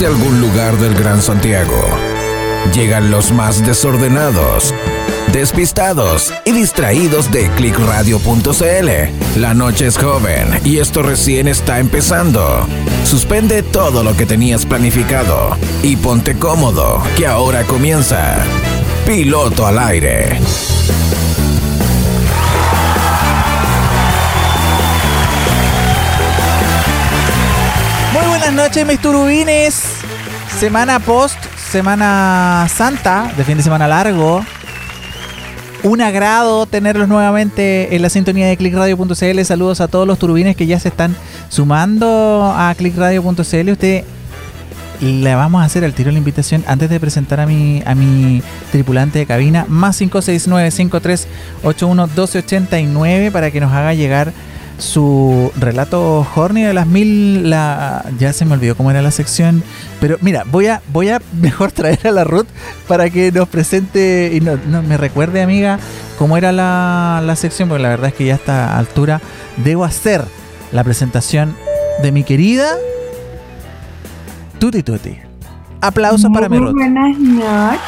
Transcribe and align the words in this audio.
Desde 0.00 0.14
algún 0.14 0.40
lugar 0.40 0.78
del 0.78 0.94
Gran 0.94 1.20
Santiago 1.20 1.78
llegan 2.72 3.10
los 3.10 3.32
más 3.32 3.66
desordenados, 3.66 4.74
despistados 5.30 6.32
y 6.46 6.52
distraídos 6.52 7.30
de 7.30 7.50
clickradio.cl. 7.50 9.38
La 9.38 9.52
noche 9.52 9.88
es 9.88 9.98
joven 9.98 10.58
y 10.64 10.78
esto 10.78 11.02
recién 11.02 11.48
está 11.48 11.80
empezando. 11.80 12.66
Suspende 13.04 13.62
todo 13.62 14.02
lo 14.02 14.16
que 14.16 14.24
tenías 14.24 14.64
planificado 14.64 15.58
y 15.82 15.96
ponte 15.96 16.34
cómodo, 16.34 17.02
que 17.14 17.26
ahora 17.26 17.64
comienza. 17.64 18.38
Piloto 19.04 19.66
al 19.66 19.78
aire. 19.80 20.40
Noches, 28.62 28.86
mis 28.86 29.00
turubines. 29.00 29.82
Semana 30.58 30.98
post, 30.98 31.38
semana 31.70 32.66
santa, 32.68 33.32
de 33.34 33.42
fin 33.42 33.56
de 33.56 33.62
semana 33.62 33.88
largo. 33.88 34.44
Un 35.82 36.02
agrado 36.02 36.66
tenerlos 36.66 37.08
nuevamente 37.08 37.96
en 37.96 38.02
la 38.02 38.10
sintonía 38.10 38.48
de 38.48 38.58
clickradio.cl. 38.58 39.44
Saludos 39.44 39.80
a 39.80 39.88
todos 39.88 40.06
los 40.06 40.18
turubines 40.18 40.56
que 40.56 40.66
ya 40.66 40.78
se 40.78 40.88
están 40.88 41.16
sumando 41.48 42.52
a 42.54 42.74
clickradio.cl. 42.76 43.70
Usted 43.70 44.04
le 45.00 45.34
vamos 45.34 45.62
a 45.62 45.64
hacer 45.64 45.82
al 45.82 45.94
tiro 45.94 46.10
la 46.10 46.18
invitación 46.18 46.62
antes 46.66 46.90
de 46.90 47.00
presentar 47.00 47.40
a 47.40 47.46
mi, 47.46 47.82
a 47.86 47.94
mi 47.94 48.42
tripulante 48.72 49.20
de 49.20 49.24
cabina, 49.24 49.64
más 49.68 49.96
569 49.96 50.70
5381 50.70 52.06
1289 52.08 53.30
para 53.30 53.50
que 53.50 53.60
nos 53.60 53.72
haga 53.72 53.94
llegar 53.94 54.34
su 54.80 55.52
relato 55.58 56.26
horny 56.34 56.62
de 56.62 56.74
las 56.74 56.86
mil. 56.86 57.48
La, 57.48 58.04
ya 58.18 58.32
se 58.32 58.44
me 58.44 58.54
olvidó 58.54 58.76
cómo 58.76 58.90
era 58.90 59.02
la 59.02 59.10
sección. 59.10 59.62
Pero 60.00 60.18
mira, 60.20 60.44
voy 60.50 60.66
a, 60.66 60.82
voy 60.92 61.08
a 61.08 61.20
mejor 61.40 61.72
traer 61.72 62.06
a 62.06 62.10
la 62.10 62.24
Ruth 62.24 62.48
para 62.88 63.10
que 63.10 63.30
nos 63.32 63.48
presente 63.48 64.30
y 64.34 64.40
no, 64.40 64.58
no 64.66 64.82
me 64.82 64.96
recuerde, 64.96 65.42
amiga, 65.42 65.78
cómo 66.18 66.36
era 66.36 66.52
la, 66.52 67.22
la 67.24 67.36
sección, 67.36 67.68
porque 67.68 67.82
la 67.82 67.90
verdad 67.90 68.08
es 68.08 68.14
que 68.14 68.24
ya 68.24 68.34
a 68.34 68.36
esta 68.36 68.78
altura 68.78 69.20
debo 69.58 69.84
hacer 69.84 70.24
la 70.72 70.84
presentación 70.84 71.56
de 72.02 72.12
mi 72.12 72.24
querida 72.24 72.76
Tuti 74.58 74.82
Tuti. 74.82 75.18
Aplausos 75.80 76.30
para 76.32 76.48
mi 76.48 76.58
Ruth. 76.58 76.74
Buenas 76.74 77.18
noches. 77.18 77.80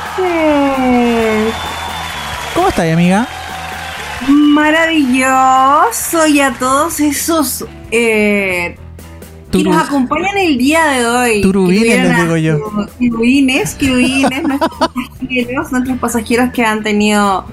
¿Cómo 2.54 2.68
estás, 2.68 2.90
amiga? 2.90 3.28
Maravilloso 4.28 6.26
y 6.26 6.40
a 6.40 6.52
todos 6.52 7.00
esos 7.00 7.64
eh, 7.90 8.76
que 9.50 9.62
nos 9.64 9.76
acompañan 9.82 10.36
el 10.38 10.56
día 10.58 10.84
de 10.88 11.06
hoy. 11.06 11.40
Turubines, 11.42 11.84
les 12.08 12.10
a- 12.10 12.22
digo 12.22 12.36
yo. 12.36 12.58
Turubines, 12.98 13.76
turubines, 13.76 14.42
nuestros 14.48 14.70
pasajeros, 14.78 15.72
nuestros 15.72 15.98
pasajeros 15.98 16.50
que 16.52 16.64
han 16.64 16.82
tenido 16.82 17.44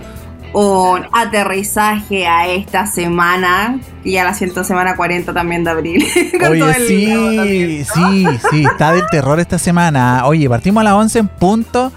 un 0.54 1.02
aterrizaje 1.12 2.26
a 2.26 2.48
esta 2.48 2.88
semana, 2.88 3.80
y 4.04 4.14
ya 4.14 4.24
la 4.24 4.34
siento 4.34 4.64
semana 4.64 4.96
40 4.96 5.34
también 5.34 5.64
de 5.64 5.70
abril. 5.72 6.06
Oye, 6.50 6.74
sí, 6.88 7.84
sí, 7.94 8.26
sí, 8.50 8.64
está 8.64 8.94
del 8.94 9.04
terror 9.12 9.40
esta 9.40 9.60
semana. 9.60 10.26
Oye, 10.26 10.50
partimos 10.50 10.82
a 10.82 10.86
las 10.86 10.94
11 10.94 11.20
en 11.20 11.28
punto. 11.28 11.92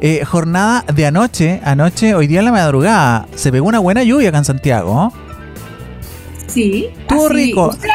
Eh, 0.00 0.24
jornada 0.24 0.84
de 0.92 1.06
anoche, 1.06 1.60
anoche, 1.64 2.14
hoy 2.14 2.26
día 2.26 2.40
en 2.40 2.44
la 2.46 2.52
madrugada, 2.52 3.26
se 3.34 3.50
pegó 3.50 3.66
una 3.68 3.78
buena 3.78 4.02
lluvia 4.02 4.28
acá 4.28 4.38
en 4.38 4.44
Santiago. 4.44 5.12
Sí. 6.46 6.88
Estuvo 7.00 7.26
así. 7.26 7.34
rico. 7.34 7.68
¿Usted, 7.68 7.88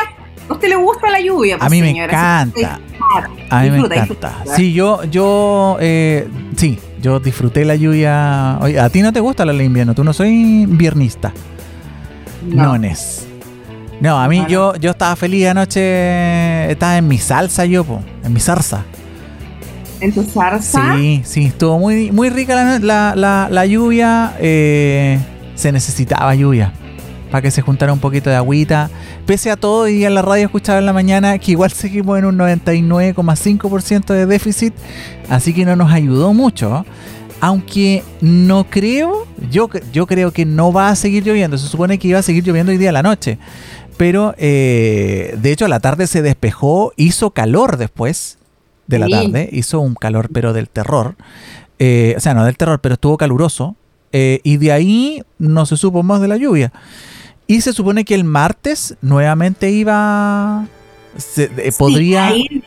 a 0.50 0.53
usted 0.53 0.69
le 0.69 0.75
gusta 0.78 1.09
la 1.11 1.22
lluvia? 1.22 1.58
A 1.59 1.69
mí 1.69 1.81
me 1.81 1.88
señora? 1.89 2.11
Encanta. 2.11 2.80
A 3.50 3.61
mí 3.61 3.69
me 3.69 3.75
Disfruta, 3.78 3.95
encanta. 3.95 4.30
disfruta. 4.30 4.56
Sí, 4.56 4.73
yo, 4.73 5.03
yo, 5.06 5.78
eh, 5.80 6.28
sí, 6.58 6.80
yo 7.02 7.19
disfruté 7.19 7.64
la 7.66 7.75
lluvia. 7.75 8.58
Oye, 8.61 8.80
a 8.80 8.89
ti 8.89 9.02
no 9.02 9.13
te 9.13 9.19
gusta 9.19 9.45
la 9.45 9.53
de 9.53 9.63
invierno, 9.63 9.94
tú 9.94 10.03
no 10.03 10.13
soy 10.13 10.30
inviernista. 10.30 11.31
No, 12.47 12.78
Nes. 12.78 13.25
No, 14.01 14.18
a 14.19 14.28
mí 14.29 14.38
No, 14.38 14.44
no. 14.44 14.50
yo, 14.50 14.75
yo 14.78 14.91
estaba 14.91 15.16
feliz 15.16 15.47
anoche, 15.47 16.72
estaba 16.72 16.97
en 16.97 17.07
mi 17.07 17.18
salsa 17.18 17.66
yo, 17.66 17.84
po, 17.84 18.01
en 18.24 18.34
mi 18.34 18.40
zarza. 18.40 18.84
¿En 20.02 20.14
tu 20.14 20.24
zarza? 20.24 20.96
Sí, 20.96 21.22
sí, 21.26 21.46
estuvo 21.48 21.78
muy, 21.80 22.12
muy 22.12 22.30
rica 22.30 22.56
la, 22.56 23.16
la- 23.16 23.48
la- 23.50 23.66
lluvia. 23.66 24.34
eh, 24.40 25.20
se 25.56 25.72
necesitaba 25.74 26.34
lluvia 26.36 26.72
para 27.32 27.42
que 27.42 27.52
se 27.52 27.62
juntara 27.62 27.92
un 27.94 28.00
poquito 28.00 28.30
de 28.30 28.36
agüita. 28.38 28.90
Pese 29.26 29.52
a 29.52 29.56
todo, 29.58 29.88
y 29.88 30.04
en 30.06 30.16
la 30.16 30.22
radio 30.22 30.46
escuchaba 30.46 30.80
en 30.80 30.86
la 30.86 30.94
mañana 30.94 31.38
que 31.38 31.52
igual 31.52 31.72
seguimos 31.72 32.18
en 32.18 32.26
un 32.26 32.38
99,5% 32.38 34.14
de 34.14 34.26
déficit, 34.26 34.74
así 35.30 35.54
que 35.54 35.66
no 35.66 35.76
nos 35.76 35.92
ayudó 35.92 36.34
mucho. 36.34 36.86
Aunque 37.42 38.04
no 38.22 38.66
creo, 38.70 39.26
yo, 39.52 39.70
yo 39.94 40.08
creo 40.08 40.31
que 40.31 40.46
no 40.46 40.74
va 40.74 40.90
a 40.90 40.96
seguir 40.96 41.24
lloviendo. 41.24 41.58
Se 41.58 41.68
supone 41.68 41.98
que 42.00 42.08
iba 42.10 42.20
a 42.20 42.24
seguir 42.24 42.44
lloviendo 42.44 42.72
hoy 42.72 42.78
día 42.78 42.90
a 42.90 42.94
la 42.94 43.04
noche. 43.04 43.38
Pero 43.96 44.34
eh, 44.38 45.38
de 45.42 45.52
hecho 45.52 45.66
a 45.66 45.70
la 45.70 45.80
tarde 45.80 46.08
se 46.08 46.22
despejó, 46.22 46.92
hizo 46.98 47.31
calor 47.31 47.78
después 47.78 48.38
de 48.89 49.00
la 49.00 49.07
tarde, 49.09 49.50
hizo 49.51 49.79
un 49.79 49.95
calor 49.95 50.29
pero 50.33 50.51
del 50.53 50.67
terror. 50.69 51.16
Eh, 51.77 52.13
o 52.17 52.19
sea, 52.19 52.33
no 52.33 52.44
del 52.45 52.57
terror, 52.57 52.79
pero 52.81 52.94
estuvo 52.95 53.17
caluroso. 53.17 53.75
Eh, 54.11 54.39
y 54.44 54.57
de 54.57 54.72
ahí 54.72 55.22
no 55.38 55.66
se 55.66 55.77
supo 55.77 56.03
más 56.03 56.19
de 56.22 56.27
la 56.27 56.38
lluvia. 56.38 56.73
Y 57.47 57.61
se 57.61 57.73
supone 57.73 58.03
que 58.05 58.16
el 58.16 58.23
martes 58.23 58.95
nuevamente 59.01 59.69
iba... 59.72 60.66
se- 61.17 61.51
eh, 61.57 61.72
Sí, 61.72 61.77
podría... 61.77 62.27
ahí- 62.27 62.63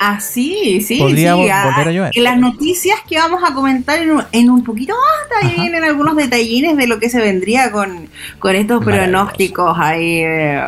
Ah, 0.00 0.20
sí, 0.20 0.80
sí. 0.86 0.98
Podría 0.98 1.34
sí, 1.34 1.48
ah, 1.48 1.64
volver 1.70 1.88
a 1.88 1.92
llover. 1.92 2.12
Las 2.16 2.36
noticias 2.38 2.98
que 3.08 3.16
vamos 3.16 3.42
a 3.48 3.54
comentar 3.54 4.02
en 4.02 4.10
un, 4.10 4.22
en 4.32 4.50
un 4.50 4.62
poquito 4.64 4.92
más, 4.92 5.42
ahí 5.50 5.54
vienen 5.60 5.84
algunos 5.84 6.16
detallines 6.16 6.76
de 6.76 6.86
lo 6.88 6.98
que 6.98 7.08
se 7.08 7.20
vendría 7.20 7.70
con, 7.70 8.08
con 8.40 8.54
estos 8.56 8.84
pronósticos 8.84 9.78
ahí 9.78 10.18
eh, 10.18 10.62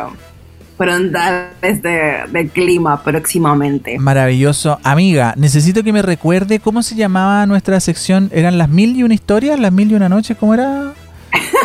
frontales 0.77 1.81
de, 1.81 2.23
del 2.29 2.49
clima 2.49 3.03
próximamente. 3.03 3.97
Maravilloso. 3.97 4.79
Amiga, 4.83 5.33
necesito 5.37 5.83
que 5.83 5.91
me 5.91 6.01
recuerde 6.01 6.59
cómo 6.59 6.83
se 6.83 6.95
llamaba 6.95 7.45
nuestra 7.45 7.79
sección. 7.79 8.29
¿Eran 8.31 8.57
las 8.57 8.69
mil 8.69 8.95
y 8.95 9.03
una 9.03 9.13
historias? 9.13 9.59
¿Las 9.59 9.71
mil 9.71 9.91
y 9.91 9.95
una 9.95 10.07
noches? 10.07 10.37
¿Cómo 10.37 10.53
era? 10.53 10.93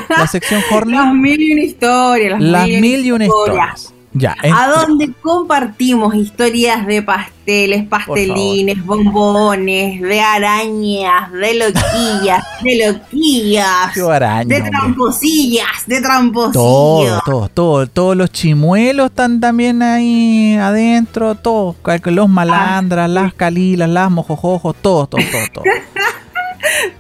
La 0.09 0.27
sección 0.27 0.63
Horny. 0.71 0.93
Las 0.93 1.15
mil 1.15 1.41
y 1.41 1.53
una 1.53 1.63
historias. 1.63 2.41
Las, 2.41 2.69
Las 2.69 2.81
mil 2.81 3.05
y 3.05 3.13
una 3.13 3.27
historias. 3.27 3.92
Ya. 4.15 4.37
A 4.43 4.69
donde 4.69 5.11
compartimos 5.23 6.15
historias 6.15 6.87
de 6.87 7.01
pasteles, 7.03 7.87
pastelines, 7.89 8.85
bombones, 8.85 10.03
de 10.03 10.21
arañas, 10.21 11.33
de 11.33 11.55
loquillas, 11.55 12.45
de 12.63 12.87
loquillas, 12.87 13.97
araña, 13.99 14.45
de 14.45 14.71
tramposillas, 14.71 15.87
de 15.87 15.95
Todo, 15.97 16.03
tramposillos. 16.03 17.25
todo, 17.25 17.49
todo, 17.49 17.87
todos 17.87 18.17
los 18.17 18.31
chimuelos 18.31 19.07
están 19.07 19.41
también 19.41 19.83
ahí 19.83 20.57
adentro, 20.57 21.35
todos, 21.35 21.77
los 22.05 22.29
malandras, 22.29 23.09
las 23.09 23.33
calilas, 23.33 23.89
las 23.89 24.11
mojojojos, 24.11 24.77
todo, 24.83 25.07
todo, 25.07 25.23
todo, 25.31 25.47
todo. 25.55 25.65
Todos 25.65 25.75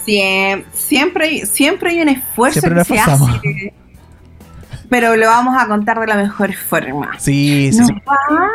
Siem- 0.04 0.64
siempre, 0.72 1.26
hay- 1.26 1.46
siempre 1.46 1.90
hay 1.90 2.00
un 2.00 2.08
esfuerzo 2.08 2.58
Siempre 2.58 2.82
que 2.82 2.92
se 2.92 2.98
hace. 2.98 3.72
Pero 4.92 5.16
lo 5.16 5.26
vamos 5.26 5.54
a 5.58 5.66
contar 5.66 5.98
de 5.98 6.06
la 6.06 6.16
mejor 6.16 6.52
forma. 6.52 7.12
Sí, 7.18 7.70
sí, 7.72 7.78
Nos 7.78 7.88
sí. 7.88 7.94
vamos 8.06 8.50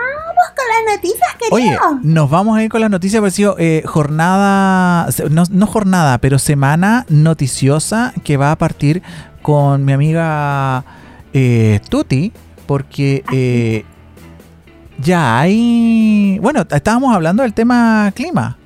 con 0.55 0.65
las 0.85 0.95
noticias, 0.95 1.29
Oye, 1.49 1.63
querido. 1.65 1.99
nos 2.03 2.29
vamos 2.29 2.55
a 2.57 2.63
ir 2.63 2.69
con 2.69 2.79
las 2.79 2.91
noticias, 2.91 3.19
pero 3.19 3.27
ha 3.27 3.31
sido 3.31 3.55
eh, 3.57 3.81
jornada, 3.87 5.07
no 5.29 5.65
jornada, 5.65 6.19
pero 6.19 6.37
semana 6.37 7.07
noticiosa 7.09 8.13
que 8.23 8.37
va 8.37 8.51
a 8.51 8.55
partir 8.55 9.01
con 9.41 9.83
mi 9.83 9.93
amiga 9.93 10.83
eh, 11.33 11.79
Tuti, 11.89 12.31
porque 12.67 13.23
eh, 13.33 13.83
ya 14.99 15.39
hay, 15.39 16.37
bueno, 16.39 16.65
estábamos 16.69 17.15
hablando 17.15 17.41
del 17.41 17.55
tema 17.55 18.11
clima, 18.15 18.57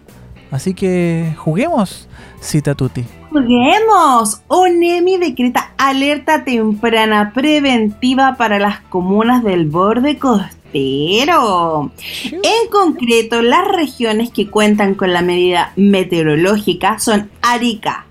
así 0.51 0.73
que 0.73 1.35
juguemos, 1.37 2.09
cita 2.41 2.75
Tuti. 2.75 3.05
Juguemos. 3.31 4.41
ONEMI 4.49 5.15
decreta 5.17 5.71
alerta 5.77 6.43
temprana 6.43 7.31
preventiva 7.33 8.35
para 8.35 8.59
las 8.59 8.81
comunas 8.81 9.41
del 9.41 9.67
borde 9.69 10.19
costero. 10.19 11.91
En 12.25 12.69
concreto, 12.69 13.41
las 13.41 13.65
regiones 13.69 14.31
que 14.31 14.49
cuentan 14.49 14.95
con 14.95 15.13
la 15.13 15.21
medida 15.21 15.71
meteorológica 15.77 16.99
son 16.99 17.31
Arica, 17.41 18.05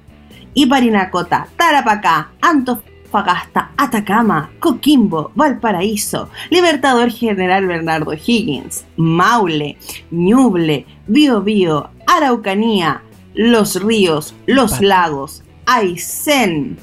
Iparinacota, 0.55 1.49
Tarapacá, 1.55 2.31
Antofagasta, 2.41 3.73
Atacama, 3.77 4.49
Coquimbo, 4.59 5.33
Valparaíso, 5.35 6.31
Libertador 6.49 7.11
General 7.11 7.67
Bernardo 7.67 8.15
Higgins, 8.15 8.87
Maule, 8.97 9.77
Ñuble, 10.11 10.87
Biobío, 11.07 11.91
Araucanía, 12.07 13.03
Los 13.35 13.83
Ríos, 13.83 14.35
Los 14.47 14.81
Lagos, 14.81 15.43
Aysén, 15.67 16.79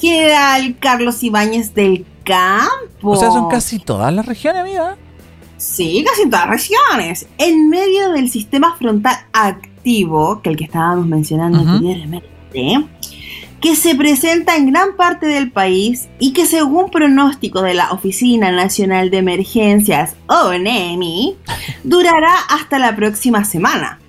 General 0.00 0.76
Carlos 0.80 1.22
Ibáñez 1.22 1.74
del 1.74 2.06
Campo. 2.24 3.10
O 3.10 3.16
sea, 3.16 3.30
son 3.30 3.48
casi 3.48 3.78
todas 3.78 4.12
las 4.12 4.26
regiones, 4.26 4.62
amiga. 4.62 4.96
Sí, 5.56 6.04
casi 6.06 6.28
todas 6.28 6.46
las 6.46 6.66
regiones. 6.66 7.26
En 7.38 7.68
medio 7.68 8.10
del 8.12 8.30
sistema 8.30 8.74
frontal 8.76 9.16
activo, 9.32 10.40
que 10.42 10.50
el 10.50 10.56
que 10.56 10.64
estábamos 10.64 11.06
mencionando 11.06 11.58
anteriormente, 11.58 12.28
que 13.60 13.76
se 13.76 13.94
presenta 13.94 14.56
en 14.56 14.72
gran 14.72 14.96
parte 14.96 15.26
del 15.26 15.50
país 15.50 16.08
y 16.18 16.32
que 16.32 16.46
según 16.46 16.90
pronóstico 16.90 17.60
de 17.60 17.74
la 17.74 17.92
Oficina 17.92 18.50
Nacional 18.50 19.10
de 19.10 19.18
Emergencias, 19.18 20.16
ONEMI, 20.28 21.36
durará 21.84 22.34
hasta 22.48 22.78
la 22.78 22.96
próxima 22.96 23.44
semana. 23.44 23.99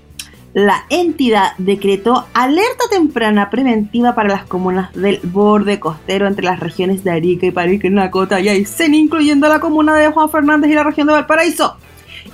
La 0.54 0.84
entidad 0.90 1.54
decretó 1.58 2.26
alerta 2.34 2.84
temprana 2.90 3.50
preventiva 3.50 4.16
para 4.16 4.30
las 4.30 4.46
comunas 4.46 4.92
del 4.94 5.22
borde 5.24 5.80
costero 5.80 6.28
entre 6.28 6.44
las 6.44 6.60
regiones 6.60 7.06
de 7.06 7.12
Arica 7.12 7.46
y 7.46 7.52
Parinacota 7.52 8.42
y 8.42 8.50
Aysén, 8.50 8.94
incluyendo 8.94 9.48
la 9.48 9.62
comuna 9.62 9.96
de 9.96 10.12
Juan 10.12 10.30
Fernández 10.30 10.70
y 10.70 10.76
la 10.76 10.84
región 10.84 11.08
de 11.08 11.14
Valparaíso. 11.14 11.78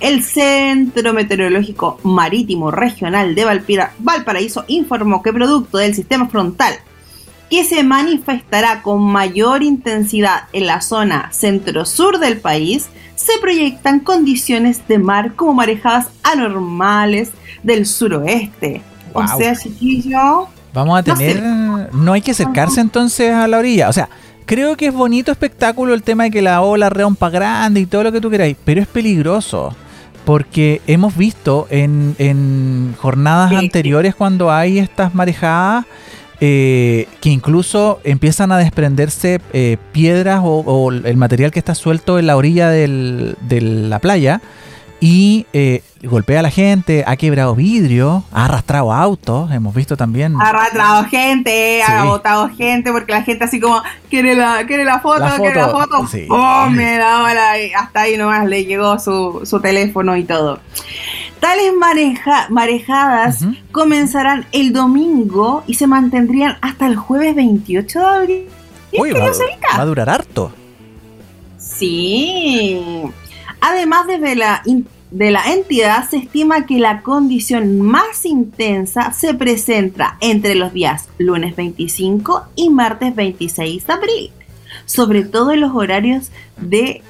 El 0.00 0.24
Centro 0.24 1.12
Meteorológico 1.12 2.00
Marítimo 2.02 2.72
Regional 2.72 3.36
de 3.36 3.44
Valparaíso 3.98 4.64
informó 4.66 5.22
que 5.22 5.32
producto 5.32 5.78
del 5.78 5.94
sistema 5.94 6.28
frontal 6.28 6.74
que 7.50 7.64
se 7.64 7.82
manifestará 7.82 8.82
con 8.82 9.02
mayor 9.02 9.62
intensidad 9.62 10.44
en 10.52 10.66
la 10.66 10.80
zona 10.80 11.30
centro-sur 11.32 12.18
del 12.18 12.38
país, 12.38 12.88
se 13.14 13.32
proyectan 13.40 14.00
condiciones 14.00 14.86
de 14.86 14.98
mar 14.98 15.34
como 15.34 15.54
marejadas 15.54 16.08
anormales 16.22 17.30
del 17.62 17.86
suroeste. 17.86 18.82
O 19.12 19.26
sea, 19.26 19.56
chiquillo, 19.56 20.48
Vamos 20.74 20.98
a 20.98 21.02
No 21.02 21.16
sé. 21.16 21.34
tener. 21.34 21.94
No 21.94 22.12
hay 22.12 22.20
que 22.20 22.32
acercarse 22.32 22.80
entonces 22.80 23.32
a 23.32 23.48
la 23.48 23.58
orilla. 23.58 23.88
O 23.88 23.92
sea, 23.92 24.08
creo 24.44 24.76
que 24.76 24.86
es 24.86 24.94
bonito 24.94 25.32
espectáculo 25.32 25.94
el 25.94 26.02
tema 26.02 26.24
de 26.24 26.30
que 26.30 26.42
la 26.42 26.60
ola 26.60 26.90
rompa 26.90 27.30
grande 27.30 27.80
y 27.80 27.86
todo 27.86 28.04
lo 28.04 28.12
que 28.12 28.20
tú 28.20 28.30
queráis, 28.30 28.56
pero 28.64 28.80
es 28.80 28.86
peligroso. 28.86 29.74
Porque 30.24 30.82
hemos 30.86 31.16
visto 31.16 31.66
en, 31.70 32.14
en 32.18 32.94
jornadas 33.00 33.50
sí. 33.50 33.56
anteriores 33.56 34.14
cuando 34.14 34.52
hay 34.52 34.78
estas 34.78 35.14
marejadas 35.14 35.86
eh, 36.40 37.08
que 37.20 37.30
incluso 37.30 38.00
empiezan 38.04 38.52
a 38.52 38.58
desprenderse 38.58 39.40
eh, 39.52 39.76
piedras 39.92 40.40
o, 40.42 40.60
o 40.60 40.92
el 40.92 41.16
material 41.16 41.50
que 41.50 41.58
está 41.58 41.74
suelto 41.74 42.18
en 42.18 42.26
la 42.26 42.36
orilla 42.36 42.70
de 42.70 43.60
la 43.60 43.98
playa 43.98 44.40
y 45.00 45.46
eh, 45.52 45.82
golpea 46.02 46.40
a 46.40 46.42
la 46.42 46.50
gente, 46.50 47.04
ha 47.06 47.16
quebrado 47.16 47.54
vidrio, 47.54 48.24
ha 48.32 48.46
arrastrado 48.46 48.92
autos, 48.92 49.50
hemos 49.52 49.74
visto 49.74 49.96
también. 49.96 50.34
ha 50.40 50.48
arrastrado 50.48 51.04
gente, 51.04 51.82
Sí. 51.86 51.92
ha 51.92 52.04
botado 52.04 52.48
gente, 52.56 52.90
porque 52.90 53.12
la 53.12 53.22
gente 53.22 53.44
así 53.44 53.60
como, 53.60 53.80
quiere 54.10 54.34
la, 54.34 54.64
quiere 54.66 54.84
la 54.84 54.98
foto, 55.00 55.20
La 55.20 55.36
quiere 55.36 55.54
la 55.60 55.68
foto, 55.68 56.06
sí. 56.08 56.26
Oh, 56.28 56.66
me 56.70 56.98
la 56.98 57.28
hasta 57.78 58.00
ahí 58.00 58.16
nomás 58.16 58.46
le 58.46 58.64
llegó 58.64 58.98
su, 58.98 59.42
su 59.44 59.60
teléfono 59.60 60.16
y 60.16 60.24
todo. 60.24 60.58
Tales 61.40 61.72
mareja- 61.78 62.48
marejadas 62.50 63.44
comenzarán 63.70 64.46
el 64.50 64.72
domingo 64.72 65.62
y 65.68 65.74
se 65.74 65.86
mantendrían 65.86 66.56
hasta 66.60 66.86
el 66.86 66.96
jueves 66.96 67.36
28 67.36 68.00
de 68.00 68.04
abril. 68.06 68.48
Uy, 68.98 69.12
va 69.12 69.30
a 69.80 69.84
durar 69.84 70.10
harto. 70.10 70.50
Sí. 71.58 72.80
Además, 73.60 74.06
desde 74.06 74.36
la, 74.36 74.62
de 75.10 75.30
la 75.30 75.42
entidad 75.52 76.08
se 76.08 76.18
estima 76.18 76.66
que 76.66 76.78
la 76.78 77.02
condición 77.02 77.80
más 77.80 78.24
intensa 78.24 79.12
se 79.12 79.34
presenta 79.34 80.16
entre 80.20 80.54
los 80.54 80.72
días 80.72 81.08
lunes 81.18 81.56
25 81.56 82.46
y 82.54 82.70
martes 82.70 83.14
26 83.14 83.86
de 83.86 83.92
abril, 83.92 84.30
sobre 84.84 85.24
todo 85.24 85.52
en 85.52 85.60
los 85.60 85.74
horarios 85.74 86.30
de... 86.56 87.02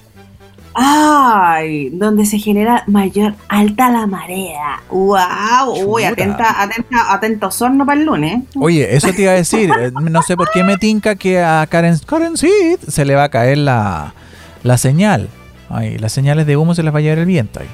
¡Ay! 0.81 1.89
Donde 1.89 2.25
se 2.25 2.39
genera 2.39 2.85
mayor 2.87 3.35
alta 3.49 3.91
la 3.91 4.07
marea. 4.07 4.81
¡Wow! 4.91 5.87
Uy, 5.87 6.05
atenta, 6.05 6.63
atenta, 6.63 7.13
atento 7.13 7.51
sorno 7.51 7.85
para 7.85 7.99
el 7.99 8.07
lunes. 8.07 8.45
Oye, 8.55 8.95
eso 8.95 9.13
te 9.13 9.23
iba 9.23 9.33
a 9.33 9.35
decir. 9.35 9.71
eh, 9.81 9.91
No 9.91 10.23
sé 10.23 10.37
por 10.37 10.51
qué 10.53 10.63
me 10.63 10.77
tinca 10.77 11.17
que 11.17 11.43
a 11.43 11.67
Karen, 11.69 11.99
Karen 12.07 12.37
Seed 12.37 12.79
se 12.87 13.05
le 13.05 13.17
va 13.17 13.25
a 13.25 13.29
caer 13.29 13.59
la, 13.59 14.15
la 14.63 14.79
señal. 14.79 15.29
Ay, 15.71 15.99
las 15.99 16.13
señales 16.13 16.47
de 16.47 16.57
humo 16.57 16.75
se 16.75 16.83
las 16.83 16.95
va 16.95 16.99
a 16.99 17.03
llevar 17.03 17.19
el 17.19 17.27
viento 17.27 17.61
ahí. 17.61 17.69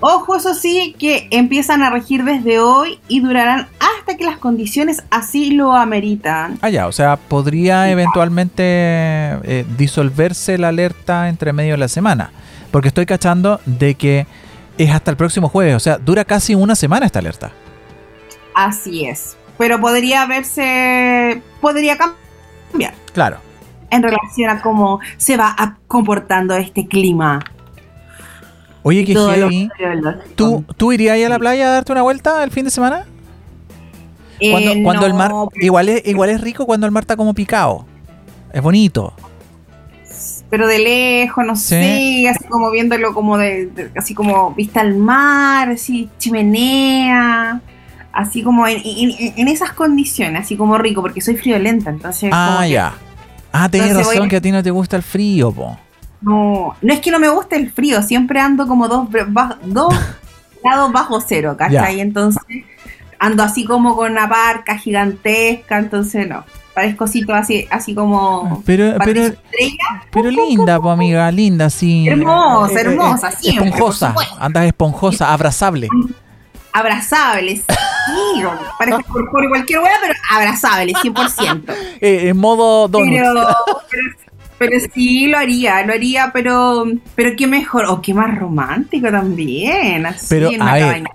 Ojo, 0.00 0.36
eso 0.36 0.54
sí, 0.54 0.94
que 0.98 1.26
empiezan 1.30 1.82
a 1.82 1.90
regir 1.90 2.22
desde 2.24 2.60
hoy 2.60 3.00
y 3.08 3.20
durarán 3.20 3.68
hasta 3.80 4.16
que 4.16 4.24
las 4.24 4.36
condiciones 4.36 5.02
así 5.10 5.52
lo 5.52 5.72
ameritan. 5.74 6.58
Ah, 6.60 6.68
ya, 6.68 6.86
o 6.86 6.92
sea, 6.92 7.16
podría 7.16 7.90
eventualmente 7.90 8.62
eh, 8.64 9.64
disolverse 9.78 10.58
la 10.58 10.68
alerta 10.68 11.28
entre 11.28 11.52
medio 11.52 11.72
de 11.72 11.78
la 11.78 11.88
semana. 11.88 12.30
Porque 12.70 12.88
estoy 12.88 13.06
cachando 13.06 13.60
de 13.64 13.94
que 13.94 14.26
es 14.76 14.90
hasta 14.90 15.10
el 15.10 15.16
próximo 15.16 15.48
jueves, 15.48 15.74
o 15.74 15.80
sea, 15.80 15.96
dura 15.96 16.24
casi 16.24 16.54
una 16.54 16.74
semana 16.74 17.06
esta 17.06 17.20
alerta. 17.20 17.52
Así 18.54 19.06
es. 19.06 19.36
Pero 19.56 19.80
podría 19.80 20.26
verse, 20.26 21.40
podría 21.60 21.96
cambiar 21.96 22.94
Claro. 23.14 23.45
En 23.90 24.02
relación 24.02 24.50
a 24.50 24.60
cómo 24.60 25.00
se 25.16 25.36
va 25.36 25.78
comportando 25.86 26.54
este 26.56 26.86
clima. 26.86 27.40
Oye, 28.82 29.04
que 29.04 29.14
heavy. 29.14 29.68
¿Tú, 30.36 30.64
¿Tú 30.76 30.92
irías 30.92 31.14
ahí 31.14 31.24
a 31.24 31.28
la 31.28 31.38
playa 31.38 31.68
a 31.68 31.70
darte 31.72 31.92
una 31.92 32.02
vuelta 32.02 32.44
el 32.44 32.50
fin 32.50 32.64
de 32.64 32.70
semana? 32.70 33.04
Eh, 34.38 34.52
Cuando, 34.84 35.06
el 35.06 35.14
mar. 35.14 35.32
Igual 35.54 35.88
es, 35.88 36.06
igual 36.06 36.30
es 36.30 36.40
rico 36.40 36.66
cuando 36.66 36.86
el 36.86 36.92
mar 36.92 37.02
está 37.02 37.16
como 37.16 37.34
picado. 37.34 37.84
Es 38.52 38.62
bonito. 38.62 39.12
pero 40.48 40.68
de 40.68 40.78
lejos, 40.78 41.44
no 41.44 41.56
Sí. 41.56 41.64
sé, 42.22 42.28
así 42.28 42.44
como 42.44 42.70
viéndolo 42.70 43.12
como 43.12 43.36
de, 43.36 43.66
de- 43.66 43.90
así 43.96 44.14
como 44.14 44.52
vista 44.54 44.80
al 44.80 44.94
mar, 44.96 45.68
así 45.70 46.08
chimenea, 46.18 47.60
así 48.12 48.42
como 48.44 48.66
en, 48.68 48.80
en- 48.84 49.34
en 49.36 49.48
esas 49.48 49.72
condiciones, 49.72 50.42
así 50.42 50.56
como 50.56 50.78
rico, 50.78 51.02
porque 51.02 51.20
soy 51.20 51.36
friolenta, 51.36 51.90
entonces 51.90 52.30
Ah, 52.32 52.64
ya. 52.68 52.94
Ah, 53.58 53.68
tenés 53.68 53.88
Entonces 53.88 54.14
razón 54.14 54.28
que 54.28 54.36
a 54.36 54.40
ti 54.40 54.52
no 54.52 54.62
te 54.62 54.70
gusta 54.70 54.96
el 54.96 55.02
frío, 55.02 55.50
po. 55.52 55.78
no, 56.20 56.74
no 56.80 56.92
es 56.92 57.00
que 57.00 57.10
no 57.10 57.18
me 57.18 57.28
guste 57.28 57.56
el 57.56 57.70
frío, 57.70 58.02
siempre 58.02 58.40
ando 58.40 58.66
como 58.66 58.88
dos, 58.88 59.08
dos 59.64 59.94
grados 60.62 60.92
bajo 60.92 61.20
cero, 61.20 61.56
¿cachai? 61.58 62.00
Entonces 62.00 62.42
ando 63.18 63.42
así 63.42 63.64
como 63.64 63.96
con 63.96 64.12
una 64.12 64.28
parca 64.28 64.76
gigantesca, 64.76 65.78
entonces 65.78 66.28
no, 66.28 66.44
parezco 66.74 67.04
así, 67.04 67.24
todo 67.24 67.36
así, 67.36 67.66
así 67.70 67.94
como... 67.94 68.62
Pero, 68.66 68.88
Estrella, 68.88 69.32
pero 70.12 70.30
linda, 70.30 70.78
po, 70.78 70.90
amiga, 70.90 71.30
linda, 71.32 71.70
sí. 71.70 72.06
Hermosa, 72.08 72.80
hermosa, 72.80 73.30
siempre, 73.30 73.68
Esponjosa, 73.68 74.08
supuesto. 74.08 74.36
andas 74.38 74.66
esponjosa, 74.66 75.32
abrazable. 75.32 75.88
Abrazables. 76.76 77.60
Sí, 77.66 78.42
parece 78.78 79.02
por, 79.04 79.30
por 79.30 79.48
cualquier 79.48 79.80
hueá, 79.80 79.94
pero 80.00 80.14
abrazables, 80.30 80.96
100%. 80.96 81.74
Eh, 82.00 82.28
en 82.28 82.36
modo 82.36 82.88
donut. 82.88 83.08
Pero, 83.08 83.46
pero, 83.90 84.02
pero 84.58 84.80
sí 84.92 85.26
lo 85.28 85.38
haría, 85.38 85.84
lo 85.84 85.94
haría, 85.94 86.30
pero 86.32 86.84
pero 87.14 87.34
qué 87.36 87.46
mejor, 87.46 87.86
o 87.86 88.02
qué 88.02 88.12
más 88.12 88.38
romántico 88.38 89.10
también. 89.10 90.04
Así, 90.04 90.26
Pero, 90.28 90.50
en 90.50 90.60
a 90.62 90.74
ver, 90.74 90.82
da 90.82 90.96
el 90.96 91.08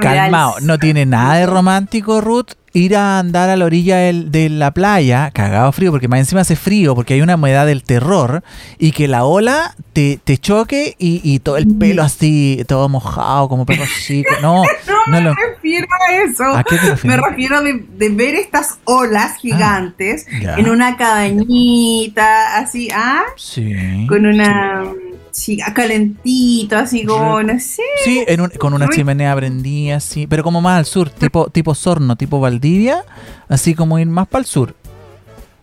Calmao, 0.00 0.60
no 0.60 0.78
tiene 0.78 1.06
nada 1.06 1.36
de 1.36 1.46
romántico, 1.46 2.20
Ruth, 2.20 2.52
ir 2.76 2.94
a 2.96 3.18
andar 3.18 3.48
a 3.48 3.56
la 3.56 3.64
orilla 3.64 3.96
del- 3.96 4.30
de 4.30 4.48
la 4.50 4.70
playa, 4.72 5.30
cagado 5.32 5.72
frío, 5.72 5.90
porque 5.90 6.08
más 6.08 6.20
encima 6.20 6.42
hace 6.42 6.56
frío, 6.56 6.94
porque 6.94 7.14
hay 7.14 7.22
una 7.22 7.36
humedad 7.36 7.66
del 7.66 7.82
terror, 7.82 8.42
y 8.78 8.92
que 8.92 9.08
la 9.08 9.24
ola 9.24 9.74
te, 9.92 10.18
te 10.22 10.36
choque 10.38 10.94
y, 10.98 11.20
y 11.24 11.38
todo 11.38 11.56
el 11.56 11.66
pelo 11.78 12.02
así, 12.02 12.62
todo 12.68 12.88
mojado, 12.88 13.48
como 13.48 13.64
perro 13.64 13.84
chico. 14.06 14.34
No, 14.42 14.62
no 15.08 15.20
lo... 15.20 15.34
me 15.66 15.80
refiero 15.80 15.88
a 16.08 16.12
eso. 16.30 16.44
¿A 16.58 16.64
qué 16.64 16.76
te 16.78 17.06
Me 17.08 17.16
refiero 17.16 17.60
de, 17.62 17.84
de 17.96 18.08
ver 18.10 18.34
estas 18.34 18.78
olas 18.84 19.36
gigantes 19.38 20.26
ya. 20.40 20.56
en 20.56 20.68
una 20.70 20.96
cabañita, 20.96 22.56
así, 22.58 22.88
¿ah? 22.94 23.22
Sí. 23.36 24.06
Con 24.08 24.26
una. 24.26 24.84
Sí, 25.30 25.58
calentito, 25.74 26.78
así 26.78 27.04
como, 27.04 27.42
no 27.42 27.60
sé. 27.60 27.82
Sí, 28.04 28.24
en 28.26 28.40
un- 28.40 28.48
con 28.58 28.72
una 28.72 28.88
chimenea 28.88 29.36
prendida, 29.36 30.00
sí, 30.00 30.26
pero 30.26 30.42
como 30.42 30.62
más 30.62 30.78
al 30.78 30.86
sur, 30.86 31.10
tipo, 31.10 31.50
tipo 31.50 31.74
Sorno, 31.74 32.16
tipo 32.16 32.40
Valdivia, 32.40 33.04
así 33.46 33.74
como 33.74 33.98
ir 33.98 34.06
más 34.06 34.26
para 34.28 34.40
el 34.40 34.46
sur. 34.46 34.74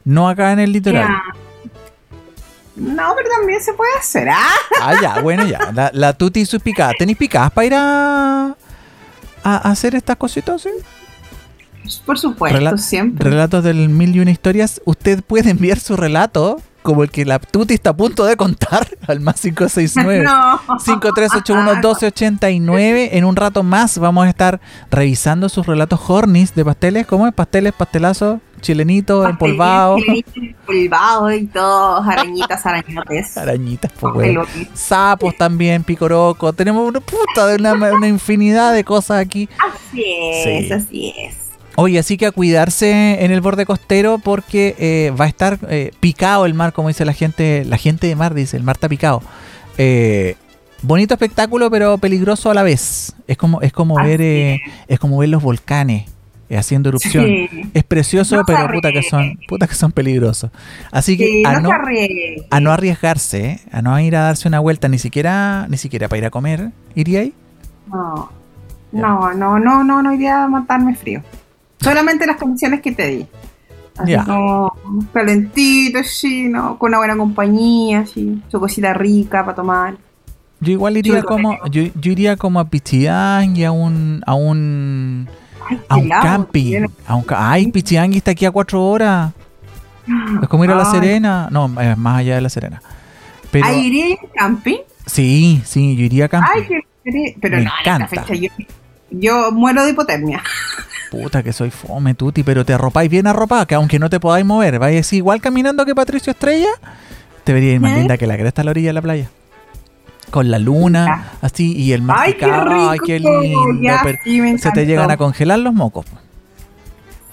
No 0.05 0.29
acá 0.29 0.51
en 0.51 0.59
el 0.59 0.71
litoral. 0.73 1.09
No, 2.75 3.13
pero 3.15 3.29
también 3.37 3.61
se 3.61 3.73
puede 3.73 3.91
hacer. 3.97 4.29
Ah, 4.29 4.47
Ah, 4.81 4.93
ya, 5.01 5.21
bueno, 5.21 5.45
ya. 5.47 5.71
La, 5.73 5.91
la 5.93 6.13
tuti 6.13 6.41
y 6.41 6.45
sus 6.45 6.61
picadas. 6.61 6.95
¿Tenéis 6.99 7.17
picadas 7.17 7.51
para 7.51 7.65
ir 7.67 7.73
a, 7.75 8.55
a 9.43 9.57
hacer 9.57 9.95
estas 9.95 10.17
cositas? 10.17 10.61
sí? 10.61 10.69
por 12.05 12.17
supuesto, 12.17 12.77
siempre. 12.77 13.29
Relatos 13.29 13.63
del 13.63 13.89
mil 13.89 14.15
y 14.15 14.19
una 14.19 14.31
historias. 14.31 14.81
Usted 14.85 15.21
puede 15.23 15.49
enviar 15.49 15.79
su 15.79 15.97
relato, 15.97 16.61
como 16.81 17.03
el 17.03 17.11
que 17.11 17.25
la 17.25 17.39
tuti 17.39 17.73
está 17.73 17.89
a 17.91 17.97
punto 17.97 18.23
de 18.25 18.37
contar, 18.37 18.87
al 19.07 19.19
más 19.19 19.41
569. 19.41 20.23
no. 20.23 20.59
5381-1289. 20.79 23.09
En 23.11 23.25
un 23.25 23.35
rato 23.35 23.63
más 23.63 23.97
vamos 23.97 24.25
a 24.25 24.29
estar 24.29 24.61
revisando 24.91 25.49
sus 25.49 25.65
relatos 25.65 25.99
hornis 26.07 26.55
de 26.55 26.63
pasteles. 26.63 27.05
¿Cómo 27.05 27.27
es? 27.27 27.33
Pasteles, 27.33 27.73
pastelazo, 27.73 28.39
chilenito, 28.63 29.27
empolvado. 29.27 29.97
Empolvado 30.35 31.31
y 31.31 31.45
todo, 31.45 31.97
arañitas, 32.01 32.65
arañotes. 32.65 33.37
Arañitas, 33.37 33.91
pues. 33.99 34.35
Sapos 34.73 35.35
también, 35.37 35.83
picoroco. 35.83 36.53
Tenemos 36.53 36.87
una 36.87 36.99
puta 36.99 37.45
de 37.47 37.57
una, 37.57 37.73
una 37.73 38.07
infinidad 38.07 38.73
de 38.73 38.83
cosas 38.83 39.19
aquí. 39.19 39.47
Así 39.59 40.03
es, 40.03 40.67
Sí. 40.67 40.71
así 40.73 41.13
es. 41.17 41.35
Oye, 41.75 41.99
así 41.99 42.17
que 42.17 42.27
a 42.27 42.31
cuidarse 42.31 43.23
en 43.25 43.31
el 43.31 43.41
borde 43.41 43.65
costero 43.65 44.19
porque 44.19 44.75
eh, 44.77 45.11
va 45.19 45.25
a 45.25 45.27
estar 45.27 45.57
eh, 45.69 45.91
picado 45.99 46.45
el 46.45 46.53
mar, 46.53 46.71
como 46.71 46.87
dice 46.87 47.03
la 47.03 47.13
gente, 47.13 47.65
la 47.65 47.77
gente 47.77 48.07
de 48.07 48.15
mar 48.15 48.33
dice, 48.33 48.57
el 48.57 48.63
mar 48.63 48.75
está 48.75 48.87
picado. 48.89 49.21
Eh, 49.79 50.35
bonito 50.83 51.15
espectáculo, 51.15 51.71
pero 51.71 51.97
peligroso 51.97 52.51
a 52.51 52.53
la 52.53 52.61
vez. 52.61 53.15
Es 53.27 53.37
como, 53.37 53.59
es 53.61 53.73
como 53.73 53.97
Así 53.97 54.07
ver, 54.07 54.21
eh, 54.21 54.61
es 54.87 54.99
como 54.99 55.17
ver 55.17 55.29
los 55.29 55.41
volcanes 55.41 56.12
haciendo 56.49 56.89
erupción. 56.89 57.25
Sí. 57.25 57.49
Es 57.73 57.83
precioso, 57.83 58.35
No 58.37 58.43
pero 58.45 58.67
puta 58.71 58.91
que 58.91 59.01
son, 59.03 59.39
puta 59.47 59.67
que 59.67 59.75
son 59.75 59.91
peligrosos. 59.91 60.51
Así 60.91 61.17
que 61.17 61.25
Sí, 61.25 61.43
a 61.45 61.59
no 61.59 61.71
a 62.49 62.59
no 62.59 62.71
arriesgarse, 62.71 63.45
¿eh? 63.45 63.59
a 63.71 63.81
no 63.81 63.99
ir 63.99 64.15
a 64.15 64.21
darse 64.23 64.47
una 64.47 64.59
vuelta, 64.59 64.87
ni 64.87 64.99
siquiera, 64.99 65.65
ni 65.69 65.77
siquiera 65.77 66.07
para 66.07 66.17
ir 66.19 66.25
a 66.25 66.29
comer, 66.29 66.71
iría 66.95 67.21
ahí. 67.21 67.33
No, 67.87 68.29
no, 68.91 69.33
no, 69.33 69.59
no, 69.59 69.83
no, 69.83 70.01
no 70.03 70.13
iría 70.13 70.43
a 70.43 70.47
matarme 70.47 70.95
frío. 70.95 71.21
Solamente 71.79 72.25
las 72.25 72.37
condiciones 72.37 72.81
que 72.81 72.91
te 72.91 73.07
di. 73.07 73.27
Así 73.97 74.11
Ya. 74.11 74.23
como 74.23 74.75
calentito, 75.13 76.03
sí, 76.03 76.47
¿no? 76.49 76.77
Con 76.79 76.89
una 76.89 76.97
buena 76.99 77.15
compañía, 77.17 78.05
sí. 78.05 78.41
Su 78.49 78.59
cosita 78.59 78.93
rica 78.93 79.43
para 79.43 79.55
tomar. 79.55 79.97
Yo 80.59 80.71
igual 80.71 80.95
iría 80.97 81.21
como, 81.23 81.57
yo, 81.67 81.83
yo 81.99 82.11
iría 82.11 82.37
como 82.37 82.59
a 82.59 82.69
Pichidangui, 82.69 83.65
a 83.65 83.71
un, 83.73 84.23
a 84.25 84.33
un, 84.33 85.27
Ay, 85.69 85.79
a 85.89 85.95
un 85.97 86.05
helado, 86.05 86.23
camping. 86.23 86.85
A 87.07 87.15
un, 87.15 87.23
ca- 87.23 87.51
ay, 87.51 87.67
Pichidangui 87.71 88.17
está 88.17 88.31
aquí 88.31 88.45
a 88.45 88.51
cuatro 88.51 88.83
horas. 88.83 89.31
Es 90.41 90.47
como 90.49 90.63
ir 90.65 90.71
a 90.71 90.75
La. 90.75 90.85
Serena. 90.85 91.47
No, 91.51 91.65
es 91.81 91.97
más 91.97 92.19
allá 92.19 92.35
de 92.35 92.41
La 92.41 92.49
Serena. 92.49 92.81
Pero 93.51 93.65
Ay, 93.67 93.85
iría 93.87 94.15
a 94.15 94.27
camping. 94.39 94.77
sí, 95.05 95.61
sí, 95.65 95.95
yo 95.95 96.03
iría 96.03 96.25
a 96.25 96.29
camping. 96.29 96.49
Ay, 96.53 96.81
qué 97.03 97.35
Pero 97.41 97.57
Me 97.57 97.63
no, 97.63 97.71
en 97.71 97.79
encanta. 97.81 98.05
esta 98.05 98.23
fecha 98.23 98.33
yo, 98.35 98.65
yo 99.11 99.51
muero 99.51 99.83
de 99.85 99.91
hipotermia. 99.91 100.41
Puta 101.11 101.43
que 101.43 101.53
soy 101.53 101.69
fome, 101.69 102.15
tuti, 102.15 102.41
pero 102.43 102.65
te 102.65 102.73
arropáis 102.73 103.09
bien 103.11 103.27
arropada, 103.27 103.65
que 103.67 103.75
aunque 103.75 103.99
no 103.99 104.09
te 104.09 104.19
podáis 104.19 104.45
mover, 104.45 104.79
vais 104.79 105.13
igual 105.13 105.39
caminando 105.41 105.85
que 105.85 105.93
Patricio 105.93 106.31
Estrella, 106.31 106.69
te 107.43 107.53
veríais 107.53 107.79
más 107.79 107.91
¿Eh? 107.91 107.97
linda 107.99 108.17
que 108.17 108.25
la 108.25 108.35
cresta 108.37 108.61
a 108.61 108.65
la 108.65 108.71
orilla 108.71 108.89
de 108.89 108.93
la 108.93 109.01
playa. 109.03 109.29
Con 110.29 110.49
la 110.49 110.59
luna, 110.59 111.31
así, 111.41 111.75
y 111.75 111.91
el 111.91 112.01
mar 112.01 112.17
Ay, 112.19 112.33
qué 112.33 112.45
rico. 112.45 112.89
Ay, 112.89 112.99
qué 113.05 113.19
lindo. 113.19 113.81
Ya, 113.81 114.01
pero 114.03 114.17
sí, 114.23 114.41
me 114.41 114.57
se 114.57 114.71
te 114.71 114.85
llegan 114.85 115.11
a 115.11 115.17
congelar 115.17 115.59
los 115.59 115.73
mocos. 115.73 116.05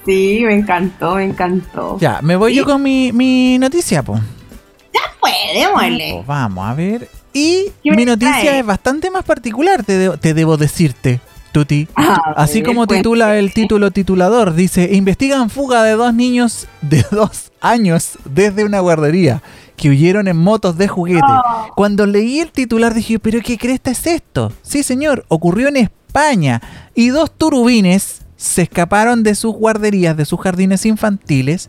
Sí, 0.06 0.42
me 0.44 0.54
encantó, 0.54 1.14
me 1.16 1.24
encantó. 1.24 1.98
Ya, 2.00 2.20
me 2.22 2.36
voy 2.36 2.54
yo 2.54 2.64
con 2.64 2.82
mi, 2.82 3.12
mi 3.12 3.58
noticia, 3.58 4.02
pues. 4.02 4.20
Puede, 5.20 5.68
mole. 5.74 6.24
vamos 6.26 6.66
a 6.66 6.74
ver. 6.74 7.08
Y 7.32 7.66
¿Qué 7.82 7.90
me 7.90 7.96
mi 7.98 8.04
noticia 8.06 8.40
trae? 8.40 8.58
es 8.60 8.66
bastante 8.66 9.10
más 9.10 9.22
particular, 9.22 9.84
te, 9.84 10.08
te 10.16 10.34
debo 10.34 10.56
decirte, 10.56 11.20
Tuti. 11.52 11.88
A 11.96 12.34
Así 12.36 12.62
como 12.62 12.80
cuéntame. 12.86 12.98
titula 13.00 13.38
el 13.38 13.52
título 13.52 13.90
titulador, 13.90 14.54
dice, 14.54 14.90
investigan 14.92 15.50
fuga 15.50 15.82
de 15.82 15.92
dos 15.92 16.14
niños 16.14 16.68
de 16.80 17.04
dos 17.10 17.50
años 17.60 18.18
desde 18.24 18.64
una 18.64 18.80
guardería 18.80 19.42
que 19.76 19.88
huyeron 19.90 20.28
en 20.28 20.36
motos 20.36 20.76
de 20.76 20.88
juguete. 20.88 21.22
Oh. 21.26 21.68
Cuando 21.74 22.06
leí 22.06 22.40
el 22.40 22.52
titular 22.52 22.94
dije, 22.94 23.18
pero 23.18 23.40
¿qué 23.40 23.56
cresta 23.56 23.90
es 23.90 24.06
esto? 24.06 24.52
Sí, 24.62 24.82
señor, 24.82 25.24
ocurrió 25.28 25.68
en 25.68 25.76
España 25.76 26.60
y 26.94 27.08
dos 27.08 27.32
turubines 27.36 28.22
se 28.36 28.62
escaparon 28.62 29.22
de 29.22 29.34
sus 29.34 29.54
guarderías, 29.54 30.16
de 30.16 30.24
sus 30.24 30.40
jardines 30.40 30.86
infantiles, 30.86 31.68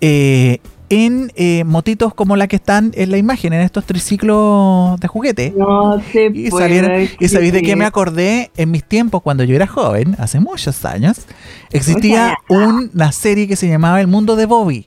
eh, 0.00 0.58
en 0.92 1.32
eh, 1.36 1.64
motitos 1.64 2.12
como 2.12 2.36
la 2.36 2.46
que 2.48 2.56
están 2.56 2.92
en 2.94 3.10
la 3.10 3.16
imagen, 3.16 3.54
en 3.54 3.62
estos 3.62 3.86
triciclos 3.86 5.00
de 5.00 5.08
juguete. 5.08 5.54
No 5.56 5.98
te 6.12 6.26
Y, 6.34 6.50
salieron, 6.50 7.08
y 7.18 7.28
sabéis 7.28 7.54
de 7.54 7.62
qué 7.62 7.76
me 7.76 7.86
acordé 7.86 8.50
en 8.58 8.70
mis 8.70 8.84
tiempos 8.84 9.22
cuando 9.22 9.42
yo 9.42 9.56
era 9.56 9.66
joven, 9.66 10.14
hace 10.18 10.38
muchos 10.38 10.84
años, 10.84 11.22
existía 11.70 12.36
una 12.50 13.10
serie 13.10 13.48
que 13.48 13.56
se 13.56 13.68
llamaba 13.68 14.02
El 14.02 14.06
Mundo 14.06 14.36
de 14.36 14.44
Bobby. 14.44 14.84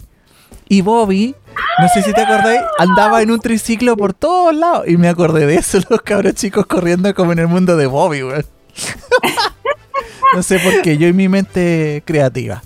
Y 0.69 0.81
Bobby, 0.81 1.33
no 1.79 1.87
sé 1.89 2.03
si 2.03 2.13
te 2.13 2.21
acordáis, 2.21 2.61
andaba 2.77 3.23
en 3.23 3.31
un 3.31 3.39
triciclo 3.39 3.97
por 3.97 4.13
todos 4.13 4.53
lados. 4.55 4.87
Y 4.87 4.97
me 4.97 5.07
acordé 5.07 5.47
de 5.47 5.55
eso, 5.55 5.79
los 5.89 6.03
cabros 6.03 6.35
chicos 6.35 6.67
corriendo 6.67 7.15
como 7.15 7.31
en 7.31 7.39
el 7.39 7.47
mundo 7.47 7.77
de 7.77 7.87
Bobby, 7.87 8.21
weón. 8.21 8.45
no 10.35 10.43
sé 10.43 10.59
por 10.59 10.83
qué, 10.83 10.99
yo 10.99 11.07
y 11.07 11.13
mi 11.13 11.29
mente 11.29 12.03
creativa. 12.05 12.61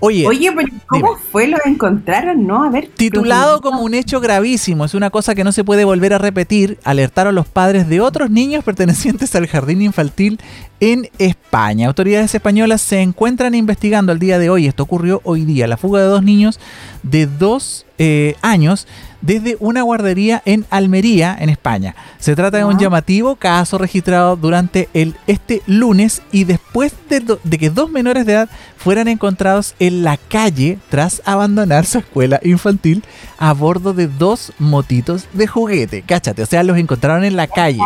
Oye, 0.00 0.26
Oye, 0.26 0.52
pero 0.54 0.68
¿cómo 0.86 1.16
fue? 1.16 1.46
¿Lo 1.46 1.58
encontraron? 1.64 2.46
No, 2.46 2.64
a 2.64 2.70
ver. 2.70 2.88
Titulado 2.94 3.60
como 3.60 3.82
un 3.82 3.94
hecho 3.94 4.20
gravísimo, 4.20 4.84
es 4.84 4.94
una 4.94 5.10
cosa 5.10 5.34
que 5.34 5.44
no 5.44 5.52
se 5.52 5.64
puede 5.64 5.84
volver 5.84 6.12
a 6.12 6.18
repetir, 6.18 6.78
alertaron 6.84 7.34
los 7.34 7.48
padres 7.48 7.88
de 7.88 8.00
otros 8.00 8.30
niños 8.30 8.64
pertenecientes 8.64 9.34
al 9.34 9.46
jardín 9.46 9.82
infantil 9.82 10.38
en 10.80 11.08
España. 11.18 11.86
Autoridades 11.86 12.34
españolas 12.34 12.82
se 12.82 13.00
encuentran 13.00 13.54
investigando 13.54 14.12
al 14.12 14.18
día 14.18 14.38
de 14.38 14.50
hoy, 14.50 14.66
esto 14.66 14.82
ocurrió 14.82 15.20
hoy 15.24 15.44
día, 15.44 15.66
la 15.66 15.76
fuga 15.76 16.02
de 16.02 16.08
dos 16.08 16.22
niños 16.22 16.60
de 17.02 17.26
dos 17.26 17.85
eh, 17.98 18.36
años 18.42 18.86
desde 19.22 19.56
una 19.58 19.82
guardería 19.82 20.40
en 20.44 20.66
Almería, 20.70 21.36
en 21.40 21.48
España. 21.48 21.96
Se 22.18 22.36
trata 22.36 22.58
de 22.58 22.64
un 22.64 22.78
llamativo 22.78 23.34
caso 23.36 23.76
registrado 23.78 24.36
durante 24.36 24.88
el, 24.94 25.16
este 25.26 25.62
lunes 25.66 26.22
y 26.30 26.44
después 26.44 26.92
de, 27.08 27.20
do- 27.20 27.40
de 27.42 27.58
que 27.58 27.70
dos 27.70 27.90
menores 27.90 28.24
de 28.26 28.34
edad 28.34 28.48
fueran 28.76 29.08
encontrados 29.08 29.74
en 29.80 30.04
la 30.04 30.16
calle 30.16 30.78
tras 30.90 31.22
abandonar 31.24 31.86
su 31.86 31.98
escuela 31.98 32.38
infantil 32.44 33.02
a 33.38 33.52
bordo 33.52 33.94
de 33.94 34.06
dos 34.06 34.52
motitos 34.60 35.26
de 35.32 35.46
juguete. 35.48 36.02
Cáchate, 36.06 36.42
o 36.42 36.46
sea, 36.46 36.62
los 36.62 36.76
encontraron 36.78 37.24
en 37.24 37.34
la 37.36 37.46
calle. 37.48 37.80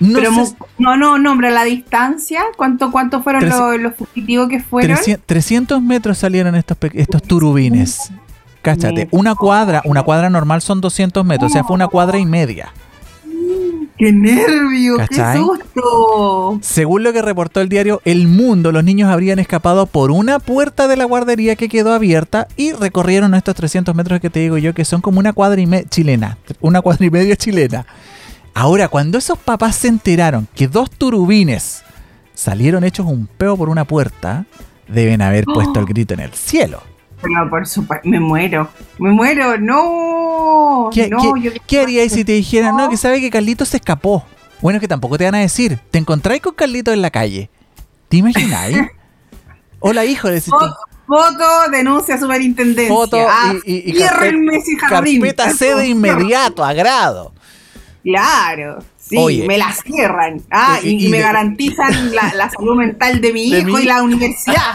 No 0.00 0.18
Pero 0.18 0.32
no, 0.78 0.96
no, 0.96 1.16
no, 1.18 1.30
hombre, 1.32 1.52
la 1.52 1.62
distancia, 1.62 2.42
¿cuánto, 2.56 2.90
cuánto 2.90 3.22
fueron 3.22 3.48
los, 3.48 3.80
los 3.80 3.94
fugitivos 3.94 4.48
que 4.48 4.58
fueron? 4.60 4.96
300, 4.96 5.24
300 5.26 5.80
metros 5.80 6.18
salieron 6.18 6.56
estos, 6.56 6.76
estos 6.92 7.22
turubines. 7.22 8.10
Cáchate, 8.62 9.08
una 9.10 9.34
cuadra, 9.34 9.82
una 9.84 10.02
cuadra 10.02 10.30
normal 10.30 10.62
son 10.62 10.80
200 10.80 11.24
metros, 11.24 11.50
o 11.50 11.52
sea, 11.52 11.64
fue 11.64 11.74
una 11.74 11.88
cuadra 11.88 12.18
y 12.18 12.24
media. 12.24 12.72
¡Qué 13.98 14.12
nervio! 14.12 14.96
¿Cachai? 14.96 15.34
¡Qué 15.34 15.40
susto! 15.40 16.58
Según 16.62 17.02
lo 17.02 17.12
que 17.12 17.22
reportó 17.22 17.60
el 17.60 17.68
diario 17.68 18.00
El 18.04 18.26
Mundo, 18.26 18.72
los 18.72 18.82
niños 18.82 19.10
habrían 19.10 19.38
escapado 19.38 19.86
por 19.86 20.10
una 20.10 20.38
puerta 20.38 20.88
de 20.88 20.96
la 20.96 21.04
guardería 21.04 21.56
que 21.56 21.68
quedó 21.68 21.92
abierta 21.92 22.48
y 22.56 22.72
recorrieron 22.72 23.34
estos 23.34 23.54
300 23.54 23.94
metros 23.94 24.20
que 24.20 24.30
te 24.30 24.40
digo 24.40 24.58
yo, 24.58 24.74
que 24.74 24.84
son 24.84 25.00
como 25.02 25.18
una 25.18 25.32
cuadra 25.32 25.60
y 25.60 25.66
media 25.66 25.88
chilena, 25.88 26.38
una 26.60 26.80
cuadra 26.80 27.04
y 27.06 27.10
media 27.10 27.36
chilena. 27.36 27.86
Ahora, 28.54 28.88
cuando 28.88 29.18
esos 29.18 29.38
papás 29.38 29.76
se 29.76 29.88
enteraron 29.88 30.48
que 30.54 30.68
dos 30.68 30.90
turubines 30.90 31.82
salieron 32.34 32.84
hechos 32.84 33.06
un 33.06 33.26
peo 33.26 33.56
por 33.56 33.68
una 33.68 33.84
puerta, 33.84 34.46
deben 34.88 35.22
haber 35.22 35.44
puesto 35.44 35.80
el 35.80 35.86
grito 35.86 36.14
en 36.14 36.20
el 36.20 36.32
cielo. 36.32 36.91
Pero 37.22 37.48
por 37.48 37.66
supuesto, 37.66 38.08
me 38.08 38.18
muero. 38.20 38.68
Me 38.98 39.10
muero, 39.10 39.58
no. 39.58 40.90
¿Qué, 40.92 41.08
no, 41.08 41.18
qué- 41.34 41.40
yo- 41.40 41.50
qué 41.66 41.80
haríais 41.80 42.12
si 42.12 42.24
te 42.24 42.32
dijeran, 42.32 42.76
no, 42.76 42.88
que 42.90 42.96
sabe 42.96 43.20
que 43.20 43.30
Carlitos 43.30 43.68
se 43.68 43.76
escapó? 43.78 44.24
Bueno, 44.60 44.80
que 44.80 44.88
tampoco 44.88 45.16
te 45.18 45.24
van 45.24 45.34
a 45.36 45.38
decir. 45.38 45.78
Te 45.90 45.98
encontráis 45.98 46.42
con 46.42 46.54
Carlitos 46.54 46.92
en 46.94 47.02
la 47.02 47.10
calle. 47.10 47.50
¿Te 48.08 48.16
imagináis? 48.18 48.76
Hola, 49.80 50.04
hijo, 50.04 50.28
tú. 50.28 50.50
Foto, 51.06 51.70
denuncia 51.70 52.18
superintendencia. 52.18 52.94
Foto 52.94 53.18
Ah, 53.28 53.52
y, 53.66 53.90
y, 53.90 53.98
y 53.98 54.02
jardín. 54.02 54.48
carpeta 54.88 55.50
C 55.50 55.74
de 55.74 55.88
inmediato, 55.88 56.64
agrado. 56.64 57.32
Claro. 58.04 58.78
Sí, 59.12 59.18
Oye. 59.18 59.46
me 59.46 59.58
la 59.58 59.70
cierran. 59.72 60.40
Ah, 60.50 60.78
Y- 60.82 60.88
y, 60.88 61.06
y 61.06 61.08
me 61.10 61.18
de- 61.18 61.22
garantizan 61.22 62.14
la, 62.14 62.32
la 62.34 62.48
salud 62.48 62.76
mental 62.76 63.20
de 63.20 63.32
mi 63.32 63.50
De 63.50 63.60
hijo 63.60 63.78
y 63.78 63.84
la 63.84 64.02
universidad. 64.02 64.56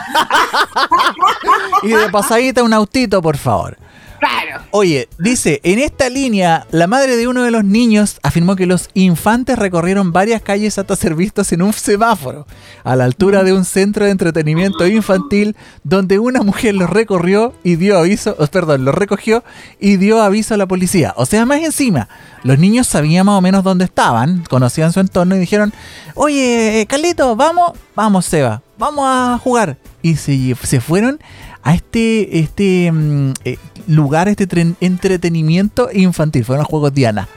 Y 1.84 1.89
de 1.89 2.10
pasadita 2.10 2.63
un 2.63 2.74
autito, 2.74 3.22
por 3.22 3.38
favor. 3.38 3.77
Claro. 4.19 4.63
Oye, 4.71 5.07
dice, 5.19 5.59
en 5.63 5.79
esta 5.79 6.09
línea, 6.09 6.65
la 6.71 6.88
madre 6.88 7.15
de 7.15 7.27
uno 7.27 7.43
de 7.43 7.51
los 7.51 7.63
niños 7.63 8.19
afirmó 8.24 8.55
que 8.55 8.65
los 8.65 8.89
infantes 8.93 9.57
recorrieron 9.59 10.12
varias 10.12 10.41
calles 10.41 10.77
hasta 10.77 10.95
ser 10.95 11.15
vistos 11.15 11.51
en 11.51 11.62
un 11.62 11.74
semáforo, 11.74 12.47
a 12.83 12.95
la 12.95 13.03
altura 13.03 13.43
de 13.43 13.53
un 13.53 13.65
centro 13.65 14.05
de 14.05 14.12
entretenimiento 14.12 14.88
infantil, 14.88 15.55
donde 15.83 16.19
una 16.19 16.41
mujer 16.41 16.75
los 16.75 16.89
recorrió 16.89 17.53
y 17.63 17.75
dio 17.75 17.97
aviso, 17.97 18.36
oh, 18.39 18.47
perdón, 18.47 18.86
los 18.86 18.95
recogió 18.95 19.43
y 19.79 19.97
dio 19.97 20.21
aviso 20.21 20.53
a 20.53 20.57
la 20.57 20.67
policía. 20.67 21.13
O 21.17 21.25
sea, 21.25 21.45
más 21.45 21.62
encima, 21.62 22.09
los 22.43 22.57
niños 22.59 22.88
sabían 22.88 23.25
más 23.25 23.38
o 23.38 23.41
menos 23.41 23.63
dónde 23.63 23.86
estaban, 23.86 24.43
conocían 24.50 24.93
su 24.93 25.00
entorno 25.00 25.36
y 25.36 25.39
dijeron, 25.39 25.74
oye, 26.15 26.81
eh, 26.81 26.86
Carlito, 26.86 27.36
vamos, 27.36 27.74
vamos, 27.95 28.25
Seba, 28.25 28.62
vamos 28.77 29.05
a 29.05 29.38
jugar. 29.38 29.77
Y 30.01 30.15
se, 30.15 30.55
se 30.55 30.79
fueron 30.79 31.19
a 31.63 31.73
este, 31.73 32.39
este 32.39 32.91
mm, 32.91 33.33
eh, 33.43 33.57
lugar, 33.87 34.27
este 34.27 34.47
entretenimiento 34.81 35.89
infantil. 35.93 36.45
Fueron 36.45 36.63
los 36.63 36.69
juegos 36.69 36.93
Diana. 36.93 37.27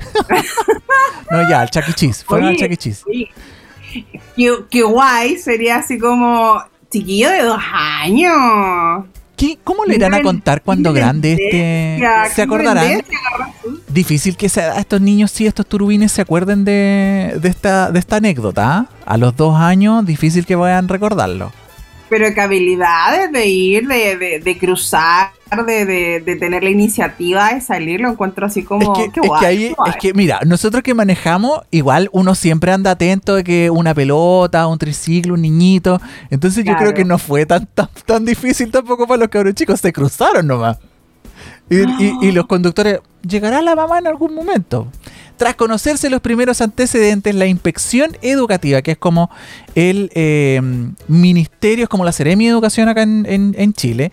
no, 1.30 1.48
ya, 1.48 1.60
al 1.60 1.70
Chuck 1.70 1.88
e. 1.88 1.92
Cheese. 1.92 2.24
Fueron 2.24 2.48
al 2.48 2.56
Chuck 2.56 2.70
e. 2.70 2.76
Cheese. 2.76 3.04
Qué, 4.70 4.82
guay, 4.82 5.36
sería 5.38 5.76
así 5.76 5.98
como 5.98 6.62
chiquillo 6.90 7.30
de 7.30 7.42
dos 7.42 7.60
años. 7.72 9.04
¿Qué, 9.36 9.58
¿Cómo 9.64 9.84
le 9.84 9.94
irán 9.94 10.12
a 10.12 10.22
contar 10.22 10.62
cuando 10.62 10.92
grande 10.92 11.32
este? 11.32 12.34
¿Se 12.34 12.42
acordarán? 12.42 13.02
Difícil 13.88 14.36
que 14.36 14.48
sea, 14.48 14.78
estos 14.78 15.00
niños, 15.00 15.30
sí, 15.30 15.46
estos 15.46 15.66
turubines 15.66 16.12
se 16.12 16.20
acuerden 16.22 16.64
de, 16.64 17.38
de, 17.40 17.48
esta, 17.48 17.90
de 17.90 17.98
esta 17.98 18.16
anécdota. 18.16 18.70
¿ah? 18.70 18.86
A 19.06 19.16
los 19.16 19.34
dos 19.36 19.56
años, 19.58 20.04
difícil 20.04 20.44
que 20.46 20.56
vayan 20.56 20.84
a 20.84 20.88
recordarlo. 20.88 21.52
Pero 22.10 22.34
qué 22.34 22.40
habilidades 22.40 23.32
de 23.32 23.46
ir, 23.46 23.86
de, 23.86 24.40
de, 24.44 24.58
cruzar, 24.58 25.30
de, 25.66 26.20
de, 26.20 26.36
tener 26.36 26.62
la 26.64 26.70
iniciativa 26.70 27.54
de 27.54 27.60
salir, 27.60 28.00
lo 28.00 28.10
encuentro 28.10 28.46
así 28.46 28.64
como. 28.64 28.92
Es 28.92 29.10
que, 29.12 29.20
es, 29.20 29.30
que 29.40 29.74
es 29.86 29.96
que, 30.00 30.12
mira, 30.12 30.40
nosotros 30.44 30.82
que 30.82 30.92
manejamos, 30.92 31.60
igual 31.70 32.10
uno 32.12 32.34
siempre 32.34 32.72
anda 32.72 32.90
atento 32.90 33.36
de 33.36 33.44
que 33.44 33.70
una 33.70 33.94
pelota, 33.94 34.66
un 34.66 34.78
triciclo, 34.78 35.34
un 35.34 35.42
niñito. 35.42 36.00
Entonces 36.30 36.64
yo 36.64 36.76
creo 36.76 36.92
que 36.92 37.04
no 37.04 37.16
fue 37.16 37.46
tan, 37.46 37.66
tan, 37.66 37.88
tan 38.04 38.24
difícil 38.24 38.72
tampoco 38.72 39.06
para 39.06 39.20
los 39.20 39.28
cabros 39.28 39.54
chicos, 39.54 39.80
se 39.80 39.92
cruzaron 39.92 40.48
nomás. 40.48 40.78
Y, 41.70 41.76
y, 42.02 42.18
y, 42.22 42.32
los 42.32 42.46
conductores, 42.46 42.98
¿llegará 43.22 43.62
la 43.62 43.76
mamá 43.76 44.00
en 44.00 44.08
algún 44.08 44.34
momento? 44.34 44.88
Tras 45.40 45.54
conocerse 45.54 46.10
los 46.10 46.20
primeros 46.20 46.60
antecedentes, 46.60 47.34
la 47.34 47.46
inspección 47.46 48.14
educativa, 48.20 48.82
que 48.82 48.90
es 48.90 48.98
como 48.98 49.30
el 49.74 50.10
eh, 50.14 50.60
ministerio, 51.08 51.84
es 51.84 51.88
como 51.88 52.04
la 52.04 52.12
Seremi 52.12 52.44
de 52.44 52.50
Educación 52.50 52.90
acá 52.90 53.04
en 53.04 53.72
Chile, 53.72 54.12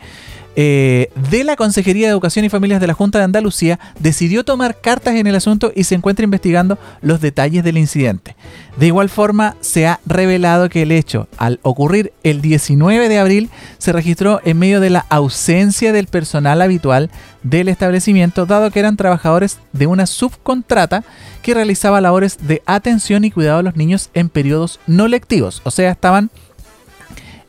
eh, 0.60 1.12
de 1.30 1.44
la 1.44 1.56
Consejería 1.56 2.08
de 2.08 2.12
Educación 2.12 2.44
y 2.44 2.50
Familias 2.50 2.82
de 2.82 2.88
la 2.88 2.96
Junta 2.96 3.20
de 3.20 3.26
Andalucía 3.26 3.80
decidió 4.00 4.44
tomar 4.44 4.82
cartas 4.82 5.14
en 5.14 5.28
el 5.28 5.36
asunto 5.36 5.72
y 5.76 5.84
se 5.84 5.94
encuentra 5.94 6.24
investigando 6.24 6.80
los 7.02 7.22
detalles 7.22 7.64
del 7.64 7.78
incidente. 7.78 8.36
De 8.76 8.88
igual 8.88 9.10
forma, 9.10 9.56
se 9.62 9.86
ha 9.86 10.00
revelado 10.08 10.68
que 10.70 10.82
el 10.82 10.92
hecho, 10.92 11.28
al 11.38 11.60
ocurrir 11.62 12.12
el 12.24 12.42
19 12.42 13.08
de 13.08 13.20
abril, 13.20 13.50
se 13.78 13.94
registró 13.94 14.42
en 14.46 14.58
medio 14.58 14.80
de 14.80 14.90
la 14.90 15.06
ausencia 15.10 15.94
del 15.94 16.08
personal 16.08 16.60
habitual 16.64 17.12
del 17.44 17.70
establecimiento, 17.70 18.48
dado 18.48 18.72
que 18.72 18.80
eran 18.80 18.98
trabajadores 18.98 19.60
de 19.74 19.86
una 19.86 20.08
subcontrata 20.08 21.04
que 21.44 21.54
realizaba 21.54 22.02
labores 22.02 22.40
de 22.48 22.64
atención 22.66 23.26
y 23.26 23.32
cuidado 23.32 23.60
a 23.60 23.64
los 23.64 23.76
niños 23.76 24.10
en 24.16 24.30
periodos 24.30 24.80
no 24.88 25.08
lectivos, 25.08 25.62
o 25.66 25.70
sea, 25.70 25.92
estaban 25.92 26.32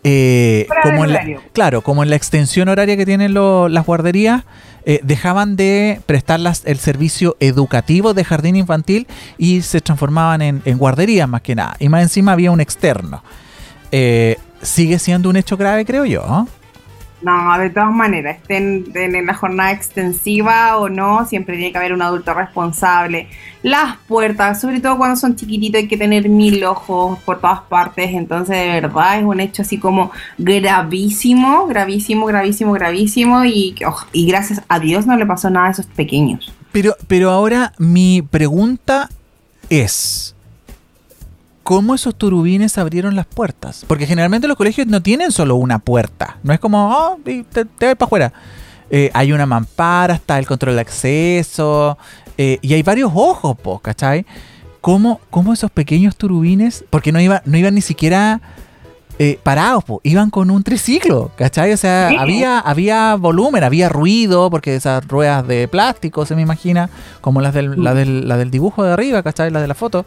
eh, 0.04 0.66
como 0.82 1.04
en 1.04 1.12
la, 1.12 1.24
claro, 1.52 1.82
como 1.82 2.02
en 2.02 2.10
la 2.10 2.16
extensión 2.16 2.68
horaria 2.68 2.96
que 2.96 3.04
tienen 3.04 3.34
las 3.34 3.86
guarderías, 3.86 4.44
eh, 4.84 5.00
dejaban 5.02 5.56
de 5.56 6.00
prestar 6.06 6.40
el 6.64 6.78
servicio 6.78 7.36
educativo 7.40 8.14
de 8.14 8.24
jardín 8.24 8.56
infantil 8.56 9.06
y 9.36 9.62
se 9.62 9.80
transformaban 9.80 10.40
en, 10.40 10.78
guarderías 10.78 11.28
más 11.28 11.42
que 11.42 11.54
nada. 11.54 11.76
Y 11.78 11.88
más 11.88 12.02
encima 12.02 12.32
había 12.32 12.50
un 12.50 12.60
externo. 12.60 13.22
Eh, 13.92 14.38
sigue 14.62 14.98
siendo 14.98 15.28
un 15.28 15.36
hecho 15.36 15.56
grave, 15.56 15.84
creo 15.84 16.04
yo. 16.04 16.46
No, 17.20 17.58
de 17.58 17.70
todas 17.70 17.92
maneras, 17.92 18.36
estén 18.36 18.84
en 18.94 19.26
la 19.26 19.34
jornada 19.34 19.72
extensiva 19.72 20.76
o 20.76 20.88
no, 20.88 21.26
siempre 21.26 21.56
tiene 21.56 21.72
que 21.72 21.78
haber 21.78 21.92
un 21.92 22.02
adulto 22.02 22.32
responsable. 22.32 23.26
Las 23.62 23.96
puertas, 24.06 24.60
sobre 24.60 24.80
todo 24.80 24.96
cuando 24.96 25.16
son 25.16 25.34
chiquititos, 25.34 25.80
hay 25.80 25.88
que 25.88 25.96
tener 25.96 26.28
mil 26.28 26.62
ojos 26.62 27.18
por 27.24 27.40
todas 27.40 27.62
partes. 27.62 28.10
Entonces, 28.12 28.56
de 28.56 28.80
verdad, 28.80 29.18
es 29.18 29.24
un 29.24 29.40
hecho 29.40 29.62
así 29.62 29.78
como 29.78 30.12
gravísimo, 30.38 31.66
gravísimo, 31.66 32.26
gravísimo, 32.26 32.72
gravísimo. 32.72 33.44
Y, 33.44 33.74
oh, 33.84 33.98
y 34.12 34.26
gracias 34.26 34.62
a 34.68 34.78
Dios 34.78 35.04
no 35.06 35.16
le 35.16 35.26
pasó 35.26 35.50
nada 35.50 35.66
a 35.66 35.70
esos 35.72 35.86
pequeños. 35.86 36.52
Pero, 36.70 36.94
pero 37.08 37.30
ahora 37.30 37.72
mi 37.78 38.22
pregunta 38.22 39.08
es 39.70 40.36
cómo 41.68 41.94
esos 41.94 42.14
turubines 42.14 42.78
abrieron 42.78 43.14
las 43.14 43.26
puertas. 43.26 43.84
Porque 43.86 44.06
generalmente 44.06 44.48
los 44.48 44.56
colegios 44.56 44.86
no 44.86 45.02
tienen 45.02 45.30
solo 45.30 45.56
una 45.56 45.78
puerta. 45.78 46.38
No 46.42 46.54
es 46.54 46.60
como, 46.60 46.88
oh, 46.90 47.18
te, 47.22 47.44
te 47.44 47.84
vas 47.84 47.94
para 47.94 48.06
afuera. 48.06 48.32
Eh, 48.88 49.10
hay 49.12 49.32
una 49.32 49.44
mampara, 49.44 50.14
está 50.14 50.38
el 50.38 50.46
control 50.46 50.76
de 50.76 50.80
acceso. 50.80 51.98
Eh, 52.38 52.58
y 52.62 52.72
hay 52.72 52.82
varios 52.82 53.12
ojos, 53.14 53.54
po, 53.58 53.80
¿cachai? 53.80 54.24
¿Cómo, 54.80 55.20
¿Cómo, 55.28 55.52
esos 55.52 55.70
pequeños 55.70 56.16
turubines, 56.16 56.86
porque 56.88 57.12
no, 57.12 57.20
iba, 57.20 57.42
no 57.44 57.58
iban 57.58 57.74
ni 57.74 57.82
siquiera 57.82 58.40
eh, 59.18 59.38
parados, 59.42 59.84
po, 59.84 60.00
iban 60.04 60.30
con 60.30 60.50
un 60.50 60.62
triciclo, 60.62 61.32
¿cachai? 61.36 61.74
O 61.74 61.76
sea, 61.76 62.08
había, 62.18 62.60
había 62.60 63.14
volumen, 63.16 63.62
había 63.62 63.90
ruido, 63.90 64.48
porque 64.48 64.74
esas 64.74 65.06
ruedas 65.06 65.46
de 65.46 65.68
plástico, 65.68 66.24
se 66.24 66.34
me 66.34 66.40
imagina, 66.40 66.88
como 67.20 67.42
las 67.42 67.52
del, 67.52 67.84
la, 67.84 67.92
del, 67.92 68.26
la 68.26 68.38
del 68.38 68.50
dibujo 68.50 68.84
de 68.84 68.94
arriba, 68.94 69.22
¿cachai? 69.22 69.50
La 69.50 69.60
de 69.60 69.68
la 69.68 69.74
foto. 69.74 70.06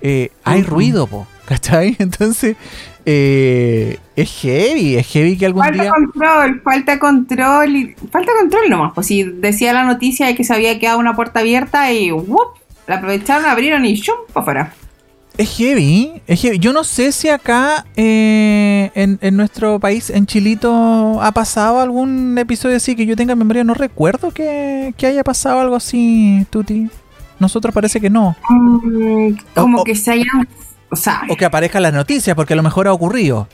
Eh, 0.00 0.30
hay 0.44 0.62
ruido, 0.62 1.06
po, 1.06 1.26
¿cachai? 1.44 1.96
Entonces, 2.00 2.56
eh, 3.04 3.98
es 4.16 4.30
heavy, 4.42 4.96
es 4.96 5.06
heavy 5.06 5.36
que 5.36 5.46
algún 5.46 5.62
falta 5.62 5.82
día... 5.82 5.90
control, 5.90 6.60
falta 6.62 6.98
control, 6.98 7.76
y, 7.76 7.94
falta 8.10 8.32
control 8.38 8.68
nomás, 8.68 8.92
pues 8.94 9.06
si 9.06 9.22
decía 9.22 9.72
la 9.72 9.84
noticia 9.84 10.26
de 10.26 10.34
que 10.34 10.44
se 10.44 10.54
había 10.54 10.78
quedado 10.78 10.98
una 10.98 11.16
puerta 11.16 11.40
abierta 11.40 11.92
y 11.92 12.12
¡wup! 12.12 12.58
la 12.86 12.96
aprovecharon, 12.96 13.46
abrieron 13.46 13.84
y 13.84 13.94
¡shum! 13.94 14.16
para 14.32 14.42
afuera. 14.42 14.74
Es 15.38 15.56
heavy, 15.56 16.20
es 16.26 16.42
heavy. 16.42 16.58
Yo 16.58 16.72
no 16.72 16.82
sé 16.82 17.12
si 17.12 17.28
acá 17.28 17.86
eh, 17.94 18.90
en, 18.96 19.20
en, 19.22 19.36
nuestro 19.36 19.78
país, 19.78 20.10
en 20.10 20.26
Chilito, 20.26 21.22
ha 21.22 21.30
pasado 21.30 21.78
algún 21.78 22.36
episodio 22.36 22.76
así 22.76 22.96
que 22.96 23.06
yo 23.06 23.14
tenga 23.14 23.36
memoria. 23.36 23.62
No 23.62 23.74
recuerdo 23.74 24.32
que, 24.32 24.92
que 24.96 25.06
haya 25.06 25.22
pasado 25.22 25.60
algo 25.60 25.76
así, 25.76 26.44
Tuti. 26.50 26.90
Nosotros 27.38 27.74
parece 27.74 28.00
que 28.00 28.10
no. 28.10 28.36
Mm, 28.48 29.32
como 29.54 29.84
que 29.84 29.94
se 29.94 30.12
hayan. 30.12 30.48
O, 30.90 30.96
sea, 30.96 31.22
o 31.28 31.36
que 31.36 31.44
aparezcan 31.44 31.82
las 31.82 31.92
noticias, 31.92 32.34
porque 32.34 32.54
a 32.54 32.56
lo 32.56 32.62
mejor 32.62 32.88
ha 32.88 32.92
ocurrido. 32.92 33.48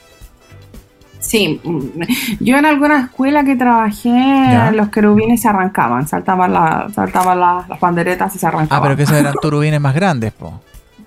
Sí, 1.21 1.61
mm, 1.65 2.03
yo 2.41 2.57
en 2.57 2.67
alguna 2.67 3.01
escuela 3.01 3.45
que 3.45 3.57
trabajé, 3.57 4.71
los 4.73 4.91
querubines 4.91 5.41
se 5.41 5.49
arrancaban, 5.49 6.07
saltaban, 6.07 6.53
la, 6.53 6.87
saltaban 6.95 7.41
las 7.41 7.81
banderetas 7.81 8.35
y 8.37 8.39
se 8.39 8.47
arrancaban. 8.47 8.79
Ah, 8.79 8.83
pero 8.83 8.97
que 8.97 9.05
esos 9.05 9.17
eran 9.17 9.35
turubines 9.41 9.81
más 9.81 9.95
grandes, 9.95 10.33
po. 10.33 10.61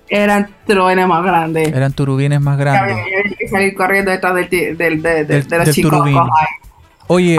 Eran 0.08 0.48
turubines 0.66 1.06
más 1.06 1.22
grandes. 1.22 1.68
Eran 1.68 1.92
turubines 1.92 2.40
más 2.40 2.58
grandes. 2.58 2.96
Había 2.96 3.36
que 3.38 3.48
salir 3.48 3.74
corriendo 3.74 4.10
detrás 4.10 4.34
del, 4.34 4.48
del, 4.48 4.76
del, 4.76 5.02
del, 5.02 5.46
de 5.46 5.58
los 5.58 5.70
chicos. 5.70 6.00
Oye, 7.06 7.38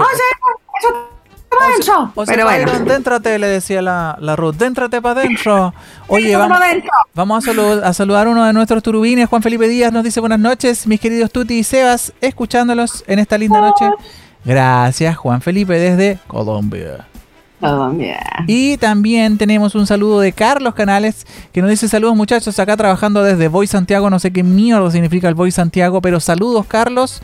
adentro. 1.58 2.12
Pero 2.26 2.44
bueno. 2.44 2.78
Déntrate, 2.80 3.38
le 3.38 3.46
decía 3.46 3.82
la, 3.82 4.16
la 4.20 4.36
Ruth. 4.36 4.56
Déntrate 4.56 5.00
para 5.00 5.20
adentro. 5.20 5.74
Oye, 6.08 6.36
vamos, 6.36 6.58
vamos 7.14 7.48
a, 7.48 7.92
saludar 7.92 8.26
a 8.26 8.30
uno 8.30 8.44
de 8.44 8.52
nuestros 8.52 8.82
turubines. 8.82 9.28
Juan 9.28 9.42
Felipe 9.42 9.68
Díaz 9.68 9.92
nos 9.92 10.04
dice 10.04 10.20
buenas 10.20 10.40
noches, 10.40 10.86
mis 10.86 11.00
queridos 11.00 11.30
Tuti 11.30 11.58
y 11.58 11.64
Sebas, 11.64 12.12
escuchándolos 12.20 13.04
en 13.06 13.18
esta 13.18 13.38
linda 13.38 13.60
noche. 13.60 13.90
Gracias, 14.44 15.16
Juan 15.16 15.40
Felipe, 15.40 15.74
desde 15.74 16.18
Colombia. 16.26 17.06
Colombia. 17.60 18.20
Y 18.46 18.78
también 18.78 19.36
tenemos 19.36 19.74
un 19.74 19.86
saludo 19.86 20.20
de 20.20 20.32
Carlos 20.32 20.74
Canales 20.74 21.26
que 21.52 21.60
nos 21.60 21.70
dice 21.70 21.88
saludos 21.88 22.16
muchachos 22.16 22.58
acá 22.58 22.76
trabajando 22.76 23.22
desde 23.22 23.48
Voy 23.48 23.66
Santiago. 23.66 24.08
No 24.08 24.18
sé 24.18 24.32
qué 24.32 24.42
mierda 24.42 24.90
significa 24.90 25.28
el 25.28 25.34
Voy 25.34 25.50
Santiago, 25.50 26.00
pero 26.00 26.20
saludos 26.20 26.66
Carlos. 26.66 27.20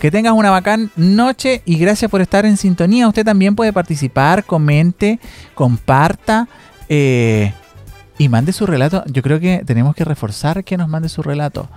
Que 0.00 0.10
tengas 0.10 0.32
una 0.32 0.50
bacán 0.50 0.90
noche 0.96 1.60
y 1.66 1.76
gracias 1.76 2.10
por 2.10 2.22
estar 2.22 2.46
en 2.46 2.56
sintonía. 2.56 3.06
Usted 3.06 3.22
también 3.22 3.54
puede 3.54 3.70
participar, 3.70 4.44
comente, 4.44 5.20
comparta 5.54 6.48
eh, 6.88 7.52
y 8.16 8.30
mande 8.30 8.54
su 8.54 8.64
relato. 8.64 9.04
Yo 9.08 9.20
creo 9.20 9.38
que 9.38 9.62
tenemos 9.66 9.94
que 9.94 10.06
reforzar 10.06 10.64
que 10.64 10.78
nos 10.78 10.88
mande 10.88 11.10
su 11.10 11.22
relato. 11.22 11.68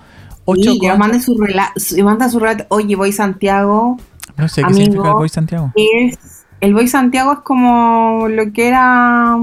Ocho 0.45 0.71
sí, 0.71 0.79
que 0.79 0.93
mande 0.95 1.19
su 1.19 1.37
relato. 1.37 1.73
Manda 2.01 2.29
su 2.29 2.39
relato. 2.39 2.65
Oye, 2.69 2.95
voy 2.95 3.11
Santiago. 3.11 3.97
No 4.37 4.47
sé 4.47 4.63
qué 4.63 4.73
significa 4.73 5.09
el 5.09 5.13
Voy 5.15 5.29
Santiago. 5.29 5.73
Es, 5.75 6.45
el 6.61 6.73
Voy 6.73 6.87
Santiago 6.87 7.33
es 7.33 7.39
como 7.39 8.27
lo 8.29 8.53
que 8.53 8.69
era 8.69 9.37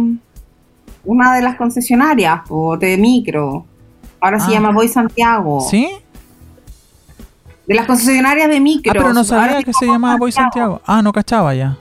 una 1.05 1.35
de 1.35 1.43
las 1.43 1.57
concesionarias 1.57 2.43
o 2.49 2.79
de 2.79 2.97
micro. 2.97 3.67
Ahora 4.21 4.41
se 4.41 4.47
ah. 4.47 4.55
llama 4.55 4.73
Voy 4.73 4.89
Santiago. 4.89 5.61
¿Sí? 5.61 5.91
De 7.71 7.77
las 7.77 7.87
concesionarias 7.87 8.49
de 8.49 8.59
micro. 8.59 8.91
Ah, 8.91 8.95
pero 8.99 9.13
no 9.13 9.23
sabía 9.23 9.63
que 9.63 9.73
se 9.73 9.87
llamaba 9.87 10.17
Voy 10.17 10.33
Santiago. 10.33 10.83
Ah, 10.85 11.03
no 11.03 11.13
cachaba 11.13 11.55
ya. 11.55 11.77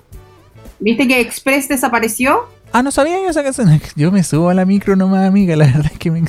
¿Viste 0.79 1.07
que 1.07 1.19
Express 1.19 1.67
desapareció? 1.67 2.47
Ah, 2.71 2.83
no 2.83 2.91
sabía 2.91 3.15
yo 3.15 3.27
esa 3.27 3.41
canción. 3.41 3.81
Yo 3.95 4.11
me 4.11 4.23
subo 4.23 4.49
a 4.49 4.53
la 4.53 4.65
micro 4.65 4.95
nomás, 4.95 5.27
amiga. 5.27 5.55
La 5.55 5.65
verdad 5.65 5.89
es 5.91 5.97
que 5.97 6.11
me. 6.11 6.21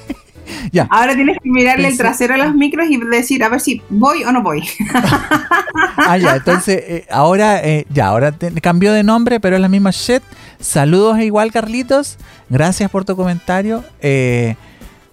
ya. 0.70 0.86
Ahora 0.90 1.14
tienes 1.14 1.38
que 1.42 1.48
mirarle 1.48 1.88
el 1.88 1.96
trasero 1.96 2.34
a 2.34 2.36
los 2.36 2.54
micros 2.54 2.90
y 2.90 2.98
decir 2.98 3.42
a 3.42 3.48
ver 3.48 3.62
si 3.62 3.80
voy 3.88 4.22
o 4.24 4.32
no 4.32 4.42
voy. 4.42 4.68
ah, 5.96 6.18
ya. 6.18 6.36
Entonces, 6.36 6.82
eh, 6.86 7.06
ahora, 7.10 7.64
eh, 7.64 7.86
ya, 7.88 8.08
ahora 8.08 8.34
cambió 8.60 8.92
de 8.92 9.02
nombre, 9.02 9.40
pero 9.40 9.56
es 9.56 9.62
la 9.62 9.70
misma 9.70 9.92
shit. 9.92 10.22
Saludos 10.58 11.18
igual, 11.20 11.52
Carlitos. 11.52 12.18
Gracias 12.50 12.90
por 12.90 13.06
tu 13.06 13.16
comentario. 13.16 13.82
Eh, 14.02 14.56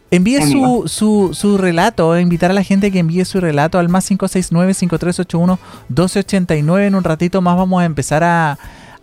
Envíe 0.09 0.41
su, 0.41 0.83
su, 0.87 1.31
su, 1.33 1.57
relato, 1.57 2.17
invitar 2.17 2.51
a 2.51 2.53
la 2.53 2.63
gente 2.63 2.91
que 2.91 2.99
envíe 2.99 3.25
su 3.25 3.41
relato 3.41 3.77
al 3.77 3.89
más 3.89 4.09
569-5381-1289. 4.11 6.87
En 6.87 6.95
un 6.95 7.03
ratito 7.03 7.41
más 7.41 7.57
vamos 7.57 7.81
a 7.81 7.85
empezar 7.85 8.23
a 8.23 8.57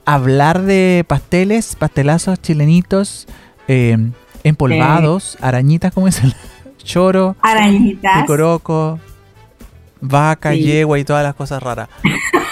hablar 0.07 0.62
de 0.62 1.05
pasteles, 1.07 1.77
pastelazos 1.77 2.40
chilenitos, 2.40 3.29
eh, 3.69 3.99
empolvados, 4.45 5.37
arañitas, 5.40 5.93
como 5.93 6.09
es 6.09 6.23
el 6.23 6.35
choro, 6.79 7.37
arañitas, 7.43 8.25
coroco, 8.25 8.99
vaca, 10.01 10.55
yegua 10.55 10.99
y 10.99 11.05
todas 11.05 11.23
las 11.23 11.35
cosas 11.35 11.62
raras. 11.62 11.90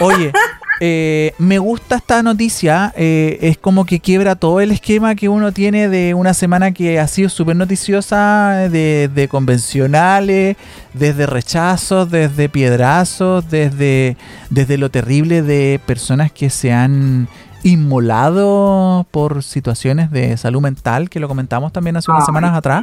Oye, 0.00 0.30
eh, 0.84 1.32
me 1.38 1.60
gusta 1.60 1.94
esta 1.94 2.24
noticia. 2.24 2.92
Eh, 2.96 3.38
es 3.40 3.56
como 3.56 3.86
que 3.86 4.00
quiebra 4.00 4.34
todo 4.34 4.60
el 4.60 4.72
esquema 4.72 5.14
que 5.14 5.28
uno 5.28 5.52
tiene 5.52 5.88
de 5.88 6.12
una 6.12 6.34
semana 6.34 6.72
que 6.72 6.98
ha 6.98 7.06
sido 7.06 7.28
súper 7.28 7.54
noticiosa, 7.54 8.68
de, 8.68 9.28
convencionales, 9.30 10.56
desde 10.92 11.26
rechazos, 11.26 12.10
desde 12.10 12.48
piedrazos, 12.48 13.48
desde, 13.48 14.16
desde 14.50 14.76
lo 14.76 14.90
terrible 14.90 15.42
de 15.42 15.80
personas 15.86 16.32
que 16.32 16.50
se 16.50 16.72
han 16.72 17.28
inmolado 17.62 19.06
por 19.12 19.44
situaciones 19.44 20.10
de 20.10 20.36
salud 20.36 20.62
mental, 20.62 21.08
que 21.10 21.20
lo 21.20 21.28
comentamos 21.28 21.72
también 21.72 21.96
hace 21.96 22.10
unas 22.10 22.26
semanas 22.26 22.56
atrás. 22.56 22.82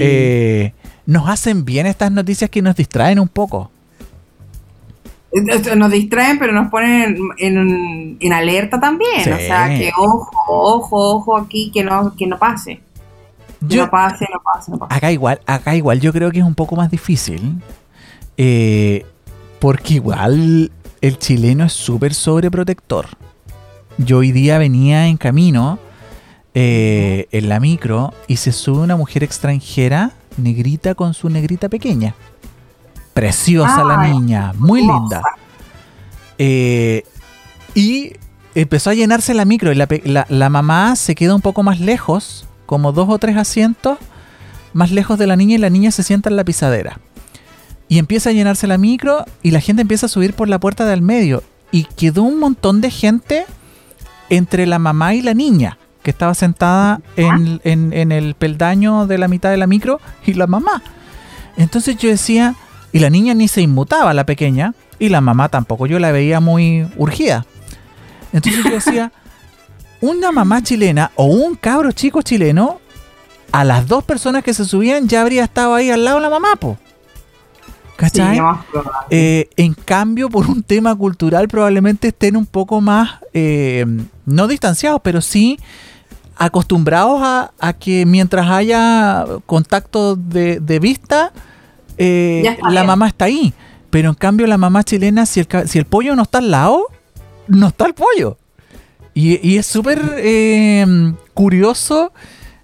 Eh, 0.00 0.72
nos 1.06 1.28
hacen 1.28 1.64
bien 1.64 1.86
estas 1.86 2.10
noticias 2.10 2.50
que 2.50 2.62
nos 2.62 2.74
distraen 2.74 3.20
un 3.20 3.28
poco. 3.28 3.71
Nos 5.76 5.90
distraen, 5.90 6.38
pero 6.38 6.52
nos 6.52 6.70
ponen 6.70 7.16
en, 7.38 8.32
alerta 8.32 8.78
también. 8.78 9.20
O 9.20 9.38
sea, 9.38 9.68
que 9.68 9.90
ojo, 9.96 10.30
ojo, 10.46 11.16
ojo 11.16 11.36
aquí, 11.38 11.70
que 11.72 11.82
no, 11.82 12.14
que 12.16 12.26
no 12.26 12.38
pase. 12.38 12.80
no 13.60 13.90
pase, 13.90 14.26
no 14.32 14.40
pase, 14.42 14.70
no 14.70 14.78
pase. 14.78 14.94
Acá 14.94 15.10
igual, 15.10 15.40
acá 15.46 15.74
igual 15.74 16.00
yo 16.00 16.12
creo 16.12 16.30
que 16.30 16.40
es 16.40 16.44
un 16.44 16.54
poco 16.54 16.76
más 16.76 16.90
difícil. 16.90 17.62
Eh, 18.36 19.06
porque 19.58 19.94
igual 19.94 20.70
el 21.00 21.18
chileno 21.18 21.64
es 21.64 21.72
súper 21.72 22.14
sobreprotector. 22.14 23.06
Yo 23.98 24.18
hoy 24.18 24.32
día 24.32 24.58
venía 24.58 25.06
en 25.06 25.16
camino 25.16 25.78
eh, 26.54 27.26
en 27.30 27.48
la 27.48 27.60
micro 27.60 28.12
y 28.26 28.36
se 28.36 28.52
sube 28.52 28.80
una 28.80 28.96
mujer 28.96 29.22
extranjera, 29.22 30.12
negrita 30.36 30.94
con 30.94 31.14
su 31.14 31.28
negrita 31.28 31.68
pequeña. 31.68 32.14
Preciosa 33.14 33.84
la 33.84 34.08
niña, 34.08 34.52
muy 34.56 34.80
linda. 34.80 35.22
Eh, 36.38 37.04
y 37.74 38.14
empezó 38.54 38.90
a 38.90 38.94
llenarse 38.94 39.34
la 39.34 39.44
micro 39.44 39.72
y 39.72 39.74
la, 39.74 40.50
mamá 40.50 40.96
se 40.96 41.14
queda 41.14 41.34
un 41.34 41.40
poco 41.40 41.62
más 41.62 41.80
lejos, 41.80 42.46
como 42.66 42.92
dos 42.92 43.08
o 43.08 43.18
tres 43.18 43.36
asientos 43.36 43.98
más 44.72 44.90
lejos 44.90 45.18
de 45.18 45.26
la 45.26 45.36
niña 45.36 45.56
y 45.56 45.58
la 45.58 45.70
niña 45.70 45.90
se 45.90 46.02
sienta 46.02 46.30
en 46.30 46.36
la 46.36 46.44
pisadera. 46.44 46.98
Y 47.88 47.98
empieza 47.98 48.30
a 48.30 48.32
llenarse 48.32 48.66
la 48.66 48.78
micro 48.78 49.26
y 49.42 49.50
la 49.50 49.60
gente 49.60 49.82
empieza 49.82 50.06
a 50.06 50.08
subir 50.08 50.32
por 50.32 50.48
la 50.48 50.58
puerta 50.58 50.86
del 50.86 51.02
medio. 51.02 51.42
Y 51.70 51.84
quedó 51.84 52.22
un 52.22 52.38
montón 52.38 52.80
de 52.80 52.90
gente 52.90 53.44
entre 54.30 54.66
la 54.66 54.78
mamá 54.78 55.14
y 55.14 55.20
la 55.20 55.34
niña, 55.34 55.76
que 56.02 56.10
estaba 56.10 56.32
sentada 56.32 57.02
en, 57.16 57.60
en 57.64 58.12
el 58.12 58.34
peldaño 58.34 59.06
de 59.06 59.18
la 59.18 59.28
mitad 59.28 59.50
de 59.50 59.58
la 59.58 59.66
micro 59.66 60.00
y 60.24 60.32
la 60.32 60.46
mamá. 60.46 60.82
Entonces 61.58 61.96
yo 61.98 62.08
decía, 62.08 62.54
y 62.92 62.98
la 62.98 63.10
niña 63.10 63.34
ni 63.34 63.48
se 63.48 63.62
inmutaba, 63.62 64.12
la 64.14 64.26
pequeña, 64.26 64.74
y 64.98 65.08
la 65.08 65.20
mamá 65.20 65.48
tampoco, 65.48 65.86
yo 65.86 65.98
la 65.98 66.12
veía 66.12 66.40
muy 66.40 66.86
urgida. 66.96 67.46
Entonces 68.32 68.62
yo 68.64 68.70
decía, 68.70 69.12
una 70.00 70.32
mamá 70.32 70.62
chilena 70.62 71.10
o 71.14 71.24
un 71.24 71.54
cabro 71.54 71.92
chico 71.92 72.22
chileno, 72.22 72.80
a 73.50 73.64
las 73.64 73.86
dos 73.86 74.04
personas 74.04 74.42
que 74.42 74.54
se 74.54 74.64
subían 74.64 75.08
ya 75.08 75.20
habría 75.20 75.44
estado 75.44 75.74
ahí 75.74 75.90
al 75.90 76.04
lado 76.04 76.16
de 76.18 76.22
la 76.22 76.30
mamá, 76.30 76.56
po. 76.56 76.78
¿Cachai? 77.96 78.40
Eh, 79.10 79.48
en 79.56 79.74
cambio, 79.74 80.28
por 80.30 80.46
un 80.48 80.62
tema 80.62 80.94
cultural, 80.96 81.46
probablemente 81.48 82.08
estén 82.08 82.36
un 82.36 82.46
poco 82.46 82.80
más, 82.80 83.20
eh, 83.32 83.84
no 84.24 84.48
distanciados, 84.48 85.00
pero 85.04 85.20
sí 85.20 85.58
acostumbrados 86.36 87.20
a, 87.22 87.72
que 87.74 88.04
mientras 88.06 88.50
haya 88.50 89.24
contacto 89.46 90.16
de, 90.16 90.58
de 90.58 90.78
vista, 90.80 91.32
eh, 91.98 92.56
la 92.70 92.84
mamá 92.84 93.08
está 93.08 93.26
ahí. 93.26 93.52
Pero 93.90 94.08
en 94.08 94.14
cambio 94.14 94.46
la 94.46 94.58
mamá 94.58 94.84
chilena, 94.84 95.26
si 95.26 95.40
el, 95.40 95.46
si 95.66 95.78
el 95.78 95.84
pollo 95.84 96.16
no 96.16 96.22
está 96.22 96.38
al 96.38 96.50
lado, 96.50 96.86
no 97.48 97.68
está 97.68 97.86
el 97.86 97.94
pollo. 97.94 98.38
Y, 99.14 99.58
es 99.58 99.66
súper 99.66 100.00
eh, 100.16 100.86
curioso. 101.34 102.12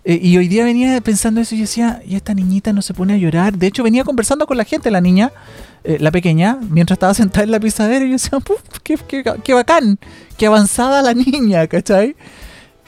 Eh, 0.04 0.18
y 0.22 0.38
hoy 0.38 0.48
día 0.48 0.64
venía 0.64 0.98
pensando 1.02 1.42
eso 1.42 1.54
y 1.54 1.60
decía, 1.60 2.00
y 2.06 2.16
esta 2.16 2.32
niñita 2.32 2.72
no 2.72 2.80
se 2.80 2.94
pone 2.94 3.12
a 3.12 3.16
llorar. 3.18 3.58
De 3.58 3.66
hecho, 3.66 3.82
venía 3.82 4.04
conversando 4.04 4.46
con 4.46 4.56
la 4.56 4.64
gente, 4.64 4.90
la 4.90 5.02
niña, 5.02 5.32
la 5.84 6.10
pequeña, 6.10 6.58
mientras 6.70 6.96
estaba 6.96 7.12
sentada 7.12 7.44
en 7.44 7.50
la 7.50 7.60
pisadera. 7.60 8.04
Y 8.04 8.08
yo 8.08 8.12
decía, 8.14 8.38
qué, 8.82 8.96
qué, 9.06 9.24
qué, 9.44 9.54
bacán, 9.54 9.98
qué 10.38 10.46
avanzada 10.46 11.02
la 11.02 11.12
niña, 11.12 11.66
¿cachai? 11.66 12.16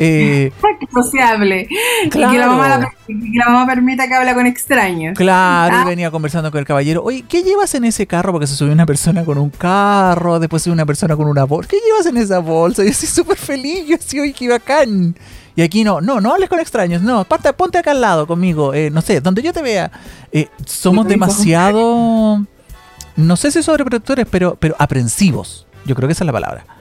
Eh, 0.02 0.50
que 0.80 0.86
sociable. 0.90 1.68
Y 2.04 2.08
que 2.08 2.18
la, 2.18 2.46
mamá 2.48 3.66
permita 3.66 4.08
que 4.08 4.14
hable 4.14 4.32
con 4.32 4.46
extraños. 4.46 5.14
Claro, 5.14 5.76
y 5.76 5.78
ah. 5.78 5.84
venía 5.84 6.10
conversando 6.10 6.50
con 6.50 6.58
el 6.58 6.64
caballero. 6.64 7.02
Oye, 7.04 7.22
¿qué 7.28 7.42
llevas 7.42 7.74
en 7.74 7.84
ese 7.84 8.06
carro? 8.06 8.32
Porque 8.32 8.46
se 8.46 8.56
subió 8.56 8.72
una 8.72 8.86
persona 8.86 9.26
con 9.26 9.36
un 9.36 9.50
carro, 9.50 10.40
después 10.40 10.62
subió 10.62 10.72
una 10.72 10.86
persona 10.86 11.14
con 11.16 11.28
una 11.28 11.44
bolsa. 11.44 11.68
¿Qué 11.70 11.80
llevas 11.86 12.06
en 12.06 12.16
esa 12.16 12.38
bolsa? 12.38 12.82
Yo 12.82 12.88
estoy 12.88 13.08
súper 13.08 13.36
feliz, 13.36 13.86
yo 13.86 13.96
así, 13.96 14.18
oye, 14.18 14.32
qué 14.32 14.48
bacán. 14.48 15.14
Y 15.54 15.60
aquí 15.60 15.84
no, 15.84 16.00
no, 16.00 16.18
no 16.18 16.32
hables 16.32 16.48
con 16.48 16.60
extraños, 16.60 17.02
no, 17.02 17.24
ponte 17.24 17.78
acá 17.78 17.90
al 17.90 18.00
lado 18.00 18.26
conmigo, 18.26 18.72
eh, 18.72 18.88
no 18.88 19.02
sé, 19.02 19.20
donde 19.20 19.42
yo 19.42 19.52
te 19.52 19.60
vea. 19.60 19.90
Eh, 20.32 20.48
somos 20.64 21.06
demasiado, 21.06 22.42
no 23.16 23.36
sé 23.36 23.50
si 23.50 23.62
sobreprotectores, 23.62 24.26
pero, 24.30 24.56
pero 24.58 24.76
aprensivos. 24.78 25.66
Yo 25.84 25.94
creo 25.94 26.08
que 26.08 26.12
esa 26.12 26.24
es 26.24 26.26
la 26.26 26.32
palabra. 26.32 26.79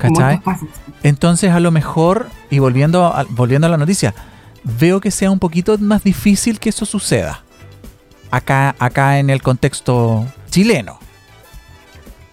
¿Cachai? 0.00 0.40
Entonces, 1.02 1.52
a 1.52 1.60
lo 1.60 1.70
mejor, 1.70 2.28
y 2.48 2.58
volviendo 2.58 3.04
a, 3.04 3.26
volviendo 3.28 3.66
a 3.66 3.70
la 3.70 3.76
noticia, 3.76 4.14
veo 4.64 5.00
que 5.00 5.10
sea 5.10 5.30
un 5.30 5.38
poquito 5.38 5.76
más 5.78 6.02
difícil 6.02 6.58
que 6.58 6.70
eso 6.70 6.86
suceda. 6.86 7.42
Acá, 8.30 8.74
acá 8.78 9.18
en 9.18 9.28
el 9.28 9.42
contexto 9.42 10.26
chileno. 10.50 10.98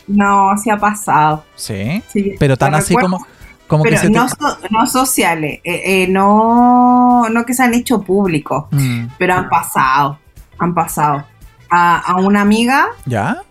No, 0.08 0.58
se 0.58 0.72
ha 0.72 0.78
pasado. 0.78 1.44
Sí. 1.56 2.02
pero 2.40 2.56
tan 2.56 2.74
así 2.74 2.96
como, 2.96 3.26
como 3.68 3.84
que 3.84 4.10
no 4.10 4.88
sociales, 4.88 5.60
eh, 5.66 6.04
eh, 6.04 6.08
no, 6.08 7.28
no 7.30 7.46
que 7.46 7.54
se 7.54 7.64
han 7.64 7.74
hecho 7.74 8.02
públicos, 8.02 8.66
mm. 8.72 9.08
pero 9.18 9.34
han 9.34 9.50
pasado. 9.50 10.20
Han 10.60 10.74
pasado. 10.74 11.26
A, 11.70 12.00
a 12.00 12.16
una 12.16 12.42
amiga. 12.42 12.88
¿Ya? 13.06 13.44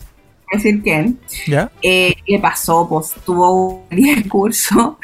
Decir 0.52 0.82
quién, 0.82 1.18
¿Ya? 1.46 1.70
Eh, 1.82 2.14
le 2.26 2.38
pasó, 2.38 2.88
pues 2.88 3.14
tuvo 3.24 3.85
un 3.88 3.88
día 3.90 4.16
de 4.16 4.28
curso 4.28 4.98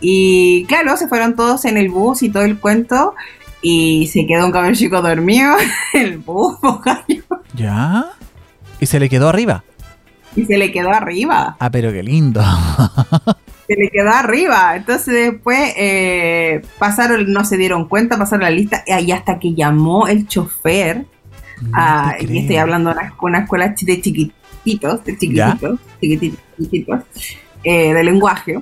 y 0.00 0.64
claro, 0.66 0.96
se 0.96 1.08
fueron 1.08 1.36
todos 1.36 1.64
en 1.64 1.76
el 1.76 1.88
bus 1.88 2.22
y 2.22 2.30
todo 2.30 2.42
el 2.42 2.58
cuento 2.58 3.14
y 3.62 4.08
se 4.12 4.26
quedó 4.26 4.46
un 4.46 4.52
cabello 4.52 4.74
chico 4.74 5.02
dormido 5.02 5.54
en 5.94 6.02
el 6.02 6.18
bus, 6.18 6.56
¿Ya? 7.54 8.06
¿Y 8.80 8.86
se 8.86 9.00
le 9.00 9.08
quedó 9.08 9.28
arriba? 9.28 9.64
Y 10.36 10.44
se 10.44 10.56
le 10.56 10.70
quedó 10.70 10.90
arriba. 10.90 11.56
Ah, 11.58 11.70
pero 11.70 11.90
qué 11.90 12.02
lindo. 12.02 12.40
se 13.66 13.74
le 13.74 13.90
quedó 13.90 14.10
arriba. 14.10 14.76
Entonces 14.76 15.32
después 15.32 15.72
eh, 15.76 16.62
pasaron, 16.78 17.32
no 17.32 17.44
se 17.44 17.56
dieron 17.56 17.88
cuenta, 17.88 18.18
pasaron 18.18 18.44
la 18.44 18.50
lista 18.50 18.84
y 18.86 19.10
hasta 19.10 19.40
que 19.40 19.54
llamó 19.54 20.06
el 20.06 20.28
chofer. 20.28 21.06
y 22.20 22.38
estoy 22.38 22.56
hablando 22.56 22.90
de 22.90 22.96
una, 23.20 23.38
escuela 23.40 23.74
de 23.76 24.00
chiquita 24.00 24.37
chiquititos, 24.68 25.04
de 25.04 25.18
chiquititos, 25.18 25.80
chiquititos, 26.00 26.40
chiquititos 26.56 27.00
eh, 27.64 27.94
de 27.94 28.04
lenguaje. 28.04 28.60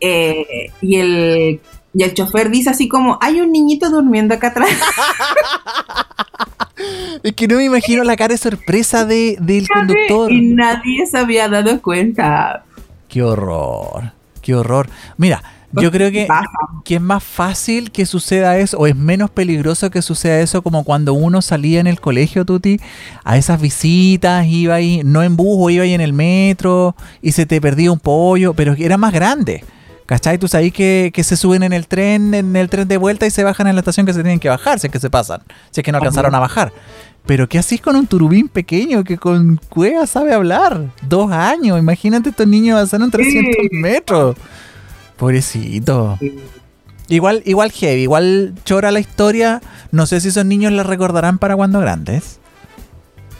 Eh, 0.00 0.70
y, 0.80 0.96
el, 0.96 1.60
y 1.94 2.02
el 2.02 2.14
chofer 2.14 2.50
dice 2.50 2.70
así 2.70 2.88
como, 2.88 3.18
hay 3.20 3.40
un 3.40 3.52
niñito 3.52 3.90
durmiendo 3.90 4.34
acá 4.34 4.48
atrás. 4.48 4.70
es 7.22 7.32
que 7.32 7.48
no 7.48 7.56
me 7.56 7.64
imagino 7.64 8.04
la 8.04 8.16
cara 8.16 8.34
de 8.34 8.38
sorpresa 8.38 9.04
de, 9.04 9.36
del 9.40 9.68
conductor. 9.68 10.30
Y 10.30 10.54
nadie 10.54 11.06
se 11.06 11.18
había 11.18 11.48
dado 11.48 11.80
cuenta. 11.82 12.64
Qué 13.08 13.22
horror, 13.22 14.12
qué 14.42 14.54
horror. 14.54 14.88
Mira, 15.16 15.42
Yo 15.80 15.90
creo 15.90 16.10
que, 16.10 16.26
que 16.84 16.96
es 16.96 17.00
más 17.00 17.22
fácil 17.22 17.90
que 17.90 18.06
suceda 18.06 18.58
eso, 18.58 18.78
o 18.78 18.86
es 18.86 18.96
menos 18.96 19.30
peligroso 19.30 19.90
que 19.90 20.02
suceda 20.02 20.40
eso 20.40 20.62
como 20.62 20.84
cuando 20.84 21.14
uno 21.14 21.42
salía 21.42 21.80
en 21.80 21.86
el 21.86 22.00
colegio, 22.00 22.44
Tuti, 22.44 22.80
a 23.24 23.36
esas 23.36 23.60
visitas, 23.60 24.46
iba 24.46 24.74
ahí, 24.74 25.02
no 25.04 25.22
en 25.22 25.36
bus, 25.36 25.56
o 25.58 25.70
iba 25.70 25.84
ahí 25.84 25.94
en 25.94 26.00
el 26.00 26.12
metro, 26.12 26.96
y 27.22 27.32
se 27.32 27.46
te 27.46 27.60
perdía 27.60 27.92
un 27.92 27.98
pollo, 27.98 28.54
pero 28.54 28.74
era 28.78 28.96
más 28.96 29.12
grande. 29.12 29.64
¿Cachai? 30.06 30.38
Tú 30.38 30.46
sabes 30.46 30.72
que, 30.72 31.10
que, 31.12 31.24
se 31.24 31.36
suben 31.36 31.64
en 31.64 31.72
el 31.72 31.88
tren, 31.88 32.32
en 32.32 32.54
el 32.54 32.70
tren 32.70 32.86
de 32.86 32.96
vuelta 32.96 33.26
y 33.26 33.30
se 33.30 33.42
bajan 33.42 33.66
en 33.66 33.74
la 33.74 33.80
estación 33.80 34.06
que 34.06 34.12
se 34.12 34.22
tienen 34.22 34.38
que 34.38 34.48
bajar, 34.48 34.78
si 34.78 34.86
es 34.86 34.92
que 34.92 35.00
se 35.00 35.10
pasan, 35.10 35.40
si 35.72 35.80
es 35.80 35.84
que 35.84 35.90
no 35.90 35.98
alcanzaron 35.98 36.32
a 36.32 36.38
bajar. 36.38 36.72
Pero 37.26 37.48
¿qué 37.48 37.58
haces 37.58 37.80
con 37.80 37.96
un 37.96 38.06
turubín 38.06 38.46
pequeño 38.46 39.02
que 39.02 39.18
con 39.18 39.60
cueva 39.68 40.06
sabe 40.06 40.32
hablar? 40.32 40.92
Dos 41.08 41.32
años, 41.32 41.76
imagínate 41.76 42.30
estos 42.30 42.46
niños 42.46 42.92
en 42.92 43.10
300 43.10 43.54
metros. 43.72 44.36
Pobrecito. 45.16 46.18
Igual, 47.08 47.42
igual 47.44 47.70
heavy, 47.72 48.02
igual 48.02 48.54
chora 48.64 48.90
la 48.90 49.00
historia. 49.00 49.62
No 49.92 50.06
sé 50.06 50.20
si 50.20 50.28
esos 50.28 50.44
niños 50.44 50.72
la 50.72 50.82
recordarán 50.82 51.38
para 51.38 51.56
cuando 51.56 51.80
grandes. 51.80 52.40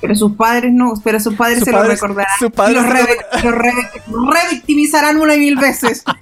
Pero 0.01 0.15
sus 0.15 0.33
padres 0.37 0.73
no, 0.73 0.95
pero 1.03 1.19
sus 1.21 1.35
padres 1.35 1.65
se 1.65 1.73
lo 1.73 1.83
recordarán. 1.83 2.31
Sus 2.39 2.51
padres 2.51 2.83
los, 3.43 3.55
revictimizarán 4.35 5.17
una 5.17 5.35
y 5.35 5.41
mil 5.41 5.57
veces. 5.57 6.05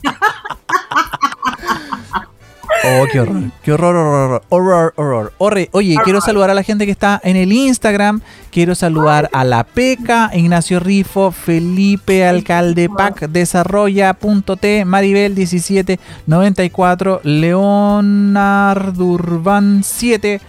Oh, 2.82 3.04
qué 3.10 3.20
horror, 3.20 3.42
qué 3.62 3.72
horror, 3.72 3.96
horror, 3.96 4.42
horror, 4.48 4.94
horror, 4.96 5.32
horror. 5.38 5.68
Oye, 5.72 5.96
quiero 6.04 6.20
saludar 6.20 6.50
a 6.50 6.54
la 6.54 6.62
gente 6.62 6.84
que 6.84 6.92
está 6.92 7.20
en 7.24 7.36
el 7.36 7.52
Instagram. 7.52 8.20
Quiero 8.50 8.74
saludar 8.74 9.30
a 9.32 9.44
la 9.44 9.64
Peca, 9.64 10.30
Ignacio 10.34 10.80
Rifo, 10.80 11.30
Felipe 11.30 12.26
Alcalde 12.26 12.88
Pac, 12.88 13.28
Desarrolla.t, 13.28 14.84
Maribel 14.84 15.34
1794, 15.34 17.20
Leonardo 17.24 19.04
Urban 19.04 19.82
7 19.82 20.40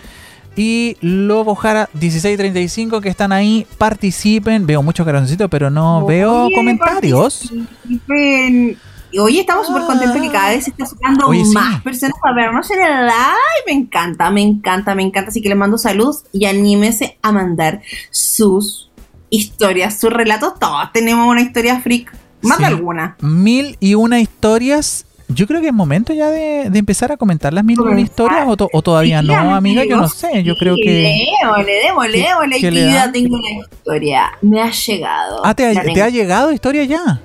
y 0.56 0.98
Lobo 1.02 1.56
Jara 1.56 1.90
1635 1.94 3.02
que 3.02 3.10
están 3.10 3.32
ahí. 3.32 3.66
Participen. 3.78 4.66
Veo 4.66 4.82
muchos 4.82 5.06
corazoncitos, 5.06 5.50
pero 5.50 5.70
no 5.70 6.06
veo 6.06 6.50
comentarios. 6.56 7.52
Participen. 7.52 8.78
Hoy 9.18 9.40
estamos 9.40 9.68
súper 9.68 9.84
contentos 9.84 10.22
que 10.22 10.30
cada 10.30 10.50
vez 10.50 10.66
se 10.66 10.72
está 10.72 10.86
sumando 10.86 11.30
más 11.54 11.82
personas 11.82 12.16
para 12.22 12.36
vernos 12.36 12.70
en 12.72 12.82
el 12.82 13.06
live. 13.06 13.64
Me 13.66 13.74
encanta, 13.74 14.30
me 14.32 14.42
encanta, 14.42 14.96
me 14.96 15.04
encanta. 15.04 15.30
Así 15.30 15.42
que 15.42 15.50
le 15.50 15.56
mando 15.56 15.78
saludos 15.78 16.26
y 16.34 16.46
anímese 16.46 17.18
a 17.22 17.32
mandar 17.32 17.82
sus 18.12 18.92
historias, 19.30 20.00
sus 20.00 20.12
relatos. 20.12 20.60
Todos 20.60 20.92
tenemos 20.94 21.30
una 21.30 21.42
historia 21.42 21.80
freak. 21.80 22.14
Más 22.42 22.60
de 22.60 22.66
alguna. 22.66 23.16
Mil 23.22 23.78
y 23.80 23.96
una 23.96 24.20
historias. 24.20 25.06
Yo 25.28 25.48
creo 25.48 25.60
que 25.60 25.68
es 25.68 25.74
momento 25.74 26.14
ya 26.14 26.30
de, 26.30 26.64
empezar 26.66 27.12
a 27.12 27.18
comentar 27.18 27.52
las 27.52 27.64
mil 27.64 27.78
y 27.80 27.82
una 27.82 28.00
historias 28.00 28.46
o, 28.48 28.82
todavía 28.82 29.22
no, 29.22 29.56
amiga. 29.56 29.84
Yo 29.86 29.98
no 29.98 30.08
sé. 30.08 30.44
Yo 30.44 30.56
creo 30.56 30.76
que. 30.76 31.26
Tengo 33.12 33.36
una 33.36 33.50
historia. 33.64 34.32
Me 34.42 34.62
ha 34.62 34.72
llegado. 34.72 35.42
Ah, 35.44 35.56
¿te 35.56 35.74
¿te 35.94 36.02
ha 36.02 36.10
llegado 36.10 36.52
historia 36.52 36.84
ya? 36.84 37.22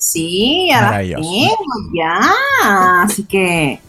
Sí, 0.00 0.68
ya 0.70 0.80
la 0.80 1.02
ya. 1.04 2.32
Así 3.02 3.24
que 3.24 3.80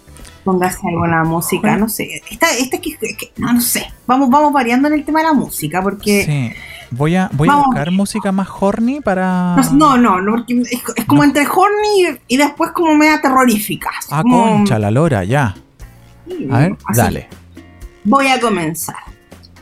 póngase 0.44 0.80
alguna 0.88 1.24
música, 1.24 1.78
no 1.78 1.88
sé. 1.88 2.22
Esta, 2.30 2.52
esta 2.52 2.80
que, 2.80 2.98
no, 3.38 3.54
no, 3.54 3.62
sé. 3.62 3.92
Vamos, 4.06 4.30
vamos 4.30 4.52
variando 4.52 4.90
en 4.90 4.96
el 4.96 5.06
tema 5.06 5.20
de 5.20 5.28
la 5.28 5.34
música, 5.34 5.82
porque. 5.82 6.26
Sí. 6.26 6.52
Voy 6.94 7.16
a, 7.16 7.30
voy 7.32 7.48
a 7.48 7.56
buscar 7.56 7.92
música 7.92 8.34
más 8.34 8.50
horny 8.60 9.00
para. 9.00 9.56
No, 9.72 9.98
no, 9.98 10.20
no, 10.20 10.32
porque 10.34 10.62
es, 10.70 11.06
como 11.06 11.24
entre 11.24 11.48
horny 11.48 12.20
y, 12.28 12.36
después 12.36 12.72
como 12.72 12.94
media 12.94 13.22
terrorífica. 13.22 13.90
Ah, 14.10 14.22
concha, 14.22 14.78
la 14.78 14.92
lora, 14.92 15.24
ya. 15.24 15.56
a 16.52 16.58
ver, 16.58 16.76
dale. 16.94 17.30
Voy 18.04 18.28
a 18.28 18.42
comenzar. 18.42 18.98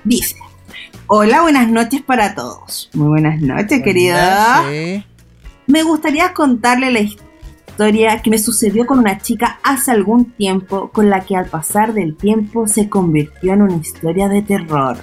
Dice. 0.03 0.35
Hola, 1.05 1.41
buenas 1.41 1.69
noches 1.69 2.01
para 2.01 2.33
todos. 2.33 2.89
Muy 2.93 3.09
buenas 3.09 3.39
noches, 3.39 3.83
querida. 3.83 4.63
Sí 4.67 5.03
me 5.69 5.83
gustaría 5.83 6.33
contarle 6.33 6.91
la 6.91 6.99
historia 6.99 8.21
que 8.21 8.31
me 8.31 8.39
sucedió 8.39 8.85
con 8.87 8.99
una 8.99 9.19
chica 9.19 9.59
hace 9.63 9.91
algún 9.91 10.31
tiempo, 10.31 10.89
con 10.91 11.09
la 11.09 11.21
que 11.21 11.35
al 11.35 11.45
pasar 11.45 11.93
del 11.93 12.17
tiempo 12.17 12.67
se 12.67 12.89
convirtió 12.89 13.53
en 13.53 13.61
una 13.61 13.75
historia 13.75 14.27
de 14.27 14.41
terror. 14.41 14.97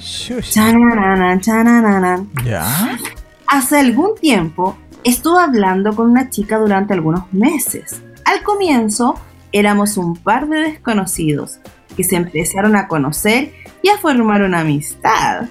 ¿Ya? 2.44 2.98
Hace 3.46 3.78
algún 3.78 4.16
tiempo 4.16 4.76
estuve 5.04 5.40
hablando 5.40 5.94
con 5.94 6.10
una 6.10 6.28
chica 6.30 6.58
durante 6.58 6.94
algunos 6.94 7.32
meses. 7.32 8.02
Al 8.24 8.42
comienzo 8.42 9.14
éramos 9.52 9.96
un 9.96 10.16
par 10.16 10.48
de 10.48 10.58
desconocidos 10.58 11.60
que 11.96 12.02
se 12.02 12.16
empezaron 12.16 12.74
a 12.74 12.88
conocer 12.88 13.54
y 13.82 13.88
a 13.88 13.98
formar 13.98 14.42
una 14.42 14.60
amistad. 14.60 15.46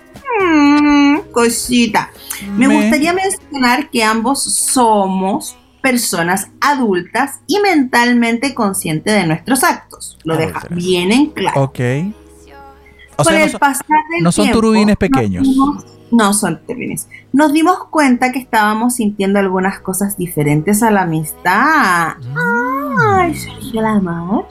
Mm, 1.19 1.31
cosita. 1.31 2.11
Me, 2.55 2.67
gustaría 2.67 3.13
mencionar 3.13 3.89
que 3.89 4.03
ambos 4.03 4.43
somos 4.43 5.55
personas 5.81 6.47
adultas 6.61 7.41
y 7.47 7.59
mentalmente 7.59 8.53
conscientes 8.53 9.13
de 9.13 9.27
nuestros 9.27 9.63
actos. 9.63 10.17
Lo 10.23 10.35
deja 10.37 10.61
bien 10.69 11.11
en 11.11 11.27
claro. 11.27 11.63
Ok. 11.63 11.79
O 13.17 13.23
sea, 13.23 13.47
no, 14.19 14.31
son, 14.31 14.51
turubines 14.51 14.97
pequeños. 14.97 15.47
no 16.11 16.33
son 16.33 16.59
turubines. 16.65 17.07
Nos 17.31 17.53
dimos 17.53 17.85
cuenta 17.89 18.31
que 18.31 18.39
estábamos 18.39 18.95
sintiendo 18.95 19.39
algunas 19.39 19.79
cosas 19.79 20.17
diferentes 20.17 20.83
a 20.83 20.91
la 20.91 21.03
amistad. 21.03 22.17
Mm. 22.17 22.99
Ay, 22.99 23.35
Sergio 23.35 23.79
El 23.79 23.85
amor. 23.85 24.45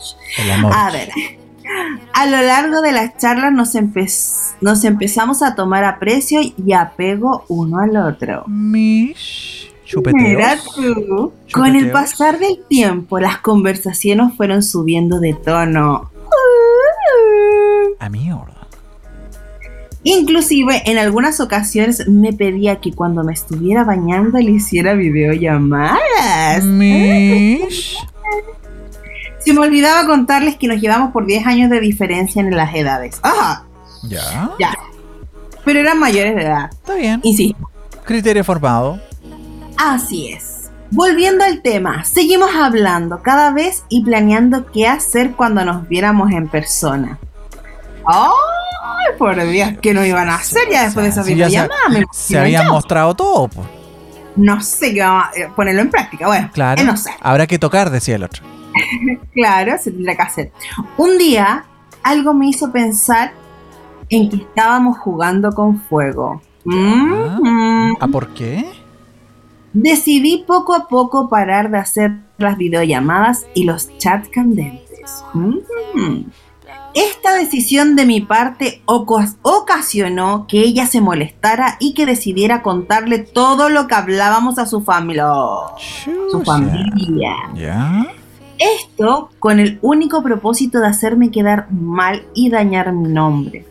A 0.73 0.91
ver, 0.91 1.11
a 2.13 2.27
lo 2.27 2.43
largo 2.43 2.81
de 2.81 2.93
las 2.93 3.17
charlas 3.19 3.53
nos, 3.53 3.73
nos 4.61 4.85
empezamos 4.85 5.43
a 5.43 5.55
tomar 5.55 5.85
aprecio 5.85 6.41
y 6.43 6.73
apego 6.73 7.45
uno 7.49 7.79
al 7.79 7.97
otro. 7.97 8.45
Mish. 8.47 9.73
Tú. 9.85 11.33
Con 11.53 11.77
el 11.77 11.91
pasar 11.91 12.39
del 12.39 12.65
tiempo, 12.69 13.21
las 13.21 13.39
conversaciones 13.39 14.35
fueron 14.37 14.63
subiendo 14.63 15.21
de 15.21 15.35
tono. 15.35 16.11
A 18.01 18.09
mierda. 18.09 18.55
Inclusive 20.03 20.83
en 20.85 20.99
algunas 20.99 21.41
ocasiones 21.41 22.09
me 22.09 22.33
pedía 22.33 22.81
que 22.81 22.93
cuando 22.93 23.25
me 23.25 23.33
estuviera 23.33 23.85
bañando 23.85 24.39
le 24.39 24.51
hiciera 24.51 24.95
videollamadas. 24.95 26.65
Mish. 26.65 27.97
Se 29.45 29.53
me 29.53 29.61
olvidaba 29.61 30.07
contarles 30.07 30.57
que 30.57 30.69
nos 30.69 30.81
llevamos 30.81 31.13
por 31.13 31.27
10 31.27 31.47
años 31.47 31.71
de 31.71 31.81
diferencia 31.81 32.41
en 32.41 32.55
las 32.57 32.75
edades. 32.75 33.19
Ajá. 33.23 33.65
Ya. 34.03 34.51
Ya. 34.59 34.73
Pero 35.65 35.81
eran 35.81 35.99
mayores 35.99 36.35
de 36.35 36.43
edad. 36.43 36.71
Está 36.73 36.95
bien. 36.95 37.21
Y 37.23 37.37
sí. 37.37 37.57
Criterio 38.05 38.45
formado. 38.45 39.01
Así 39.77 40.29
es. 40.29 40.71
Volviendo 40.91 41.45
al 41.45 41.63
tema, 41.63 42.05
seguimos 42.05 42.51
hablando 42.55 43.21
cada 43.23 43.51
vez 43.53 43.85
y 43.89 44.05
planeando 44.05 44.71
qué 44.71 44.87
hacer 44.87 45.33
cuando 45.33 45.65
nos 45.65 45.89
viéramos 45.89 46.31
en 46.31 46.49
persona. 46.49 47.19
¡Ay, 48.07 49.17
por 49.19 49.35
Dios! 49.47 49.71
¿Qué 49.83 49.93
nos 49.93 50.07
iban 50.07 50.29
a 50.29 50.37
hacer 50.37 50.63
ya 50.71 50.85
después 50.85 51.05
de 51.05 51.11
esa 51.11 51.23
videollamada? 51.23 51.75
Se, 52.13 52.29
se 52.29 52.39
habían 52.39 52.69
mostrado 52.69 53.15
todo, 53.15 53.49
pues. 53.49 53.67
No 54.37 54.61
sé 54.61 54.93
qué 54.93 55.01
vamos 55.01 55.25
a 55.27 55.55
ponerlo 55.55 55.83
en 55.83 55.91
práctica. 55.91 56.27
Bueno, 56.27 56.51
claro. 56.53 56.83
no 56.83 56.97
sé. 56.97 57.11
Habrá 57.21 57.47
que 57.47 57.59
tocar, 57.59 57.91
decía 57.91 58.17
el 58.17 58.25
otro. 58.25 58.43
claro, 59.33 59.77
se 59.79 59.91
tendrá 59.91 60.17
que 60.17 60.23
hacer. 60.23 60.53
Un 60.97 61.19
día, 61.19 61.65
algo 62.03 62.35
me 62.35 62.49
hizo 62.49 62.73
pensar 62.73 63.33
en 64.09 64.29
que 64.29 64.37
estábamos 64.37 64.99
jugando 64.99 65.53
con 65.53 65.81
fuego. 65.81 66.43
Mm-hmm. 66.65 67.97
¿A 68.01 68.09
por 68.09 68.29
qué? 68.29 68.65
Decidí 69.73 70.45
poco 70.47 70.75
a 70.75 70.89
poco 70.89 71.29
parar 71.29 71.71
de 71.71 71.79
hacer 71.79 72.13
las 72.39 72.57
videollamadas 72.57 73.47
y 73.55 73.65
los 73.65 73.97
chats 73.99 74.29
candentes. 74.29 75.25
Mm-hmm. 75.33 76.27
Esta 76.95 77.35
decisión 77.35 77.97
de 77.97 78.07
mi 78.07 78.21
parte 78.21 78.83
ocasionó 78.87 80.47
que 80.47 80.61
ella 80.61 80.87
se 80.87 81.01
molestara 81.01 81.77
y 81.81 81.93
que 81.93 82.07
decidiera 82.07 82.63
contarle 82.63 83.19
todo 83.19 83.69
lo 83.69 83.89
que 83.89 83.97
hablábamos 83.97 84.59
a 84.59 84.67
su 84.67 84.81
familia. 84.83 85.27
Su 86.31 86.43
familia. 86.43 87.35
¿Ya? 87.57 88.07
Esto 88.59 89.31
con 89.41 89.59
el 89.59 89.81
único 89.83 90.23
propósito 90.23 90.79
de 90.79 90.87
hacerme 90.87 91.33
quedar 91.33 91.71
mal 91.73 92.27
y 92.33 92.51
dañar 92.51 92.93
mi 92.93 93.09
nombre. 93.09 93.67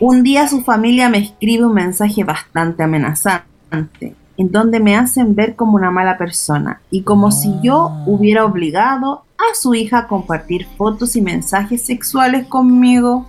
Un 0.00 0.24
día 0.24 0.48
su 0.48 0.62
familia 0.62 1.08
me 1.08 1.18
escribe 1.18 1.66
un 1.66 1.74
mensaje 1.74 2.24
bastante 2.24 2.82
amenazante, 2.82 4.16
en 4.36 4.50
donde 4.50 4.80
me 4.80 4.96
hacen 4.96 5.36
ver 5.36 5.54
como 5.54 5.76
una 5.76 5.92
mala 5.92 6.18
persona 6.18 6.80
y 6.90 7.02
como 7.02 7.30
si 7.30 7.54
yo 7.62 7.92
hubiera 8.06 8.44
obligado 8.44 9.23
a 9.38 9.54
su 9.54 9.74
hija 9.74 9.98
a 9.98 10.08
compartir 10.08 10.66
fotos 10.76 11.16
y 11.16 11.22
mensajes 11.22 11.82
sexuales 11.82 12.46
conmigo. 12.46 13.26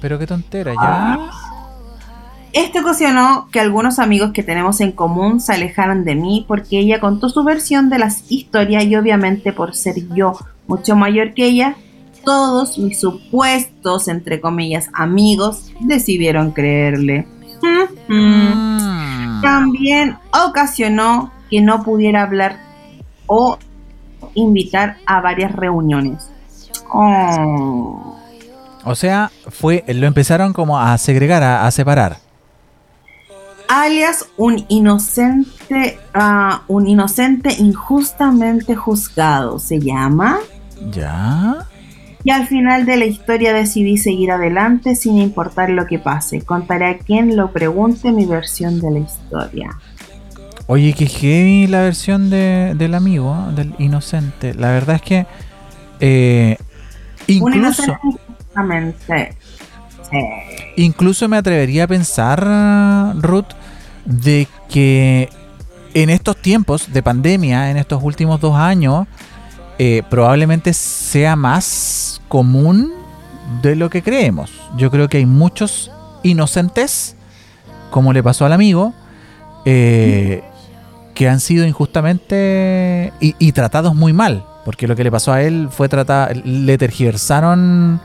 Pero 0.00 0.18
qué 0.18 0.26
tontera, 0.26 0.74
ya. 0.74 1.30
Esto 2.52 2.80
ocasionó 2.80 3.48
que 3.52 3.60
algunos 3.60 4.00
amigos 4.00 4.32
que 4.32 4.42
tenemos 4.42 4.80
en 4.80 4.90
común 4.90 5.40
se 5.40 5.52
alejaran 5.52 6.04
de 6.04 6.16
mí 6.16 6.44
porque 6.48 6.80
ella 6.80 6.98
contó 6.98 7.28
su 7.28 7.44
versión 7.44 7.90
de 7.90 8.00
las 8.00 8.30
historias 8.30 8.84
y 8.84 8.96
obviamente 8.96 9.52
por 9.52 9.76
ser 9.76 9.94
yo 10.14 10.32
mucho 10.66 10.96
mayor 10.96 11.32
que 11.34 11.46
ella, 11.46 11.76
todos 12.24 12.76
mis 12.78 12.98
supuestos, 12.98 14.08
entre 14.08 14.40
comillas, 14.40 14.88
amigos 14.94 15.70
decidieron 15.80 16.50
creerle. 16.50 17.26
Mm. 18.08 19.42
También 19.42 20.18
ocasionó 20.32 21.30
que 21.50 21.60
no 21.60 21.84
pudiera 21.84 22.22
hablar 22.22 22.58
o 23.26 23.58
invitar 24.34 24.96
a 25.06 25.20
varias 25.20 25.52
reuniones. 25.52 26.30
Oh. 26.92 28.16
O 28.84 28.94
sea, 28.94 29.30
fue, 29.48 29.84
lo 29.88 30.06
empezaron 30.06 30.52
como 30.52 30.78
a 30.78 30.96
segregar, 30.98 31.42
a, 31.42 31.66
a 31.66 31.70
separar. 31.70 32.18
alias 33.68 34.26
un 34.36 34.64
inocente, 34.68 35.98
ah, 36.12 36.62
un 36.66 36.88
inocente 36.88 37.54
injustamente 37.58 38.74
juzgado 38.74 39.58
se 39.58 39.78
llama. 39.78 40.38
¿Ya? 40.90 41.66
Y 42.22 42.30
al 42.30 42.46
final 42.48 42.84
de 42.84 42.96
la 42.96 43.06
historia 43.06 43.54
decidí 43.54 43.96
seguir 43.96 44.30
adelante 44.30 44.94
sin 44.94 45.18
importar 45.18 45.70
lo 45.70 45.86
que 45.86 45.98
pase. 45.98 46.42
Contaré 46.42 46.86
a 46.86 46.98
quien 46.98 47.36
lo 47.36 47.52
pregunte 47.52 48.12
mi 48.12 48.26
versión 48.26 48.80
de 48.80 48.90
la 48.90 48.98
historia. 48.98 49.70
Oye, 50.72 50.92
que 50.92 51.06
heavy 51.06 51.66
la 51.66 51.80
versión 51.82 52.30
de- 52.30 52.74
del 52.76 52.94
amigo, 52.94 53.36
del 53.56 53.74
inocente. 53.80 54.54
La 54.54 54.68
verdad 54.70 54.94
es 54.96 55.02
que 55.02 55.26
eh, 55.98 56.56
Un 57.28 57.34
incluso, 57.54 57.82
incluso 60.76 61.28
me 61.28 61.38
atrevería 61.38 61.84
a 61.84 61.86
pensar, 61.88 62.46
Ruth, 63.16 63.48
de 64.04 64.46
que 64.68 65.28
en 65.94 66.08
estos 66.08 66.36
tiempos 66.36 66.92
de 66.92 67.02
pandemia, 67.02 67.72
en 67.72 67.76
estos 67.76 68.00
últimos 68.04 68.40
dos 68.40 68.54
años, 68.54 69.08
eh, 69.80 70.04
probablemente 70.08 70.72
sea 70.72 71.34
más 71.34 72.22
común 72.28 72.92
de 73.60 73.74
lo 73.74 73.90
que 73.90 74.02
creemos. 74.02 74.52
Yo 74.76 74.88
creo 74.92 75.08
que 75.08 75.16
hay 75.16 75.26
muchos 75.26 75.90
inocentes, 76.22 77.16
como 77.90 78.12
le 78.12 78.22
pasó 78.22 78.46
al 78.46 78.52
amigo, 78.52 78.94
eh, 79.64 80.44
que 81.20 81.28
han 81.28 81.38
sido 81.38 81.66
injustamente 81.66 83.12
y, 83.20 83.34
y 83.38 83.52
tratados 83.52 83.94
muy 83.94 84.14
mal. 84.14 84.42
Porque 84.64 84.88
lo 84.88 84.96
que 84.96 85.04
le 85.04 85.10
pasó 85.10 85.34
a 85.34 85.42
él 85.42 85.68
fue 85.70 85.86
tratar, 85.86 86.34
le 86.46 86.78
tergiversaron 86.78 88.00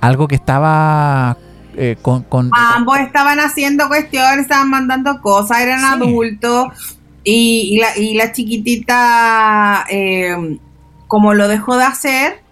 algo 0.00 0.26
que 0.28 0.36
estaba 0.36 1.36
eh, 1.76 1.96
con, 2.00 2.22
con- 2.22 2.50
Ambos 2.54 3.00
estaban 3.00 3.38
haciendo 3.38 3.86
cuestiones, 3.88 4.38
estaban 4.38 4.70
mandando 4.70 5.20
cosas, 5.20 5.60
eran 5.60 5.80
Sí. 5.80 5.86
adultos. 5.86 6.96
Y, 7.22 7.74
y 7.74 7.80
la, 7.80 7.98
y 7.98 8.14
la 8.14 8.32
chiquitita, 8.32 9.84
eh, 9.90 10.58
como 11.06 11.34
lo 11.34 11.48
dejó 11.48 11.76
de 11.76 11.84
hacer, 11.84 12.42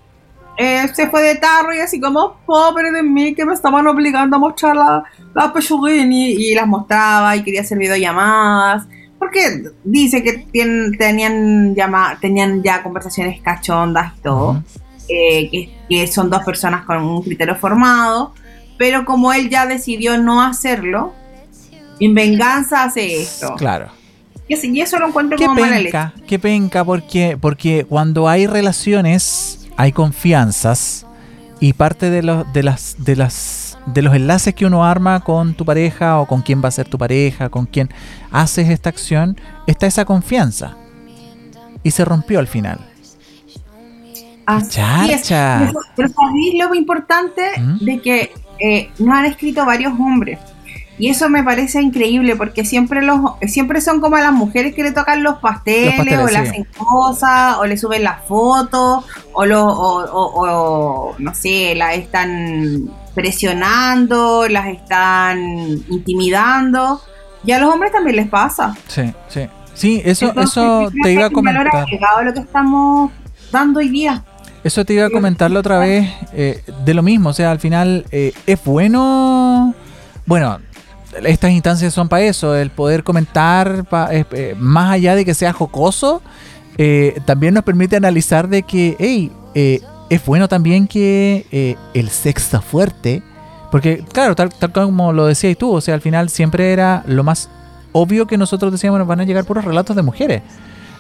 eh, 0.59 0.89
se 0.93 1.09
fue 1.09 1.23
de 1.23 1.37
tarro 1.37 1.75
y 1.75 1.79
así 1.81 1.99
como, 2.01 2.37
pobre 2.45 2.91
de 2.93 3.03
mí, 3.03 3.35
que 3.35 3.47
me 3.47 3.55
estaban 3.55 3.87
obligando 3.87 4.37
a 4.37 4.41
mostrar 4.41 4.77
la, 4.77 5.05
la 5.35 5.55
pechuguín", 5.55 6.13
y, 6.13 6.33
y 6.33 6.55
las 6.55 6.67
mostraba 6.67 7.35
y 7.35 7.43
quería 7.43 7.63
hacer 7.63 7.79
videollamadas. 7.79 8.87
Porque 9.19 9.65
dice 9.85 10.23
que 10.23 10.47
tien- 10.53 10.97
tenían, 10.99 11.75
llama, 11.75 12.19
tenían 12.21 12.63
ya 12.63 12.83
conversaciones 12.83 13.41
cachondas 13.41 14.13
y 14.19 14.21
todo 14.21 14.63
eh, 15.09 15.49
que, 15.51 15.71
que 15.89 16.07
son 16.07 16.29
dos 16.31 16.45
personas 16.45 16.85
con 16.85 16.99
un 16.99 17.23
criterio 17.23 17.55
formado, 17.57 18.35
pero 18.77 19.05
como 19.05 19.33
él 19.33 19.49
ya 19.49 19.67
decidió 19.67 20.19
no 20.19 20.43
hacerlo, 20.43 21.15
en 21.99 22.15
venganza 22.15 22.85
hace 22.85 23.23
esto. 23.23 23.55
Claro. 23.57 23.89
Y, 24.49 24.55
así- 24.55 24.71
y 24.71 24.81
eso 24.81 24.99
lo 24.99 25.09
encuentro 25.09 25.39
Qué 25.39 25.47
como 25.47 25.61
mala 25.61 25.77
leche. 25.79 25.85
penca, 25.93 26.13
qué 26.27 26.39
penca, 26.39 26.85
porque, 26.85 27.39
porque 27.41 27.85
cuando 27.89 28.29
hay 28.29 28.47
relaciones, 28.47 29.67
hay 29.77 29.93
confianzas, 29.93 31.07
y 31.59 31.73
parte 31.73 32.11
de 32.11 32.23
los, 32.23 32.53
de 32.53 32.63
las, 32.63 32.97
de 32.99 33.17
las, 33.17 33.66
de 33.87 34.03
los 34.03 34.15
enlaces 34.15 34.55
que 34.55 34.67
uno 34.67 34.85
arma 34.85 35.21
con 35.21 35.55
tu 35.55 35.65
pareja 35.65 36.19
o 36.21 36.27
con 36.27 36.43
quién 36.43 36.63
va 36.63 36.69
a 36.69 36.73
ser 36.73 36.89
tu 36.89 36.99
pareja, 36.99 37.49
con 37.49 37.67
quién 37.67 37.89
haces 38.33 38.69
esta 38.69 38.89
acción, 38.91 39.37
está 39.67 39.87
esa 39.87 40.05
confianza. 40.05 40.77
Y 41.83 41.93
se 41.93 42.05
rompió 42.05 42.39
al 42.41 42.49
final. 42.49 42.81
Así 44.47 44.67
es. 44.67 45.23
Charcha. 45.23 45.73
Pero, 45.97 46.09
¿sabéis 46.09 46.55
lo 46.59 46.75
importante 46.75 47.43
¿Mm? 47.59 47.85
de 47.85 48.01
que 48.01 48.33
eh, 48.61 48.91
nos 48.99 49.17
han 49.19 49.25
escrito 49.27 49.65
varios 49.67 49.93
hombres? 49.93 50.39
Y 50.99 51.09
eso 51.11 51.29
me 51.29 51.43
parece 51.45 51.83
increíble 51.83 52.37
porque 52.37 52.65
siempre 52.65 53.03
los 53.03 53.21
siempre 53.49 53.83
son 53.83 54.01
como 54.01 54.17
a 54.17 54.21
las 54.23 54.33
mujeres 54.33 54.75
que 54.75 54.83
le 54.83 54.93
tocan 54.93 55.23
los 55.23 55.37
pasteles, 55.41 55.99
Los 55.99 56.07
pasteles, 56.07 56.21
o 56.21 56.27
le 56.27 56.33
sí. 56.33 56.37
hacen 56.49 56.67
cosas 56.79 57.59
o 57.59 57.67
le 57.67 57.77
suben 57.77 58.03
las 58.03 58.25
fotos 58.25 59.05
o 59.35 59.45
lo 59.47 59.67
o, 59.67 60.05
o- 60.11 61.11
o, 61.11 61.15
no 61.19 61.35
sé, 61.35 61.75
las 61.75 61.97
están 61.97 62.89
presionando, 63.17 64.47
las 64.49 64.67
están 64.69 65.39
intimidando. 65.91 67.01
Y 67.45 67.53
a 67.53 67.59
los 67.59 67.73
hombres 67.73 67.91
también 67.93 68.17
les 68.17 68.29
pasa. 68.29 68.77
Sí, 68.87 69.13
sí. 69.29 69.49
Sí, 69.75 70.01
eso, 70.05 70.29
Entonces, 70.29 70.53
eso 70.63 70.91
te 71.03 71.13
iba 71.13 71.27
a 71.27 71.31
comentar. 71.31 71.67
a 71.67 72.23
lo 72.23 72.33
que 72.33 72.41
estamos 72.41 73.11
dando 73.53 73.81
hoy 73.81 73.89
día. 73.89 74.25
Eso 74.65 74.85
te 74.85 74.95
iba 74.95 75.07
a 75.07 75.11
comentar 75.11 75.51
la 75.51 75.61
otra 75.61 75.79
vez 75.79 76.11
eh, 76.33 76.63
de 76.85 76.95
lo 76.95 77.03
mismo, 77.03 77.29
o 77.29 77.33
sea, 77.33 77.53
al 77.53 77.61
final 77.61 78.05
eh, 78.11 78.33
es 78.47 78.65
bueno, 78.65 79.75
bueno, 80.25 80.59
estas 81.23 81.53
instancias 81.53 81.95
son 81.95 82.09
para 82.09 82.23
eso, 82.25 82.57
el 82.57 82.71
poder 82.71 83.05
comentar, 83.05 83.85
pa- 83.85 84.13
eh, 84.13 84.25
eh, 84.33 84.57
más 84.59 84.91
allá 84.91 85.15
de 85.15 85.25
que 85.25 85.35
sea 85.35 85.53
jocoso, 85.53 86.21
eh, 86.79 87.21
también 87.27 87.55
nos 87.55 87.63
permite 87.63 87.95
analizar 87.97 88.49
de 88.49 88.65
que, 88.65 88.97
hey, 88.99 89.31
eh, 89.55 89.83
es 90.11 90.25
bueno 90.25 90.49
también 90.49 90.87
que 90.87 91.47
eh, 91.51 91.77
el 91.95 92.09
sexo 92.11 92.61
fuerte, 92.61 93.23
porque 93.71 94.05
claro, 94.13 94.35
tal, 94.35 94.51
como 94.73 95.13
lo 95.13 95.27
decías 95.27 95.57
tú, 95.57 95.73
o 95.73 95.81
sea, 95.81 95.95
al 95.95 96.01
final 96.01 96.29
siempre 96.29 96.73
era 96.73 97.03
lo 97.07 97.25
más 97.25 97.51
obvio 97.93 98.27
que 98.27 98.37
nosotros 98.37 98.73
decíamos, 98.73 98.99
nos 98.99 99.09
van 99.09 99.21
a 99.21 99.25
llegar 99.25 99.45
puros 99.45 99.65
relatos 99.65 99.97
de 99.97 100.03
mujeres. 100.03 100.43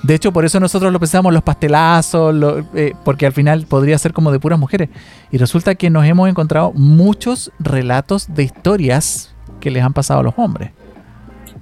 De 0.02 0.14
hecho, 0.14 0.32
por 0.32 0.44
eso 0.44 0.60
nosotros 0.60 0.92
lo 0.92 1.00
pensamos, 1.00 1.32
los 1.32 1.42
pastelazos, 1.42 2.64
eh, 2.74 2.94
porque 3.04 3.26
al 3.26 3.32
final 3.32 3.66
podría 3.66 3.98
ser 3.98 4.12
como 4.12 4.30
de 4.30 4.38
puras 4.38 4.58
mujeres. 4.58 4.88
Y 5.30 5.38
resulta 5.38 5.74
que 5.74 5.90
nos 5.90 6.04
hemos 6.04 6.28
encontrado 6.28 6.72
muchos 6.74 7.50
relatos 7.58 8.32
de 8.32 8.44
historias 8.44 9.34
que 9.58 9.70
les 9.70 9.82
han 9.82 9.92
pasado 9.92 10.20
a 10.20 10.22
los 10.22 10.34
hombres. 10.36 10.70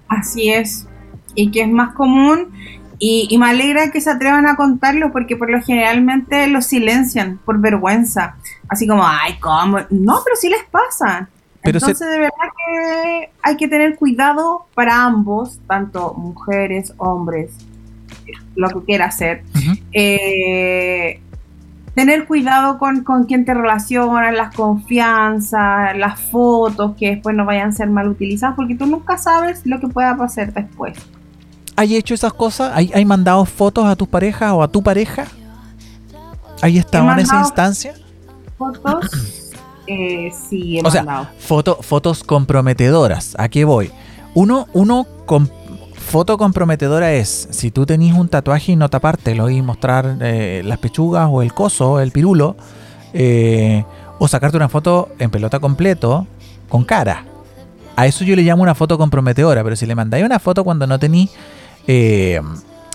Así 0.08 0.50
es. 0.50 0.86
Y 1.34 1.50
que 1.50 1.62
es 1.62 1.68
más 1.68 1.94
común. 1.94 2.52
Y, 3.06 3.26
y 3.30 3.36
me 3.38 3.50
alegra 3.50 3.90
que 3.90 4.00
se 4.00 4.10
atrevan 4.10 4.46
a 4.46 4.56
contarlo 4.56 5.12
porque 5.12 5.36
por 5.36 5.50
lo 5.50 5.60
generalmente 5.60 6.46
lo 6.46 6.62
silencian 6.62 7.38
por 7.44 7.58
vergüenza. 7.60 8.36
Así 8.68 8.86
como, 8.86 9.02
ay, 9.06 9.34
¿cómo? 9.40 9.78
No, 9.90 10.20
pero 10.24 10.36
sí 10.40 10.48
les 10.48 10.64
pasa. 10.70 11.28
Pero 11.62 11.80
se- 11.80 11.86
Entonces, 11.90 12.08
de 12.08 12.18
verdad 12.18 12.48
que 12.56 13.30
hay 13.42 13.56
que 13.58 13.68
tener 13.68 13.96
cuidado 13.96 14.66
para 14.74 15.02
ambos, 15.04 15.58
tanto 15.66 16.14
mujeres, 16.14 16.94
hombres, 16.96 17.50
lo 18.56 18.68
que 18.70 18.82
quiera 18.86 19.06
hacer. 19.06 19.42
Eh, 19.92 21.20
tener 21.94 22.26
cuidado 22.26 22.78
con, 22.78 23.04
con 23.04 23.24
quién 23.24 23.44
te 23.44 23.52
relacionas, 23.54 24.32
las 24.34 24.54
confianzas, 24.54 25.96
las 25.96 26.20
fotos 26.20 26.96
que 26.96 27.10
después 27.10 27.36
no 27.36 27.44
vayan 27.44 27.68
a 27.68 27.72
ser 27.72 27.88
mal 27.90 28.08
utilizadas, 28.08 28.56
porque 28.56 28.74
tú 28.74 28.86
nunca 28.86 29.18
sabes 29.18 29.60
lo 29.66 29.78
que 29.80 29.88
pueda 29.88 30.16
pasar 30.16 30.52
después. 30.52 30.96
¿Hay 31.76 31.96
hecho 31.96 32.14
esas 32.14 32.32
cosas? 32.32 32.72
¿Hay, 32.74 32.90
hay 32.94 33.04
mandado 33.04 33.44
fotos 33.44 33.84
a 33.86 33.96
tus 33.96 34.08
parejas 34.08 34.52
o 34.52 34.62
a 34.62 34.68
tu 34.68 34.82
pareja? 34.82 35.26
¿Hay 36.62 36.78
estado 36.78 37.10
en 37.12 37.18
esa 37.18 37.40
instancia? 37.40 37.94
Fotos, 38.56 39.10
eh, 39.86 40.30
sí, 40.48 40.78
he 40.78 40.86
O 40.86 40.90
sea, 40.90 41.02
mandado. 41.02 41.28
Foto, 41.38 41.78
fotos 41.82 42.22
comprometedoras. 42.24 43.34
¿A 43.38 43.48
qué 43.48 43.64
voy? 43.64 43.90
Uno, 44.34 44.68
uno 44.72 45.06
com- 45.26 45.48
foto 45.96 46.38
comprometedora 46.38 47.12
es 47.12 47.48
si 47.50 47.70
tú 47.70 47.86
tenés 47.86 48.12
un 48.14 48.28
tatuaje 48.28 48.72
y 48.72 48.76
no 48.76 48.88
tapártelo 48.88 49.50
y 49.50 49.60
mostrar 49.62 50.18
eh, 50.20 50.62
las 50.64 50.78
pechugas 50.78 51.28
o 51.30 51.42
el 51.42 51.52
coso, 51.52 51.98
el 52.00 52.12
pirulo, 52.12 52.56
eh, 53.12 53.84
o 54.18 54.28
sacarte 54.28 54.56
una 54.56 54.68
foto 54.68 55.08
en 55.18 55.30
pelota 55.30 55.58
completo 55.58 56.26
con 56.68 56.84
cara. 56.84 57.24
A 57.96 58.06
eso 58.06 58.24
yo 58.24 58.34
le 58.36 58.42
llamo 58.42 58.62
una 58.62 58.74
foto 58.74 58.96
comprometedora, 58.98 59.62
pero 59.64 59.76
si 59.76 59.86
le 59.86 59.94
mandáis 59.94 60.24
una 60.24 60.38
foto 60.38 60.64
cuando 60.64 60.86
no 60.86 60.98
tenís, 60.98 61.30
eh, 61.86 62.40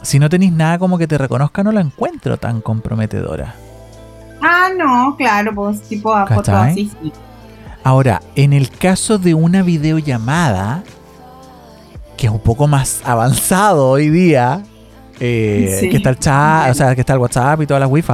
si 0.01 0.19
no 0.19 0.29
tenéis 0.29 0.51
nada 0.51 0.79
como 0.79 0.97
que 0.97 1.07
te 1.07 1.17
reconozca, 1.17 1.63
no 1.63 1.71
la 1.71 1.81
encuentro 1.81 2.37
tan 2.37 2.61
comprometedora. 2.61 3.55
Ah, 4.41 4.69
no, 4.77 5.15
claro, 5.17 5.53
pues 5.53 5.81
tipo 5.81 6.13
a 6.13 6.25
fotos 6.25 6.45
¿Cachai? 6.45 6.71
así, 6.71 6.91
sí. 7.01 7.11
Ahora, 7.83 8.21
en 8.35 8.53
el 8.53 8.69
caso 8.69 9.17
de 9.17 9.33
una 9.33 9.61
videollamada, 9.63 10.83
que 12.17 12.27
es 12.27 12.31
un 12.31 12.39
poco 12.39 12.67
más 12.67 13.01
avanzado 13.05 13.89
hoy 13.89 14.09
día, 14.09 14.61
eh, 15.19 15.77
Sí. 15.79 15.89
que 15.89 15.97
está 15.97 16.09
el 16.09 16.19
chat, 16.19 16.71
o 16.71 16.73
sea, 16.73 16.95
que 16.95 17.01
está 17.01 17.13
el 17.13 17.19
WhatsApp 17.19 17.61
y 17.61 17.67
todas 17.67 17.81
las 17.81 17.89
wifi, 17.89 18.13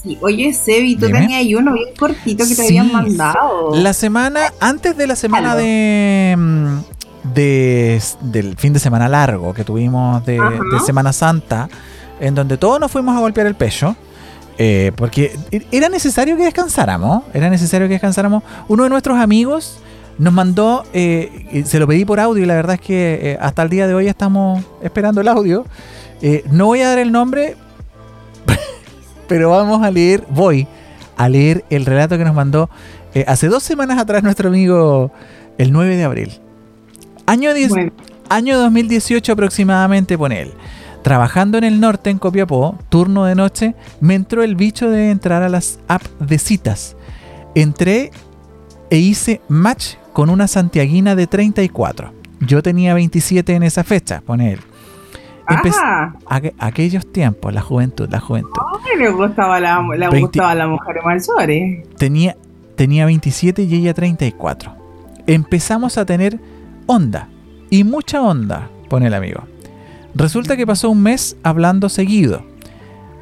Sí, 0.03 0.17
oye, 0.23 0.55
Sebi, 0.55 0.97
tú 0.97 1.05
tenías 1.07 1.33
ahí 1.33 1.55
uno 1.55 1.75
bien 1.75 1.89
cortito 1.99 2.47
que 2.49 2.55
te 2.55 2.63
habían 2.67 2.91
mandado. 2.91 3.75
La 3.75 3.93
semana, 3.93 4.41
antes 4.59 4.97
de 4.97 5.07
la 5.07 5.15
semana 5.17 5.55
de, 5.55 6.35
mm, 6.39 6.79
de- 7.35 8.01
del 8.23 8.57
fin 8.57 8.73
de 8.73 8.79
semana 8.79 9.07
largo 9.11 9.53
que 9.53 9.63
tuvimos 9.65 10.25
de 10.25 10.41
Semana 10.87 11.13
Santa, 11.13 11.69
en 12.19 12.35
donde 12.35 12.57
todos 12.57 12.81
nos 12.81 12.91
fuimos 12.91 13.15
a 13.15 13.21
golpear 13.21 13.47
el 13.47 13.55
pecho, 13.57 13.95
eh, 14.59 14.93
porque 14.97 15.37
era 15.73 15.89
necesario 15.89 16.37
que 16.37 16.45
descansáramos, 16.45 17.25
era 17.33 17.51
necesario 17.51 17.87
que 17.89 17.95
descansáramos. 17.95 18.43
Uno 18.69 18.85
de 18.85 18.91
nuestros 18.91 19.19
amigos 19.19 19.79
nos 20.19 20.33
mandó, 20.33 20.85
eh, 20.93 21.65
se 21.67 21.79
lo 21.79 21.87
pedí 21.87 22.05
por 22.05 22.21
audio 22.21 22.43
y 22.43 22.47
la 22.47 22.55
verdad 22.55 22.75
es 22.75 22.81
que 22.81 23.19
eh, 23.33 23.39
hasta 23.41 23.63
el 23.63 23.71
día 23.71 23.87
de 23.87 23.95
hoy 23.95 24.07
estamos 24.07 24.65
esperando 24.83 25.21
el 25.21 25.29
audio. 25.29 25.65
Eh, 26.23 26.45
no 26.51 26.67
voy 26.67 26.81
a 26.81 26.89
dar 26.89 26.99
el 26.99 27.11
nombre, 27.11 27.57
pero 29.29 29.51
vamos 29.51 29.83
a 29.83 29.91
leer, 29.91 30.25
voy 30.31 30.67
a 31.17 31.29
leer 31.29 31.65
el 31.71 31.85
relato 31.85 32.17
que 32.19 32.25
nos 32.25 32.35
mandó 32.35 32.69
hace 33.29 33.47
dos 33.47 33.63
semanas 33.63 33.99
atrás 33.99 34.25
nuestro 34.25 34.49
amigo 34.49 35.13
el 35.57 35.73
9 35.73 35.97
de 35.97 36.05
abril. 36.05 36.33
Año, 37.27 37.55
10 37.55 37.69
Bueno, 37.71 37.93
año 38.29 38.59
2018 38.59 39.33
aproximadamente, 39.33 40.19
pone 40.19 40.43
él. 40.43 40.53
Trabajando 41.05 41.59
en 41.59 41.65
el 41.65 41.81
norte, 41.81 42.09
en 42.11 42.19
Copiapó, 42.19 42.79
turno 42.89 43.27
de 43.27 43.35
noche, 43.35 43.75
me 44.01 44.15
entró 44.15 44.43
el 44.43 44.57
bicho 44.57 44.89
de 44.91 45.11
entrar 45.11 45.43
a 45.43 45.49
las 45.51 45.79
apps 45.87 46.11
de 46.19 46.39
citas. 46.39 46.97
Entré 47.55 48.11
e 48.91 48.97
hice 48.97 49.41
match 49.49 49.97
con 50.15 50.31
una 50.31 50.49
santiaguina 50.49 51.15
de 51.15 51.27
34. 51.27 52.11
Yo 52.41 52.63
tenía 52.63 52.95
27 52.95 53.55
en 53.55 53.63
esa 53.65 53.85
fecha, 53.85 54.23
pone 54.25 54.55
él. 54.55 54.61
Ah, 55.47 56.15
Aqu- 56.27 56.55
aquellos 56.59 57.07
tiempos, 57.13 57.53
la 57.53 57.61
juventud, 57.61 58.09
la 58.11 58.19
juventud. 58.21 58.51
ay, 58.91 58.99
le 58.99 59.11
gustaba 59.11 59.61
la, 59.61 59.83
le 59.83 60.09
20 60.09 60.21
gustaba 60.21 60.55
la 60.55 60.67
mujer 60.67 60.97
Malsores. 61.05 61.87
tenía, 61.99 62.35
tenía 62.77 63.05
27 63.05 63.63
y 63.65 63.75
ella 63.75 63.93
34. 63.93 64.73
Empezamos 65.27 65.99
a 65.99 66.07
tener 66.07 66.41
onda. 66.87 67.29
Y 67.69 67.85
mucha 67.85 68.23
onda, 68.23 68.71
pone 68.89 69.09
el 69.09 69.15
amigo. 69.15 69.43
Resulta 70.15 70.57
que 70.57 70.67
pasó 70.67 70.91
un 70.91 71.03
mes 71.03 71.37
hablando 71.43 71.89
seguido. 71.89 72.45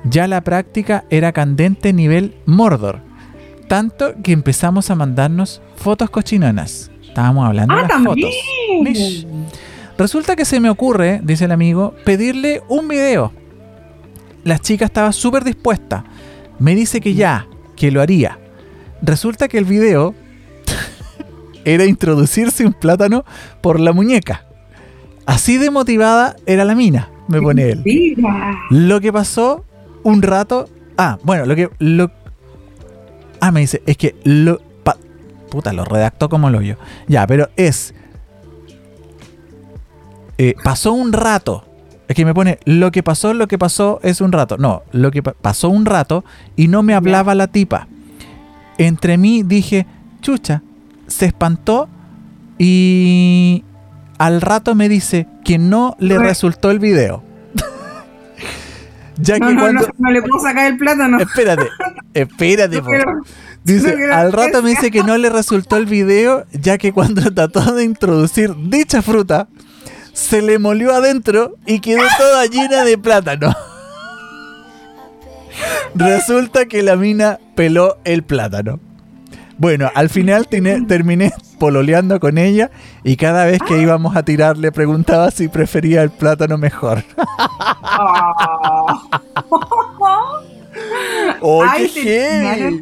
Ya 0.05 0.27
la 0.27 0.43
práctica 0.43 1.05
era 1.11 1.33
candente 1.33 1.93
nivel 1.93 2.35
Mordor. 2.45 3.01
Tanto 3.69 4.15
que 4.23 4.33
empezamos 4.33 4.91
a 4.91 4.95
mandarnos 4.95 5.63
fotos 5.77 6.11
cochinonas. 6.11 6.91
Estábamos 7.07 7.47
hablando 7.47 7.75
de 7.75 7.81
Ah, 7.81 7.83
las 7.83 7.91
también. 7.91 8.29
fotos. 8.31 8.35
Mish. 8.83 9.27
Resulta 9.97 10.37
que 10.37 10.45
se 10.45 10.61
me 10.61 10.71
ocurre, 10.71 11.21
dice 11.23 11.45
el 11.45 11.53
amigo, 11.53 11.95
pedirle 12.05 12.63
un 12.69 12.89
video. 12.89 13.33
La 14.45 14.59
chica 14.59 14.85
estaba 14.85 15.13
súper 15.13 15.45
dispuesta. 15.45 16.05
Me 16.59 16.75
dice 16.75 17.01
que 17.01 17.15
ya, 17.15 17.47
que 17.77 17.91
lo 17.91 18.01
haría. 18.01 18.39
Resulta 19.01 19.49
que 19.49 19.59
el 19.59 19.65
video 19.65 20.15
era 21.65 21.85
introducirse 21.85 22.67
un 22.67 22.73
plátano 22.73 23.25
por 23.61 23.79
la 23.81 23.93
muñeca. 23.93 24.47
Así 25.27 25.59
de 25.59 25.71
motivada 25.71 26.37
era 26.47 26.65
la 26.65 26.75
mina, 26.75 27.09
me 27.29 27.41
pone 27.41 27.71
él. 27.71 27.83
Mira. 27.85 28.59
Lo 28.71 29.01
que 29.01 29.13
pasó 29.13 29.65
un 30.03 30.23
rato. 30.23 30.69
Ah, 30.99 31.19
bueno, 31.23 31.47
lo 31.47 31.55
que. 31.55 31.71
Lo, 31.79 32.11
ah, 33.41 33.53
me 33.53 33.61
dice, 33.61 33.83
es 33.87 33.97
que 33.97 34.17
lo. 34.25 34.59
pa- 34.83 34.97
puta, 35.51 35.73
lo 35.73 35.85
redactó 35.85 36.29
como 36.29 36.51
lo 36.51 36.61
yo. 36.61 36.75
Ya, 37.09 37.27
pero 37.27 37.49
es. 37.57 37.95
eh, 40.39 40.55
pasó 40.65 40.93
un 40.93 41.13
rato. 41.13 41.65
Es 42.09 42.17
que 42.17 42.25
me 42.25 42.35
pone, 42.35 42.59
lo 42.65 42.91
que 42.91 43.03
pasó, 43.03 43.33
lo 43.33 43.47
que 43.47 43.59
pasó 43.59 44.01
es 44.03 44.21
un 44.21 44.33
rato. 44.33 44.59
No, 44.59 44.83
lo 44.93 45.11
que 45.11 45.23
pa- 45.23 45.35
pasó 45.41 45.69
un 45.71 45.87
rato 45.87 46.25
y 46.57 46.69
no 46.69 46.83
me 46.83 46.95
hablaba 46.95 47.35
la 47.35 47.47
tipa. 47.47 47.87
Entre 48.77 49.17
mí 49.17 49.43
dije, 49.45 49.87
chucha, 50.21 50.63
se 51.07 51.27
espantó 51.27 51.89
y 52.59 53.65
al 54.23 54.41
rato 54.41 54.77
me 54.77 54.89
dice 54.89 55.27
que 55.45 55.59
no 55.59 55.97
le 55.99 56.17
resultó 56.17 56.71
el 56.71 56.79
video. 56.79 57.25
ya 59.17 59.37
No, 59.39 59.49
que 59.49 59.55
no, 59.55 59.61
cuando... 59.63 59.81
no, 59.83 59.89
no 59.99 60.11
le 60.13 60.23
puedo 60.23 60.41
sacar 60.41 60.67
el 60.71 60.79
plátano. 60.79 61.19
Espérate, 61.19 61.69
espérate. 62.15 62.83
Dice, 63.65 63.97
al 64.13 64.33
rato 64.33 64.63
me 64.63 64.71
dice 64.71 64.93
que 64.93 65.03
no 65.03 65.19
le 65.19 65.29
resultó 65.29 65.77
el 65.77 65.87
video, 65.87 66.47
ya 66.53 66.79
que 66.79 66.93
cuando 66.93 67.21
trató 67.35 67.75
de 67.75 67.83
introducir 67.83 68.55
dicha 68.57 69.03
fruta, 69.03 69.49
se 70.13 70.41
le 70.41 70.61
molió 70.61 70.95
adentro 70.95 71.57
y 71.67 71.81
quedó 71.81 72.05
toda 72.17 72.47
llena 72.47 72.85
de 72.85 72.99
plátano. 72.99 73.53
Resulta 75.97 76.67
que 76.67 76.85
la 76.85 76.95
mina 76.95 77.41
peló 77.57 77.99
el 78.05 78.23
plátano. 78.23 78.79
Bueno, 79.59 79.91
al 79.95 80.09
final 80.09 80.49
terminé 80.49 81.33
pololeando 81.59 82.19
con 82.21 82.39
ella 82.39 82.71
y 83.05 83.17
cada 83.17 83.45
vez 83.45 83.61
que 83.63 83.81
íbamos 83.81 84.17
a 84.17 84.25
tirar 84.25 84.57
le 84.57 84.73
preguntaba 84.73 85.31
si 85.31 85.49
prefería 85.49 86.03
el 86.03 86.11
plátano 86.11 86.59
mejor. 86.59 87.05
Ah. 87.83 89.03
¡Oh, 91.41 91.63
Ay, 91.63 91.91
qué. 91.93 92.81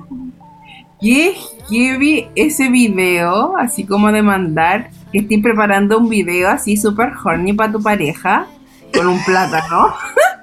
Qué 1.00 1.34
heavy 1.68 2.28
ese 2.34 2.68
video, 2.68 3.56
así 3.56 3.84
como 3.84 4.12
de 4.12 4.22
mandar 4.22 4.90
que 5.12 5.18
estoy 5.18 5.40
preparando 5.40 5.98
un 5.98 6.08
video 6.08 6.50
así 6.50 6.76
super 6.76 7.12
horny 7.24 7.52
para 7.52 7.72
tu 7.72 7.82
pareja 7.82 8.46
con 8.92 9.06
un 9.06 9.22
plátano 9.24 9.94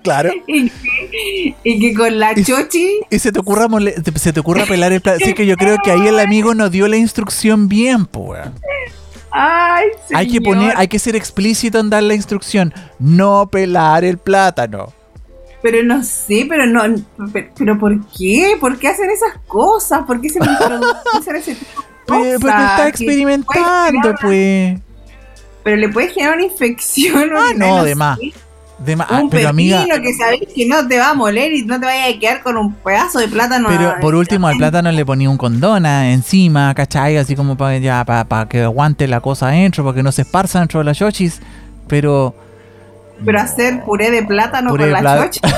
Claro. 0.08 0.32
y 0.48 0.70
que, 0.70 1.56
y 1.64 1.80
que 1.80 1.94
con 1.94 2.18
la 2.20 2.32
Y- 2.38 2.44
chochi 2.44 3.00
Y 3.10 3.20
se 3.20 3.32
te 3.32 3.40
ocurra 3.40 3.68
mole- 3.68 3.96
se 4.16 4.34
te 4.34 4.40
ocurra 4.40 4.66
pelar 4.66 4.92
el 4.94 5.02
plátano. 5.02 5.26
Así 5.26 5.34
que 5.34 5.46
yo 5.46 5.56
creo 5.58 5.78
que 5.84 5.92
ahí 5.92 6.08
el 6.08 6.20
amigo 6.20 6.54
nos 6.56 6.72
dio 6.72 6.88
la 6.88 6.98
instrucción 6.98 7.68
bien, 7.68 8.08
weón. 8.14 8.54
ay 9.32 9.86
Hay 10.14 10.28
que 10.28 10.34
señor. 10.40 10.44
poner, 10.44 10.74
hay 10.78 10.88
que 10.88 11.00
ser 11.00 11.16
explícito 11.16 11.80
en 11.80 11.90
dar 11.90 12.04
la 12.04 12.14
instrucción. 12.16 12.74
No 13.00 13.48
pelar 13.52 14.04
el 14.06 14.18
plátano. 14.18 14.94
pero 15.62 15.84
no 15.84 16.04
sé 16.04 16.46
pero 16.48 16.66
no 16.68 16.82
pero, 17.34 17.50
pero 17.58 17.78
por 17.80 17.94
qué 18.18 18.56
por 18.60 18.78
qué 18.78 18.88
hacen 18.90 19.10
esas 19.10 19.34
cosas 19.48 20.02
por 20.06 20.22
qué 20.22 20.30
se 20.30 20.40
me 20.40 20.46
introducen 20.52 21.36
ese 21.36 21.56
tipo 21.56 21.82
de 22.24 22.36
cosas? 22.36 22.40
Porque 22.40 22.64
está 22.64 22.88
experimentando, 22.88 24.16
pues. 24.22 24.80
pero 25.64 25.76
le 25.76 25.90
puede 25.90 26.10
generar 26.10 26.36
una 26.38 26.46
infección 26.46 27.30
Ah, 27.36 27.52
no, 27.56 27.80
sé. 27.82 27.86
de 27.90 27.96
más. 27.96 28.20
De 28.80 28.94
ah, 29.00 29.20
un 29.22 29.30
pero 29.32 29.50
pepino 29.50 29.78
amiga, 29.80 30.02
que 30.02 30.14
sabéis 30.14 30.44
que 30.56 30.68
no 30.68 30.88
te 30.88 31.00
va 31.00 31.10
a 31.10 31.14
moler 31.16 31.52
y 31.52 31.66
no 31.66 31.80
te 31.80 31.86
vayas 31.88 32.16
a 32.16 32.20
quedar 32.20 32.44
con 32.44 32.58
un 32.58 32.74
pedazo 32.76 33.18
de 33.20 33.28
plátano. 33.28 33.70
pero 33.70 33.96
por 34.00 34.14
último 34.14 34.48
al 34.48 34.58
plátano 34.58 34.92
le 34.92 35.04
ponía 35.04 35.30
un 35.32 35.38
condón 35.38 35.86
ah, 35.88 36.12
encima, 36.12 36.74
¿cachai? 36.76 37.18
Así 37.18 37.36
como 37.36 37.58
para 37.58 37.78
ya 37.80 38.06
para 38.06 38.48
que 38.48 38.62
aguante 38.62 39.08
la 39.08 39.20
cosa 39.20 39.48
adentro, 39.48 39.84
para 39.84 39.96
que 39.96 40.04
no 40.04 40.12
se 40.12 40.22
esparza 40.22 40.60
dentro 40.60 40.80
de 40.80 40.84
las 40.86 41.00
yochis. 41.00 41.42
Pero. 41.88 42.36
Pero 43.26 43.40
hacer 43.40 43.84
puré 43.84 44.12
de 44.12 44.22
plátano 44.24 44.70
Puré 44.70 44.92
con 44.92 44.94
de 44.94 45.02
la 45.02 45.16
plá- 45.18 45.30
chocha. 45.32 45.48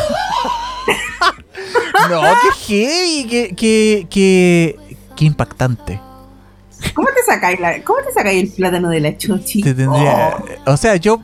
No, 2.09 2.21
qué 2.21 2.49
heavy, 2.67 3.27
qué, 3.29 3.55
qué, 3.55 4.07
qué, 4.09 4.79
qué 5.15 5.25
impactante. 5.25 5.99
¿Cómo 6.93 7.07
te 7.09 7.21
sacáis 7.31 7.59
la, 7.59 7.83
cómo 7.83 7.99
te 8.01 8.13
sacáis 8.13 8.43
el 8.43 8.51
plátano 8.51 8.89
de 8.89 8.99
la 9.01 9.17
chochi? 9.17 9.61
Te 9.61 9.73
tendría, 9.73 10.37
Oh, 10.65 10.71
o 10.73 10.77
sea, 10.77 10.95
yo, 10.95 11.21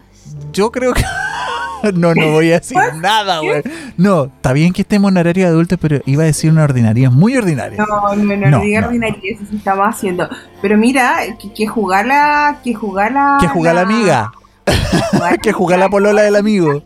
yo 0.51 0.71
creo 0.71 0.93
que 0.93 1.01
no, 1.93 2.13
no 2.13 2.31
voy 2.31 2.51
a 2.51 2.59
decir 2.59 2.77
nada, 3.01 3.39
güey. 3.39 3.61
No, 3.97 4.25
está 4.25 4.53
bien 4.53 4.73
que 4.73 4.81
estemos 4.81 5.11
en 5.11 5.17
horario 5.17 5.45
de 5.45 5.51
adultos, 5.51 5.77
pero 5.81 5.99
iba 6.05 6.23
a 6.23 6.25
decir 6.25 6.51
una 6.51 6.63
ordinaria, 6.63 7.09
muy 7.09 7.35
ordinaria. 7.37 7.77
No, 7.77 8.15
no, 8.15 8.35
no, 8.35 8.49
no 8.49 8.57
ordinaria, 8.59 9.19
eso 9.23 9.45
se 9.49 9.55
estaba 9.55 9.87
haciendo. 9.87 10.27
Pero 10.61 10.77
mira, 10.77 11.19
que, 11.39 11.53
que 11.53 11.67
jugar 11.67 12.05
la. 12.05 12.59
Que 12.63 12.73
jugar 12.73 13.11
la. 13.11 13.37
Que 13.39 13.47
jugar 13.47 13.75
la 13.75 13.81
amiga. 13.81 14.31
que 15.41 15.51
jugar 15.51 15.79
la 15.79 15.89
polola 15.89 16.21
del 16.21 16.35
amigo. 16.35 16.83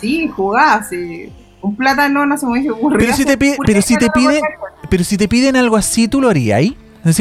Sí, 0.00 0.28
jugar, 0.28 0.84
sí. 0.88 1.32
Un 1.62 1.76
plátano 1.76 2.24
no 2.24 2.38
se 2.38 2.46
me 2.46 2.60
dice 2.60 2.72
Pero 2.98 3.14
si 3.14 3.24
te, 3.24 3.36
pide, 3.36 3.56
pero 3.64 3.82
si 3.82 3.96
te 3.96 4.08
piden, 4.10 4.40
pero 4.88 5.04
si 5.04 5.18
te 5.18 5.28
piden 5.28 5.56
algo 5.56 5.76
así, 5.76 6.08
¿tú 6.08 6.20
lo 6.20 6.30
harías 6.30 6.58
ahí? 6.58 6.76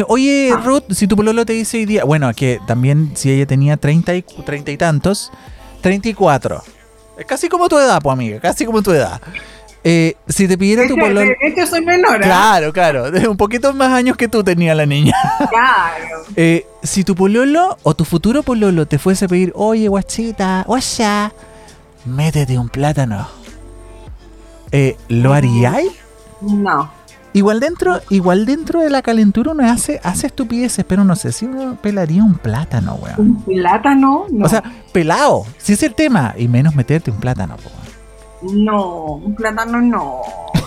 oye, 0.08 0.52
ah. 0.54 0.62
Ruth, 0.64 0.92
si 0.92 1.08
tu 1.08 1.16
pololo 1.16 1.46
te 1.46 1.54
dice 1.54 1.78
hoy 1.78 1.86
día, 1.86 2.04
bueno, 2.04 2.32
que 2.34 2.60
también 2.66 3.12
si 3.16 3.32
ella 3.32 3.46
tenía 3.46 3.78
30 3.78 4.16
y, 4.16 4.22
30 4.22 4.72
y 4.72 4.78
tantos, 4.78 5.32
34. 5.82 6.62
Es 7.20 7.26
casi 7.26 7.50
como 7.50 7.68
tu 7.68 7.78
edad, 7.78 8.02
pues 8.02 8.14
amiga, 8.14 8.40
casi 8.40 8.66
como 8.66 8.82
tu 8.82 8.92
edad. 8.92 9.22
Eh, 9.84 10.16
si 10.28 10.48
te 10.48 10.58
pidiera 10.58 10.88
tu 10.88 10.96
pololo. 10.96 11.22
De 11.22 11.36
hecho, 11.42 11.66
soy 11.68 11.84
menor. 11.84 12.18
¿eh? 12.18 12.26
Claro, 12.26 12.74
claro. 12.74 13.06
Un 13.30 13.38
poquito 13.38 13.74
más 13.74 13.92
años 13.92 14.18
que 14.18 14.28
tú 14.28 14.44
tenía 14.44 14.74
la 14.76 14.86
niña. 14.86 15.14
Claro. 15.50 16.24
Eh, 16.36 16.66
si 16.84 17.04
tu 17.04 17.16
pololo 17.16 17.78
o 17.84 17.94
tu 17.94 18.06
futuro 18.06 18.44
pololo 18.44 18.86
te 18.86 18.98
fuese 19.00 19.26
a 19.26 19.28
pedir, 19.28 19.52
oye, 19.56 19.88
guachita, 19.88 20.64
guacha, 20.68 21.34
métete 22.06 22.58
un 22.58 22.70
plátano. 22.70 23.28
Eh, 24.72 24.96
¿Lo 25.08 25.34
haríais? 25.34 25.92
No. 26.42 26.92
Igual 27.34 27.60
dentro, 27.60 28.02
igual 28.10 28.46
dentro 28.46 28.82
de 28.82 28.90
la 28.90 29.02
calentura 29.02 29.52
uno 29.52 29.70
hace, 29.70 30.00
hace 30.04 30.28
estupideces, 30.28 30.84
pero 30.86 31.04
no 31.04 31.16
sé 31.16 31.32
si 31.32 31.46
uno 31.46 31.78
pelaría 31.80 32.24
un 32.24 32.36
plátano, 32.36 32.96
weón. 32.96 33.20
¿Un 33.20 33.44
plátano? 33.44 34.26
No. 34.32 34.46
O 34.46 34.50
sea, 34.50 34.64
pelado, 34.92 35.46
si 35.58 35.74
es 35.74 35.84
el 35.84 35.94
tema, 35.94 36.34
y 36.38 36.48
menos 36.48 36.74
meterte 36.74 37.12
un 37.12 37.20
plátano, 37.20 37.56
weón. 37.56 38.66
No, 38.66 39.04
un 39.16 39.36
plátano 39.36 39.80
no. 39.80 40.22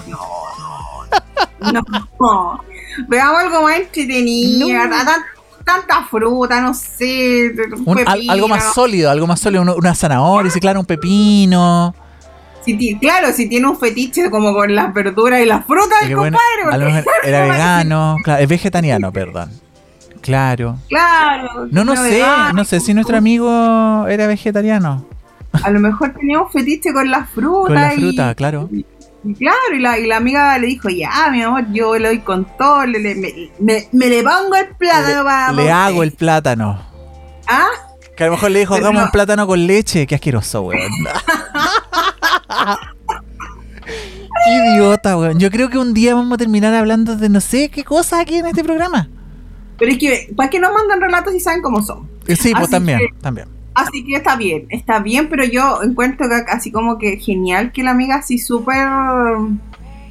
No, 0.08 1.72
no. 1.72 1.82
no. 2.20 2.60
Veamos 3.08 3.42
algo 3.42 3.62
más 3.62 3.78
entretenido. 3.78 4.68
Tanta 5.64 6.04
fruta, 6.04 6.60
no 6.60 6.74
sé. 6.74 7.54
algo 8.28 8.48
más 8.48 8.74
sólido, 8.74 9.10
algo 9.10 9.26
más 9.26 9.40
sólido. 9.40 9.62
Una, 9.76 9.94
zanahoria, 9.94 10.50
sí, 10.50 10.60
claro, 10.60 10.80
un 10.80 10.86
pepino 10.86 11.94
claro, 13.00 13.32
si 13.32 13.48
tiene 13.48 13.68
un 13.68 13.78
fetiche 13.78 14.30
como 14.30 14.52
con 14.52 14.74
las 14.74 14.92
verduras 14.94 15.40
y 15.40 15.46
las 15.46 15.64
frutas, 15.66 15.98
compadre. 16.14 17.04
era 17.24 17.42
vegano, 17.42 18.16
claro, 18.22 18.42
es 18.42 18.48
vegetariano, 18.48 19.12
perdón. 19.12 19.50
Claro. 20.22 20.78
Claro. 20.88 21.66
No, 21.70 21.84
no 21.84 21.96
sé, 21.96 22.22
no 22.54 22.64
sé 22.64 22.80
si 22.80 22.94
nuestro 22.94 23.16
amigo 23.16 24.06
era 24.06 24.26
vegetariano. 24.26 25.04
A 25.52 25.70
lo 25.70 25.80
mejor 25.80 26.14
tenía 26.14 26.40
un 26.40 26.50
fetiche 26.50 26.92
con 26.92 27.10
las 27.10 27.28
frutas. 27.30 27.66
Con 27.66 27.74
las 27.74 27.94
frutas, 27.94 28.34
claro. 28.36 28.70
Y, 28.72 28.84
claro, 29.34 29.58
y 29.74 29.80
la, 29.80 29.98
y 29.98 30.06
la 30.06 30.16
amiga 30.16 30.56
le 30.58 30.68
dijo, 30.68 30.88
ya, 30.88 31.28
mi 31.30 31.42
amor, 31.42 31.64
yo 31.72 31.98
le 31.98 32.08
doy 32.08 32.18
con 32.20 32.46
todo, 32.56 32.86
le, 32.86 32.98
me, 33.58 33.88
le 33.92 34.22
pongo 34.22 34.56
el 34.56 34.68
plátano 34.76 35.52
Le, 35.52 35.64
le 35.64 35.70
hago 35.70 36.02
el 36.02 36.12
plátano. 36.12 36.80
¿Ah? 37.46 37.66
Que 38.16 38.24
a 38.24 38.26
lo 38.26 38.32
mejor 38.32 38.50
le 38.50 38.60
dijo, 38.60 38.74
hagamos 38.74 39.04
un 39.04 39.10
plátano 39.10 39.46
con 39.46 39.66
leche. 39.66 40.06
Qué 40.06 40.14
asqueroso, 40.14 40.62
weón. 40.62 40.80
Idiota, 44.46 45.16
weón. 45.16 45.38
Yo 45.38 45.50
creo 45.50 45.70
que 45.70 45.78
un 45.78 45.94
día 45.94 46.14
vamos 46.14 46.34
a 46.34 46.36
terminar 46.38 46.74
hablando 46.74 47.16
de 47.16 47.28
no 47.28 47.40
sé 47.40 47.70
qué 47.70 47.84
cosas 47.84 48.20
aquí 48.20 48.36
en 48.36 48.46
este 48.46 48.64
programa. 48.64 49.08
Pero 49.78 49.92
es 49.92 49.98
que, 49.98 50.32
¿para 50.36 50.50
qué 50.50 50.60
no 50.60 50.72
mandan 50.72 51.00
relatos 51.00 51.34
y 51.34 51.40
saben 51.40 51.62
cómo 51.62 51.82
son? 51.82 52.08
Eh, 52.26 52.36
sí, 52.36 52.52
pues 52.56 52.70
también, 52.70 53.00
también. 53.20 53.48
Así 53.74 54.04
que 54.04 54.16
está 54.16 54.36
bien, 54.36 54.66
está 54.68 54.98
bien, 55.00 55.28
pero 55.28 55.44
yo 55.44 55.82
encuentro 55.82 56.28
que 56.28 56.50
así 56.50 56.70
como 56.70 56.98
que 56.98 57.16
genial 57.18 57.72
que 57.72 57.82
la 57.82 57.92
amiga 57.92 58.16
así 58.16 58.38
súper... 58.38 58.86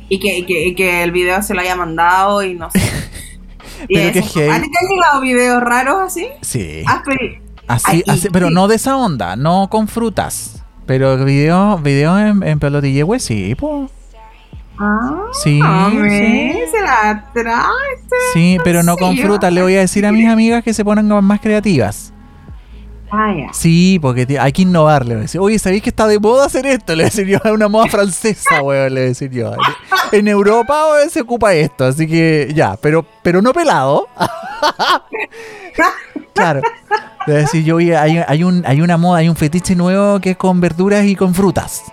Y 0.10 0.20
que, 0.20 0.76
que, 0.76 1.04
el 1.04 1.12
video 1.14 1.42
se 1.42 1.54
lo 1.54 1.62
haya 1.62 1.76
mandado 1.76 2.44
y 2.44 2.56
no 2.56 2.70
sé. 2.70 2.80
pero 3.88 4.12
que 4.12 4.20
¿A 4.20 4.24
ti 4.24 4.34
te 4.34 4.50
han 4.50 4.88
llegado 4.90 5.22
videos 5.22 5.64
raros 5.64 6.02
así? 6.02 6.28
Sí. 6.42 6.84
Ah, 6.86 7.02
así, 7.68 8.04
así, 8.06 8.28
pero 8.30 8.50
no 8.50 8.68
de 8.68 8.76
esa 8.76 8.98
onda, 8.98 9.38
no 9.38 9.70
con 9.70 9.88
frutas. 9.88 10.61
Pero 10.92 11.24
video, 11.24 11.78
video 11.78 12.20
en, 12.20 12.44
en 12.44 12.60
pelotille, 12.60 13.06
sí, 13.18 13.56
pues. 13.56 13.90
Ah, 14.78 15.28
sí, 15.32 15.62
sí. 15.62 16.54
se 16.70 16.82
la 16.82 17.30
trae. 17.34 17.66
Sí, 18.34 18.58
pero 18.62 18.84
no 18.84 18.98
con 18.98 19.16
fruta. 19.18 19.50
Le 19.50 19.62
voy 19.62 19.78
a 19.78 19.80
decir 19.80 20.06
a 20.06 20.12
mis 20.12 20.28
amigas 20.28 20.66
que 20.66 20.74
se 20.74 20.84
pongan 20.84 21.08
más 21.24 21.40
creativas. 21.40 22.12
Ah. 23.10 23.34
Sí, 23.54 24.00
porque 24.02 24.38
hay 24.38 24.52
que 24.52 24.64
innovar, 24.64 25.06
le 25.06 25.14
voy 25.14 25.20
a 25.20 25.22
decir. 25.22 25.40
Oye, 25.40 25.58
¿sabéis 25.60 25.82
que 25.82 25.92
está 25.92 26.08
de 26.08 26.20
moda 26.20 26.48
hacer 26.48 26.66
esto? 26.66 26.94
Le 26.94 27.04
voy 27.04 27.04
a 27.04 27.06
decir 27.06 27.26
yo, 27.26 27.38
es 27.42 27.52
una 27.52 27.70
moda 27.70 27.88
francesa, 27.88 28.62
weón, 28.62 28.94
le 28.94 29.00
voy 29.00 29.06
a 29.06 29.10
decir 29.10 29.32
yo. 29.32 29.54
En 30.12 30.28
Europa 30.28 30.88
se 31.10 31.22
ocupa 31.22 31.54
esto, 31.54 31.86
así 31.86 32.06
que 32.06 32.52
ya, 32.54 32.76
pero, 32.76 33.06
pero 33.24 33.42
no 33.42 33.54
pelado. 33.54 34.10
claro. 36.34 36.62
Le 37.28 37.34
voy 37.34 37.36
a 37.36 37.46
decir 37.46 37.64
yo, 37.64 37.78
hay, 37.78 37.92
hay, 37.92 38.44
un, 38.44 38.64
hay 38.66 38.82
una 38.82 38.98
moda, 38.98 39.20
hay 39.20 39.30
un 39.30 39.36
fetiche 39.36 39.76
nuevo 39.76 40.20
que 40.20 40.32
es 40.32 40.38
con 40.38 40.60
verduras 40.60 41.06
y 41.06 41.16
con 41.16 41.36
frutas. 41.36 41.84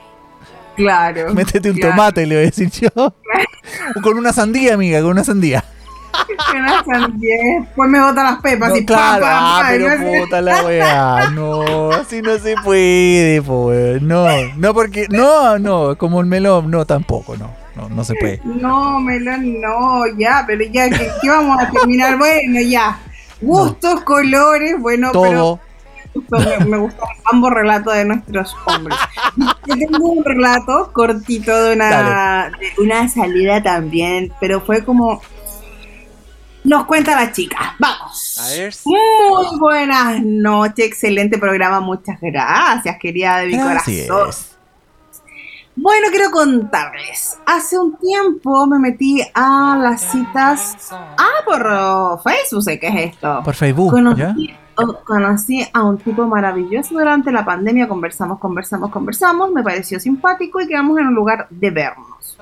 Claro. 0.79 1.35
Métete 1.35 1.71
un 1.71 1.79
tomate, 1.79 2.27
le 2.27 2.37
voy 2.37 2.45
a 2.45 2.47
decir 2.47 2.71
yo. 2.71 3.15
Con 4.03 4.17
una 4.17 4.33
sandía, 4.33 4.75
amiga, 4.75 5.01
con 5.03 5.11
una 5.11 5.25
sandía. 5.25 5.63
Una 6.55 6.85
sandía. 6.85 7.37
Después 7.61 7.91
me 7.91 8.01
botan 8.01 8.25
las 8.25 8.41
pepas 8.41 8.77
y 8.77 8.87
claro, 8.87 9.25
ah, 9.29 9.67
pero 9.69 9.89
puta 10.21 10.41
la 10.41 10.63
weá. 10.67 11.31
No, 11.31 11.91
así 11.91 12.23
no 12.23 12.39
se 12.39 12.55
puede, 12.65 13.43
pues. 13.43 14.01
No, 14.01 14.27
no 14.57 14.75
porque. 14.75 15.07
No, 15.11 15.59
no, 15.59 15.97
como 15.99 16.21
el 16.21 16.27
melón, 16.27 16.71
no, 16.71 16.87
tampoco, 16.87 17.37
no. 17.37 17.51
No, 17.77 17.89
no 17.89 18.03
se 18.03 18.15
puede. 18.15 18.41
No, 18.45 18.99
melón, 18.99 19.61
no, 19.61 20.07
ya, 20.19 20.45
pero 20.47 20.65
ya, 20.65 20.89
¿qué, 20.91 21.29
vamos 21.29 21.61
a 21.61 21.71
terminar? 21.71 22.19
Bueno, 22.19 22.61
ya. 22.61 22.99
Gustos, 23.41 24.03
colores, 24.03 24.75
bueno, 24.79 25.13
Todo. 25.13 25.61
Me, 26.31 26.65
me, 26.65 26.79
gustan 26.79 27.09
ambos 27.31 27.53
relatos 27.53 27.95
de 27.95 28.05
nuestros 28.05 28.57
hombres. 28.67 28.99
Yo 29.67 29.75
tengo 29.77 30.09
un 30.09 30.25
relato 30.25 30.91
cortito 30.93 31.63
de 31.63 31.75
una, 31.75 32.51
una 32.79 33.09
salida 33.09 33.63
también, 33.63 34.33
pero 34.41 34.61
fue 34.61 34.85
como. 34.85 35.21
Nos 36.65 36.87
cuenta 36.87 37.15
la 37.15 37.31
chica. 37.31 37.77
Vamos. 37.79 38.39
A 38.41 38.49
ver. 38.49 38.75
Muy 38.85 39.59
buenas 39.59 40.21
noches, 40.23 40.87
excelente 40.87 41.39
programa. 41.39 41.81
Muchas 41.81 42.19
gracias, 42.21 42.99
querida 42.99 43.39
de 43.39 43.47
mi 43.47 43.59
corazón. 43.59 44.31
Bueno, 45.81 46.09
quiero 46.11 46.33
contarles. 46.33 47.39
Hace 47.47 47.79
un 47.79 47.97
tiempo 47.99 48.67
me 48.67 48.81
metí 48.81 49.23
a 49.33 49.79
las 49.81 50.03
citas. 50.11 50.91
Ah, 50.91 51.45
por 51.45 52.21
Facebook, 52.23 52.63
sé 52.65 52.81
qué 52.81 52.89
es 52.89 53.15
esto. 53.15 53.43
Por 53.45 53.55
Facebook. 53.55 53.93
Conocí, 53.93 54.55
conocí 55.05 55.65
a 55.73 55.85
un 55.85 55.99
tipo 55.99 56.27
maravilloso 56.27 56.95
durante 56.95 57.31
la 57.31 57.45
pandemia. 57.45 57.87
Conversamos, 57.87 58.41
conversamos, 58.41 58.91
conversamos. 58.91 59.53
Me 59.53 59.63
pareció 59.63 60.01
simpático 60.01 60.61
y 60.61 60.67
quedamos 60.67 60.99
en 60.99 61.07
un 61.07 61.15
lugar 61.15 61.47
de 61.49 61.71
vernos. 61.71 62.37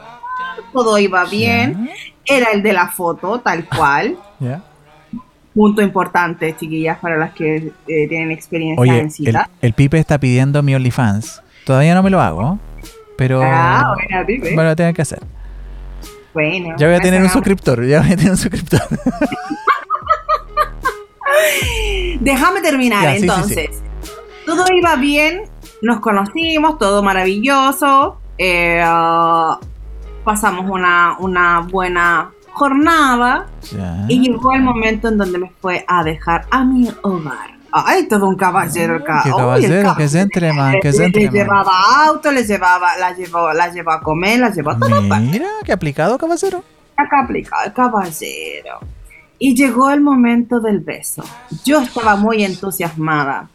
Todo 0.73 0.99
iba 0.99 1.25
bien. 1.27 1.91
Era 2.25 2.53
el 2.53 2.63
de 2.63 2.73
la 2.73 2.89
foto, 2.89 3.41
tal 3.41 3.69
cual. 3.69 4.17
Punto 5.55 5.83
importante, 5.83 6.57
chiquillas, 6.57 6.99
para 6.99 7.19
las 7.19 7.33
que 7.35 7.73
eh, 7.87 8.09
tienen 8.09 8.31
experiencia 8.31 8.99
en 8.99 9.11
citas. 9.11 9.49
El, 9.61 9.69
el 9.69 9.73
Pipe 9.75 9.99
está 9.99 10.19
pidiendo 10.19 10.63
mi 10.63 10.75
OnlyFans. 10.75 11.43
Todavía 11.67 11.95
no 11.95 12.03
me 12.03 12.09
lo 12.09 12.21
hago. 12.23 12.59
Pero. 13.17 13.41
Ah, 13.43 13.95
bueno, 13.95 14.25
Bueno, 14.55 14.71
lo 14.71 14.77
tengo 14.77 14.93
que 14.93 15.03
hacer. 15.03 15.21
Bueno. 16.35 16.75
Ya 16.79 16.87
voy 16.87 16.97
a 16.97 17.01
tener 17.01 17.23
un 17.23 17.31
suscriptor, 17.31 17.85
ya 17.87 18.03
voy 18.03 18.13
a 18.13 18.17
tener 18.17 18.33
un 18.33 18.37
suscriptor. 18.37 18.81
Déjame 22.21 22.61
terminar 22.61 23.17
entonces. 23.17 23.83
Todo 24.45 24.65
iba 24.73 24.97
bien, 24.97 25.43
nos 25.83 26.01
conocimos, 26.01 26.79
todo 26.79 27.03
maravilloso. 27.03 28.19
Eh, 28.39 28.83
pasamos 30.25 30.67
una, 30.69 31.17
una 31.19 31.61
buena 31.61 32.31
jornada. 32.53 33.47
Y 34.09 34.21
llegó 34.21 34.53
el 34.53 34.63
momento 34.63 35.09
en 35.09 35.19
donde 35.19 35.39
me 35.39 35.51
fue 35.61 35.85
a 35.89 36.05
dejar 36.05 36.47
a 36.51 36.65
mi 36.65 36.89
hogar. 37.03 37.56
Ay, 37.85 38.09
todo 38.09 38.27
un 38.29 38.37
caballero 38.37 38.97
acá. 38.97 39.21
Qué 39.23 39.31
caballero, 39.31 39.95
que 39.97 40.09
se 40.09 40.21
entreman, 40.21 40.77
que 40.81 40.93
se 40.93 41.05
entreman. 41.05 41.35
Le 41.35 41.39
llevaba 41.41 42.07
auto, 42.07 42.33
le 42.33 42.45
llevaba, 42.45 42.97
la 42.97 43.15
llevó, 43.15 43.53
la 43.53 43.71
llevó 43.71 43.91
a 43.91 44.01
comer, 44.01 44.41
la 44.41 44.51
llevó 44.51 44.71
a 44.71 44.79
todo. 44.79 45.03
Mira, 45.03 45.49
qué 45.65 45.73
aplicado, 45.73 46.17
caballero. 46.17 46.65
Qué 46.97 47.05
aplicado, 47.23 47.75
caballero. 47.75 48.79
Y 49.39 49.55
llegó 49.55 49.91
el 49.91 50.01
momento 50.01 50.61
del 50.61 50.81
beso. 50.81 51.23
Yo 51.65 51.83
estaba 51.83 52.17
muy 52.17 52.45
entusiasmada. 52.45 53.51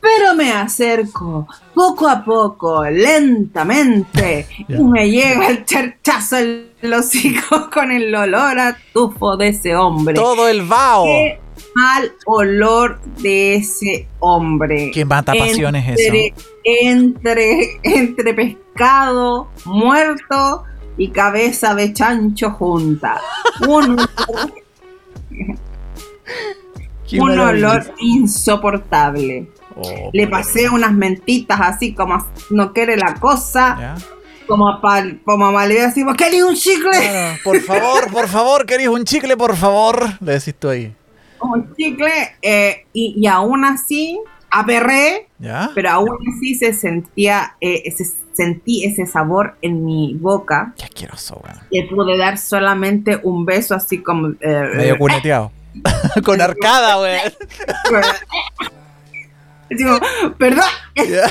Pero 0.00 0.34
me 0.34 0.50
acerco 0.50 1.46
poco 1.74 2.08
a 2.08 2.24
poco, 2.24 2.84
lentamente, 2.86 4.48
y 4.66 4.82
me 4.82 5.10
llega 5.10 5.48
el 5.48 5.64
charchazo 5.66 6.38
en 6.38 6.70
los 6.80 7.14
hijos 7.14 7.68
con 7.68 7.92
el 7.92 8.12
olor 8.14 8.58
a 8.58 8.76
tufo 8.94 9.36
de 9.36 9.48
ese 9.48 9.76
hombre. 9.76 10.14
Todo 10.14 10.48
el 10.48 10.62
vaho 10.62 11.04
mal 11.74 12.12
olor 12.26 13.00
de 13.18 13.56
ese 13.56 14.08
hombre. 14.18 14.90
¿Qué 14.92 15.04
mata 15.04 15.32
pasiones 15.34 15.86
entre, 15.88 16.26
eso? 16.26 16.36
Entre, 16.64 17.80
entre 17.82 18.34
pescado 18.34 19.48
muerto 19.64 20.64
y 20.96 21.08
cabeza 21.08 21.74
de 21.74 21.92
chancho 21.92 22.50
junta. 22.50 23.20
Un, 23.66 23.98
un 27.18 27.38
olor 27.38 27.94
insoportable. 27.98 29.48
Oh, 29.76 30.10
Le 30.12 30.26
pasé 30.26 30.68
unas 30.68 30.92
mentitas 30.92 31.58
así 31.60 31.94
como 31.94 32.24
no 32.50 32.72
quiere 32.72 32.96
la 32.96 33.14
cosa. 33.14 33.76
¿Ya? 33.78 33.96
Como 34.46 34.80
para 34.80 35.16
como 35.24 35.52
pa 35.52 35.64
le 35.64 35.80
decimos, 35.80 36.16
¿quería 36.16 36.44
un 36.44 36.56
chicle? 36.56 36.90
Claro, 36.90 37.38
por 37.44 37.60
favor, 37.60 38.10
por 38.10 38.28
favor, 38.28 38.66
querés 38.66 38.88
un 38.88 39.04
chicle, 39.04 39.36
por 39.36 39.56
favor. 39.56 40.08
Le 40.20 40.32
decís 40.32 40.56
tú 40.58 40.68
ahí. 40.68 40.92
Un 41.42 41.74
chicle. 41.74 42.12
eh, 42.42 42.86
y, 42.92 43.14
y 43.16 43.26
aún 43.26 43.64
así, 43.64 44.20
aperré, 44.50 45.28
¿Ya? 45.38 45.70
pero 45.74 45.90
aún 45.90 46.10
así 46.36 46.54
se 46.54 46.72
sentía, 46.72 47.56
eh, 47.60 47.82
ese- 47.84 48.14
sentí 48.32 48.84
ese 48.84 49.06
sabor 49.06 49.56
en 49.62 49.84
mi 49.84 50.14
boca. 50.18 50.72
Qué 50.76 50.84
asqueroso, 50.84 51.40
weón. 51.44 51.58
Le 51.70 51.84
pude 51.88 52.16
dar 52.18 52.38
solamente 52.38 53.18
un 53.22 53.44
beso 53.44 53.74
así 53.74 53.98
como... 54.02 54.28
eh, 54.40 54.64
Medio 54.76 54.98
cuneteado. 54.98 55.52
Con 56.24 56.40
arcada, 56.40 57.00
weón. 57.00 57.32
Digo, 59.70 59.98
perdón. 60.38 60.64
Ya. 60.96 61.30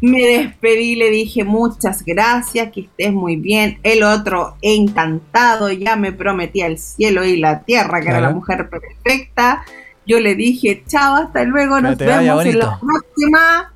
Me 0.00 0.26
despedí, 0.26 0.96
le 0.96 1.10
dije 1.10 1.44
muchas 1.44 2.04
gracias, 2.04 2.70
que 2.72 2.82
estés 2.82 3.12
muy 3.12 3.36
bien. 3.36 3.78
El 3.82 4.02
otro, 4.02 4.56
encantado, 4.60 5.70
ya 5.70 5.96
me 5.96 6.12
prometía 6.12 6.66
el 6.66 6.78
cielo 6.78 7.24
y 7.24 7.36
la 7.36 7.60
tierra, 7.62 8.00
que 8.00 8.08
era 8.08 8.20
la 8.20 8.30
mujer 8.30 8.68
perfecta. 8.68 9.64
Yo 10.06 10.20
le 10.20 10.34
dije, 10.34 10.84
chao, 10.86 11.16
hasta 11.16 11.44
luego, 11.44 11.80
nos 11.80 11.96
Que 11.96 12.04
vemos 12.04 12.44
en 12.44 12.58
la 12.58 12.78
próxima. 12.78 13.72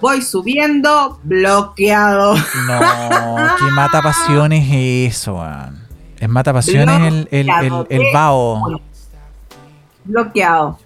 Voy 0.00 0.22
subiendo, 0.22 1.18
bloqueado. 1.22 2.34
No, 2.34 2.80
qué 3.58 3.70
mata 3.72 4.00
pasiones 4.02 4.64
es 4.70 5.16
eso. 5.16 5.44
Es 6.18 6.28
mata 6.28 6.52
pasiones 6.52 7.00
el, 7.00 7.28
el, 7.30 7.48
el, 7.48 7.86
el 7.88 8.02
vaho. 8.12 8.80
Bloqueado. 10.04 10.78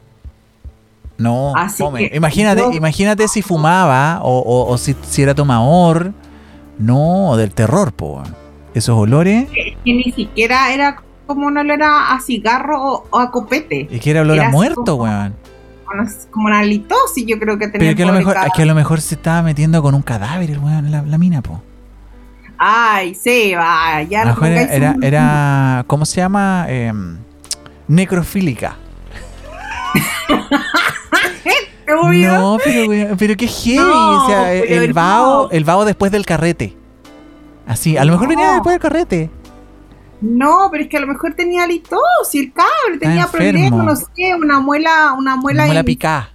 No, 1.23 1.53
Así 1.57 1.85
que 1.97 2.11
imagínate, 2.17 2.63
imagínate 2.75 3.29
si 3.29 3.43
fumaba 3.43 4.21
o, 4.23 4.39
o, 4.41 4.71
o 4.73 4.79
si, 4.79 4.95
si 5.03 5.23
era 5.23 5.35
tomador. 5.35 6.13
No, 6.79 7.37
del 7.37 7.53
terror, 7.55 7.93
po. 7.93 8.23
Esos 8.75 8.97
olores. 8.97 9.49
Que 9.51 9.77
ni 9.85 10.05
siquiera 10.13 10.73
era 10.73 11.01
como 11.27 11.47
un 11.47 11.57
olor 11.59 11.83
a, 11.83 12.15
a 12.15 12.21
cigarro 12.21 12.83
o, 12.83 13.05
o 13.11 13.19
a 13.19 13.31
copete. 13.31 13.87
Es 13.91 14.01
que 14.01 14.11
era 14.11 14.23
olor 14.23 14.37
Era 14.39 14.49
a 14.49 14.51
muerto, 14.51 14.97
como- 14.99 15.05
weón. 15.05 15.35
Como, 16.31 16.47
una 16.47 16.63
litosis, 16.63 17.27
yo 17.27 17.39
creo 17.39 17.59
que 17.59 17.69
tenía 17.69 17.89
Pero 17.91 17.97
que 17.97 18.03
a, 18.03 18.07
lo 18.07 18.13
mejor, 18.15 18.37
que 18.57 18.63
a 18.63 18.65
lo 18.65 18.75
mejor 18.75 19.03
se 19.03 19.15
estaba 19.17 19.43
metiendo 19.43 19.83
con 19.83 19.95
un 19.95 20.01
cadáver 20.01 20.51
el 20.51 20.59
weón, 20.59 20.91
la, 20.91 21.03
la 21.03 21.19
mina, 21.19 21.43
po. 21.43 21.63
Ay, 22.57 23.15
sí, 23.15 23.53
va, 23.55 24.03
ya 24.03 24.23
A 24.23 24.25
lo 24.25 24.31
no 24.35 24.41
mejor 24.41 24.49
era, 24.49 24.73
era, 24.75 24.97
era- 25.03 25.85
¿cómo 25.87 26.07
se 26.07 26.17
llama? 26.23 26.65
Em, 26.69 27.19
necrofílica. 27.89 28.77
Obvio. 32.01 32.33
No, 32.33 32.59
pero, 32.65 33.17
pero 33.19 33.37
qué 33.37 33.47
heavy. 33.47 33.77
No, 33.79 34.25
o 34.25 34.29
sea, 34.29 34.53
el 34.55 34.93
vaho, 34.93 35.51
el 35.51 35.65
vaho 35.65 35.85
después 35.85 36.11
del 36.13 36.25
carrete. 36.27 36.77
Así, 37.67 37.97
a 37.97 38.05
lo 38.05 38.13
mejor 38.13 38.29
No. 38.29 38.31
venía 38.37 38.53
después 38.53 38.75
del 38.75 38.81
carrete. 38.81 39.31
No, 40.21 40.69
pero 40.71 40.85
es 40.85 40.89
que 40.91 40.97
a 40.97 41.01
lo 41.01 41.07
mejor 41.09 41.35
tenía 41.35 41.67
litosis, 41.67 42.43
el 42.43 42.53
cabrón 42.53 42.99
tenía 43.01 43.27
problemas, 43.27 43.85
no 43.85 43.97
sé, 43.97 44.35
una 44.41 44.61
muela, 44.61 45.15
una 45.19 45.35
muela. 45.37 45.63
Una 45.65 45.67
muela 45.67 45.83
picada. 45.85 46.29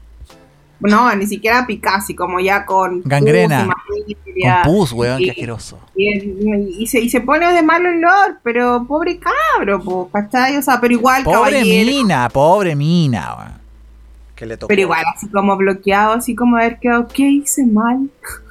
No, 0.80 1.14
ni 1.16 1.26
siquiera 1.26 1.66
picasi, 1.66 2.14
como 2.14 2.40
ya 2.40 2.64
con 2.66 3.02
Gangrena. 3.04 3.66
pus, 3.88 4.16
Con 4.44 4.62
pus, 4.64 4.92
weón, 4.92 5.18
qué 5.20 5.24
y- 5.26 5.30
asqueroso. 5.32 5.80
Y, 5.96 6.84
y 6.84 6.86
se, 6.88 7.00
y 7.00 7.10
se 7.10 7.22
pone 7.22 7.52
de 7.52 7.64
mal 7.64 7.84
olor, 7.84 8.40
pero 8.44 8.86
pobre 8.88 9.18
cabro, 9.20 9.82
po, 9.82 10.10
¿cachai? 10.14 10.56
O 10.58 10.62
sea, 10.62 10.80
pero 10.80 10.94
igual 10.94 11.24
Pobre 11.24 11.38
caballero, 11.54 11.92
mina, 11.92 12.30
pobre 12.30 12.76
mina, 12.76 13.36
weón. 13.38 13.67
Que 14.38 14.46
le 14.46 14.56
tocó. 14.56 14.70
pero 14.70 14.82
igual 14.82 15.04
así 15.14 15.28
como 15.30 15.58
bloqueado, 15.58 16.14
así 16.14 16.34
como 16.36 16.56
haber 16.56 16.80
quedado, 16.80 17.08
¿qué 17.10 17.24
hice 17.24 17.66
mal? 17.66 18.10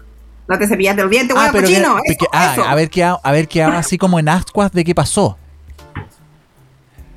No 0.49 0.57
te 0.57 0.68
cepillaste 0.68 1.03
los 1.03 1.11
dientes, 1.11 1.37
Ah, 1.37 1.49
pero 1.51 1.66
cochino, 1.66 1.97
que- 2.05 2.12
eso, 2.12 2.18
que- 2.20 2.26
ah, 2.32 2.53
eso. 2.53 2.62
a 2.64 2.74
ver 2.76 2.89
qué 2.89 3.03
ha- 3.03 3.18
a 3.20 3.32
ver 3.32 3.49
qué 3.49 3.64
hago 3.64 3.76
así 3.78 3.99
como 3.99 4.20
en 4.20 4.28
ascuas 4.28 4.70
de 4.70 4.84
qué 4.84 4.95
pasó. 4.95 5.37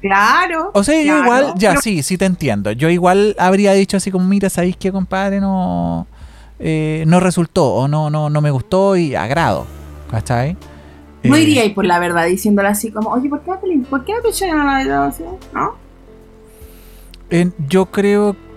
Claro. 0.01 0.71
O 0.73 0.83
sea, 0.83 0.97
yo 0.99 1.03
claro, 1.13 1.23
igual, 1.23 1.53
ya 1.57 1.69
pero- 1.71 1.81
sí, 1.81 2.01
sí 2.03 2.17
te 2.17 2.25
entiendo. 2.25 2.71
Yo 2.71 2.89
igual 2.89 3.35
habría 3.37 3.73
dicho 3.73 3.97
así 3.97 4.09
como, 4.11 4.25
mira, 4.25 4.49
¿sabéis 4.49 4.77
qué, 4.77 4.91
compadre? 4.91 5.39
No, 5.41 6.07
eh, 6.57 7.03
no 7.05 7.19
resultó 7.19 7.65
o 7.73 7.87
no, 7.87 8.09
no, 8.09 8.29
no 8.31 8.41
me 8.41 8.49
gustó 8.49 8.95
y 8.95 9.13
agrado. 9.13 9.67
¿Cachai? 10.09 10.57
No 11.21 11.35
Eh, 11.35 11.41
iría 11.41 11.61
ahí 11.61 11.69
por 11.73 11.85
la 11.85 11.99
verdad 11.99 12.25
diciéndole 12.25 12.69
así 12.69 12.91
como, 12.91 13.09
oye, 13.11 13.29
¿por 13.29 13.41
qué 13.41 13.51
la 13.51 13.57
¿Por 13.89 14.05
qué 14.05 14.13
la 14.47 14.53
no 14.55 14.63
la 14.65 14.83
dio 14.83 15.01
así? 15.03 15.23
¿No? 15.53 15.75
yo 17.67 17.85
creo 17.85 18.33
mm, 18.33 18.48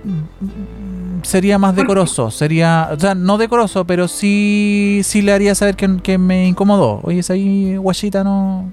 sería 1.23 1.59
más 1.59 1.75
decoroso, 1.77 2.31
sería, 2.31 2.89
o 2.93 2.99
sea, 2.99 3.15
no 3.15 3.39
decoroso, 3.39 3.85
pero 3.87 4.09
sí, 4.09 5.01
sí 5.05 5.23
le 5.23 5.33
haría 5.33 5.55
saber 5.55 5.77
que, 5.77 5.99
que 6.03 6.19
me 6.19 6.47
incomodó. 6.49 7.01
Oye, 7.03 7.21
esa 7.21 7.35
ahí 7.35 7.77
guachita 7.77 8.25
no, 8.25 8.73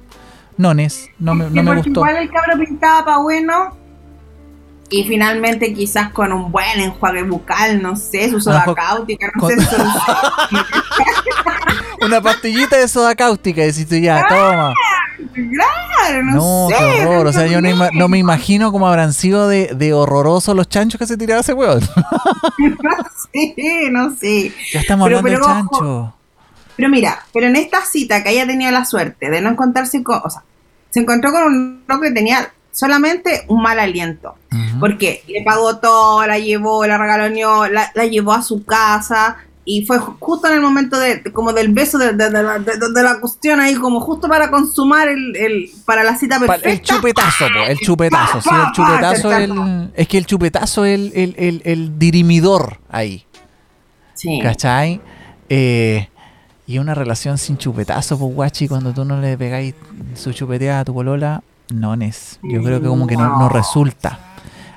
nones, 0.58 1.10
no 1.20 1.36
me, 1.36 1.50
no 1.50 1.64
me 1.64 1.76
gustó. 1.76 1.92
Igual 1.92 2.18
el 2.18 2.30
cabro 2.30 2.58
pintaba 2.60 3.06
para 3.06 3.18
bueno. 3.20 3.78
Y 4.92 5.04
finalmente 5.04 5.72
quizás 5.72 6.10
con 6.12 6.34
un 6.34 6.52
buen 6.52 6.80
enjuague 6.80 7.22
bucal, 7.22 7.80
no 7.80 7.96
sé, 7.96 8.28
su 8.32 8.42
soda 8.42 8.62
mejor 8.62 8.76
cáustica, 8.76 9.30
no 9.36 9.42
con- 9.42 9.52
sé, 9.52 9.62
su- 9.62 9.76
Una 12.06 12.20
pastillita 12.22 12.76
de 12.78 12.88
soda 12.88 13.14
cáustica, 13.14 13.62
decís 13.62 13.88
tú 13.88 13.96
ya, 13.98 14.26
toma. 14.28 14.74
Claro, 15.34 16.24
no, 16.24 16.36
No, 16.36 16.68
sé. 16.70 16.76
qué 16.78 17.06
horror. 17.06 17.28
O 17.28 17.34
sea, 17.34 17.48
yo 17.48 17.62
no, 17.62 17.70
no 17.70 17.76
ima- 17.76 17.90
no 17.94 18.08
me 18.08 18.18
imagino 18.18 18.72
cómo 18.72 18.88
habrán 18.88 19.14
sido 19.14 19.48
de, 19.48 19.68
de 19.76 19.94
horrorosos 19.94 20.56
los 20.56 20.68
chanchos 20.70 21.00
que 21.00 21.08
se 21.08 21.18
tiraba 21.18 21.42
ese 21.42 21.54
hueón. 21.54 21.82
sé, 23.32 23.90
no 23.92 24.16
sé. 24.16 24.52
Ya 24.74 24.80
estamos 24.82 25.08
Pero- 25.08 25.20
hablando 25.20 25.40
de 25.40 25.46
pero 25.46 25.46
chancho. 25.46 26.16
Pero 26.76 26.90
mira, 26.90 27.20
pero 27.34 27.48
en 27.48 27.56
esta 27.58 27.84
cita 27.86 28.24
que 28.24 28.30
haya 28.30 28.48
tenido 28.48 28.72
la 28.72 28.86
suerte 28.86 29.30
de 29.30 29.42
no 29.42 29.50
encontrarse 29.50 30.02
con, 30.02 30.22
o 30.24 30.30
sea, 30.30 30.44
se 30.90 31.02
encontró 31.02 31.32
con 31.32 31.44
un 31.44 31.84
loco 31.88 32.02
que 32.04 32.12
tenía 32.12 32.52
solamente 32.72 33.44
un 33.50 33.62
mal 33.62 33.80
aliento. 33.80 34.36
Porque 34.80 35.24
le 35.28 35.44
pagó 35.44 35.78
todo, 35.78 36.26
la 36.26 36.40
llevó, 36.40 36.88
la 36.88 36.98
regaloneó, 36.98 37.68
la, 37.68 37.92
la 37.94 38.06
llevó 38.06 38.32
a 38.34 38.42
su 38.42 38.64
casa 38.64 39.38
y 39.72 39.86
fue 39.86 40.00
ju- 40.00 40.16
justo 40.20 40.48
en 40.48 40.56
el 40.56 40.62
momento 40.62 40.98
de 41.00 41.22
como 41.32 41.54
del 41.54 41.72
beso 41.74 41.98
de, 42.00 42.14
de- 42.14 42.30
de 42.30 42.44
la, 42.44 42.58
de- 42.60 43.04
la 43.04 43.20
cuestión 43.20 43.60
ahí, 43.60 43.76
como 43.76 44.00
justo 44.02 44.28
para 44.28 44.50
consumar 44.50 45.08
el, 45.10 45.36
el- 45.36 45.70
para 45.86 46.04
la 46.04 46.16
cita 46.18 46.40
perfecta. 46.40 46.70
el 46.70 46.82
chupetazo, 46.82 47.46
po, 47.54 47.60
el 47.68 47.78
chupetazo. 47.86 48.42
Sí, 48.42 48.50
el 48.52 48.72
chupetazo 48.74 49.32
es 49.32 49.50
el, 49.50 49.92
es 49.96 50.08
que 50.08 50.18
el 50.18 50.26
chupetazo 50.26 50.86
es 50.86 51.00
el, 51.14 51.36
el, 51.38 51.62
el, 51.66 52.00
dirimidor 52.00 52.80
ahí. 52.90 53.26
Sí. 54.16 54.40
¿Cachai? 54.42 55.02
Eh, 55.50 56.08
y 56.68 56.78
una 56.78 56.94
relación 56.94 57.38
sin 57.38 57.58
chupetazo, 57.58 58.18
pues 58.20 58.34
guachi, 58.36 58.68
cuando 58.68 58.94
tú 58.94 59.06
no 59.06 59.20
le 59.20 59.38
pegáis 59.38 59.74
su 60.16 60.34
chupeteada 60.34 60.82
a 60.82 60.86
tu 60.86 60.94
polola, 60.94 61.42
no 61.74 61.94
es. 61.96 62.40
Yo 62.44 62.62
creo 62.64 62.82
que 62.82 62.88
como 62.88 63.08
que 63.08 63.16
no 63.18 63.38
No. 63.40 63.50
resulta. 63.50 64.20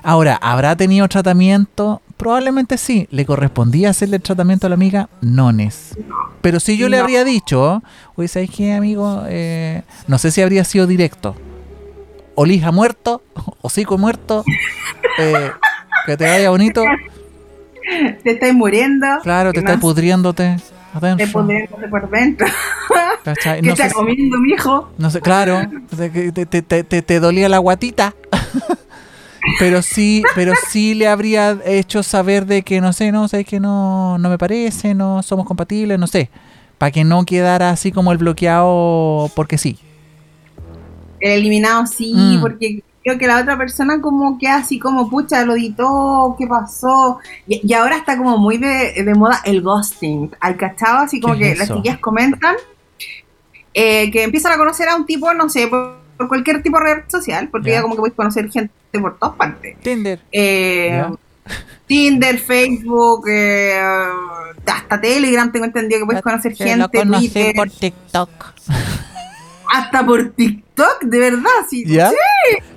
Ahora, 0.03 0.37
¿habrá 0.41 0.75
tenido 0.75 1.07
tratamiento? 1.07 2.01
Probablemente 2.23 2.77
sí. 2.77 3.07
¿Le 3.11 3.25
correspondía 3.25 3.89
hacerle 3.89 4.15
el 4.17 4.21
tratamiento 4.21 4.67
a 4.67 4.69
la 4.69 4.75
amiga? 4.75 5.09
No 5.21 5.49
es. 5.51 5.97
Pero 6.41 6.59
si 6.59 6.77
yo 6.77 6.87
le 6.89 6.97
No. 6.97 7.03
habría 7.03 7.23
dicho, 7.23 7.83
oye, 8.15 8.27
¿sabes 8.27 8.49
qué, 8.49 8.71
amigo? 8.73 9.23
Eh, 9.27 9.81
no 10.07 10.17
sé 10.17 10.31
si 10.31 10.41
habría 10.41 10.63
sido 10.63 10.87
directo. 10.87 11.35
Olija 12.35 12.71
muerto, 12.71 13.21
hocico 13.61 13.97
muerto, 13.97 14.43
eh, 15.19 15.51
que 16.05 16.17
te 16.17 16.25
vaya 16.25 16.49
bonito. 16.49 16.81
Te 18.23 18.31
estás 18.31 18.53
muriendo. 18.53 19.05
Claro, 19.21 19.49
te 19.51 19.55
que 19.55 19.59
estás 19.59 19.75
no- 19.75 19.81
pudriéndote 19.81 20.55
Te 21.17 21.27
pudriéndote 21.27 21.87
por 21.89 22.09
dentro. 22.09 22.47
¿cachai? 23.23 23.59
¿Qué 23.61 23.67
No 23.67 23.73
estás 23.73 23.93
comiendo, 23.93 24.37
mijo? 24.39 24.89
no 24.97 25.09
sé, 25.09 25.19
claro, 25.21 25.61
te- 25.95 26.31
te- 26.45 26.83
te- 26.83 27.01
te 27.01 27.19
dolía 27.19 27.49
la 27.49 27.57
guatita. 27.57 28.13
pero 29.59 29.81
sí, 29.81 30.23
pero 30.35 30.53
sí 30.69 30.93
le 30.93 31.07
habría 31.07 31.59
hecho 31.65 32.03
saber 32.03 32.45
de 32.45 32.61
que 32.63 32.81
no 32.81 32.93
sé, 32.93 33.11
no 33.11 33.27
sé, 33.27 33.43
que 33.45 33.59
no, 33.59 34.17
no 34.17 34.29
me 34.29 34.37
parece, 34.37 34.93
no 34.93 35.21
somos 35.23 35.45
compatibles, 35.45 35.99
no 35.99 36.07
sé. 36.07 36.29
Para 36.77 36.91
que 36.91 37.03
no 37.03 37.23
quedara 37.25 37.69
así 37.69 37.91
como 37.91 38.11
el 38.11 38.17
bloqueado 38.17 39.29
porque 39.35 39.57
sí. 39.57 39.77
El 41.19 41.31
eliminado 41.39 41.85
sí, 41.87 42.13
Mm. 42.15 42.41
porque 42.41 42.83
creo 43.03 43.17
que 43.17 43.27
la 43.27 43.39
otra 43.41 43.57
persona 43.57 44.01
como 44.01 44.37
que 44.37 44.47
así 44.47 44.79
como, 44.79 45.09
pucha, 45.09 45.45
lo 45.45 45.53
editó, 45.55 46.35
¿qué 46.39 46.47
pasó? 46.47 47.19
Y, 47.47 47.61
y 47.67 47.73
ahora 47.73 47.97
está 47.97 48.17
como 48.17 48.37
muy 48.37 48.57
de, 48.57 49.03
de 49.03 49.13
moda 49.15 49.39
el 49.45 49.61
ghosting. 49.61 50.31
Al 50.39 50.57
cachado, 50.57 50.99
así 50.99 51.19
como 51.19 51.33
¿Qué 51.35 51.39
que 51.41 51.51
es 51.51 51.59
las 51.59 51.67
chiquillas 51.69 51.99
comentan 51.99 52.55
eh, 53.73 54.11
que 54.11 54.23
empiezan 54.23 54.51
a 54.51 54.57
conocer 54.57 54.87
a 54.87 54.95
un 54.95 55.05
tipo, 55.05 55.33
no 55.33 55.49
sé, 55.49 55.67
por, 55.67 56.02
por 56.17 56.27
cualquier 56.27 56.61
tipo 56.63 56.77
de 56.79 56.83
red 56.95 57.03
social, 57.09 57.49
porque 57.49 57.69
Ya. 57.69 57.75
ya 57.77 57.81
como 57.81 57.95
que 57.95 57.99
puedes 58.01 58.15
conocer 58.15 58.49
gente 58.49 58.71
por 58.99 59.17
todas 59.17 59.35
partes. 59.35 59.77
Tinder. 59.81 60.19
Eh. 60.31 61.03
Tinder, 61.87 62.39
Facebook, 62.39 63.27
eh, 63.29 63.77
hasta 64.65 65.01
Telegram, 65.01 65.51
tengo 65.51 65.65
entendido 65.65 65.99
que 65.99 66.05
puedes 66.05 66.21
conocer 66.21 66.53
Que 66.55 66.63
lo 66.77 66.83
gente, 66.89 66.97
conocí 66.99 67.29
Twitter, 67.29 67.55
por 67.55 67.69
TikTok. 67.69 68.29
hasta 69.73 70.05
por 70.05 70.29
TikTok, 70.31 71.01
de 71.03 71.19
verdad, 71.19 71.49
sí. 71.69 71.83
¿Ya? 71.85 72.09
Sí, 72.09 72.15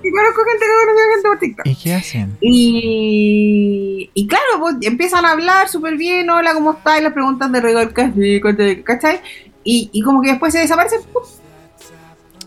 sí, 0.03 0.11
conozco 0.11 0.43
gente 0.45 0.65
que 0.67 0.87
conoce 0.87 1.03
gente 1.13 1.29
por 1.29 1.39
TikTok. 1.39 1.67
¿Y 1.67 1.75
qué 1.77 1.95
hacen? 1.95 2.37
Y, 2.41 4.11
y 4.15 4.27
claro, 4.27 4.61
pues 4.61 4.77
empiezan 4.83 5.25
a 5.25 5.33
hablar 5.33 5.69
súper 5.69 5.97
bien, 5.97 6.29
hola, 6.31 6.55
¿cómo 6.55 6.73
estás? 6.73 6.99
Y 6.99 7.03
les 7.03 7.13
preguntan 7.13 7.53
de 7.53 7.61
rigor, 7.61 7.93
¿cachai? 7.93 8.83
¿cachai? 8.83 9.21
Y, 9.63 9.91
y 9.93 10.03
como 10.03 10.23
que 10.23 10.31
después 10.31 10.53
se 10.53 10.61
desaparecen, 10.61 11.01
¡pum! 11.13 11.23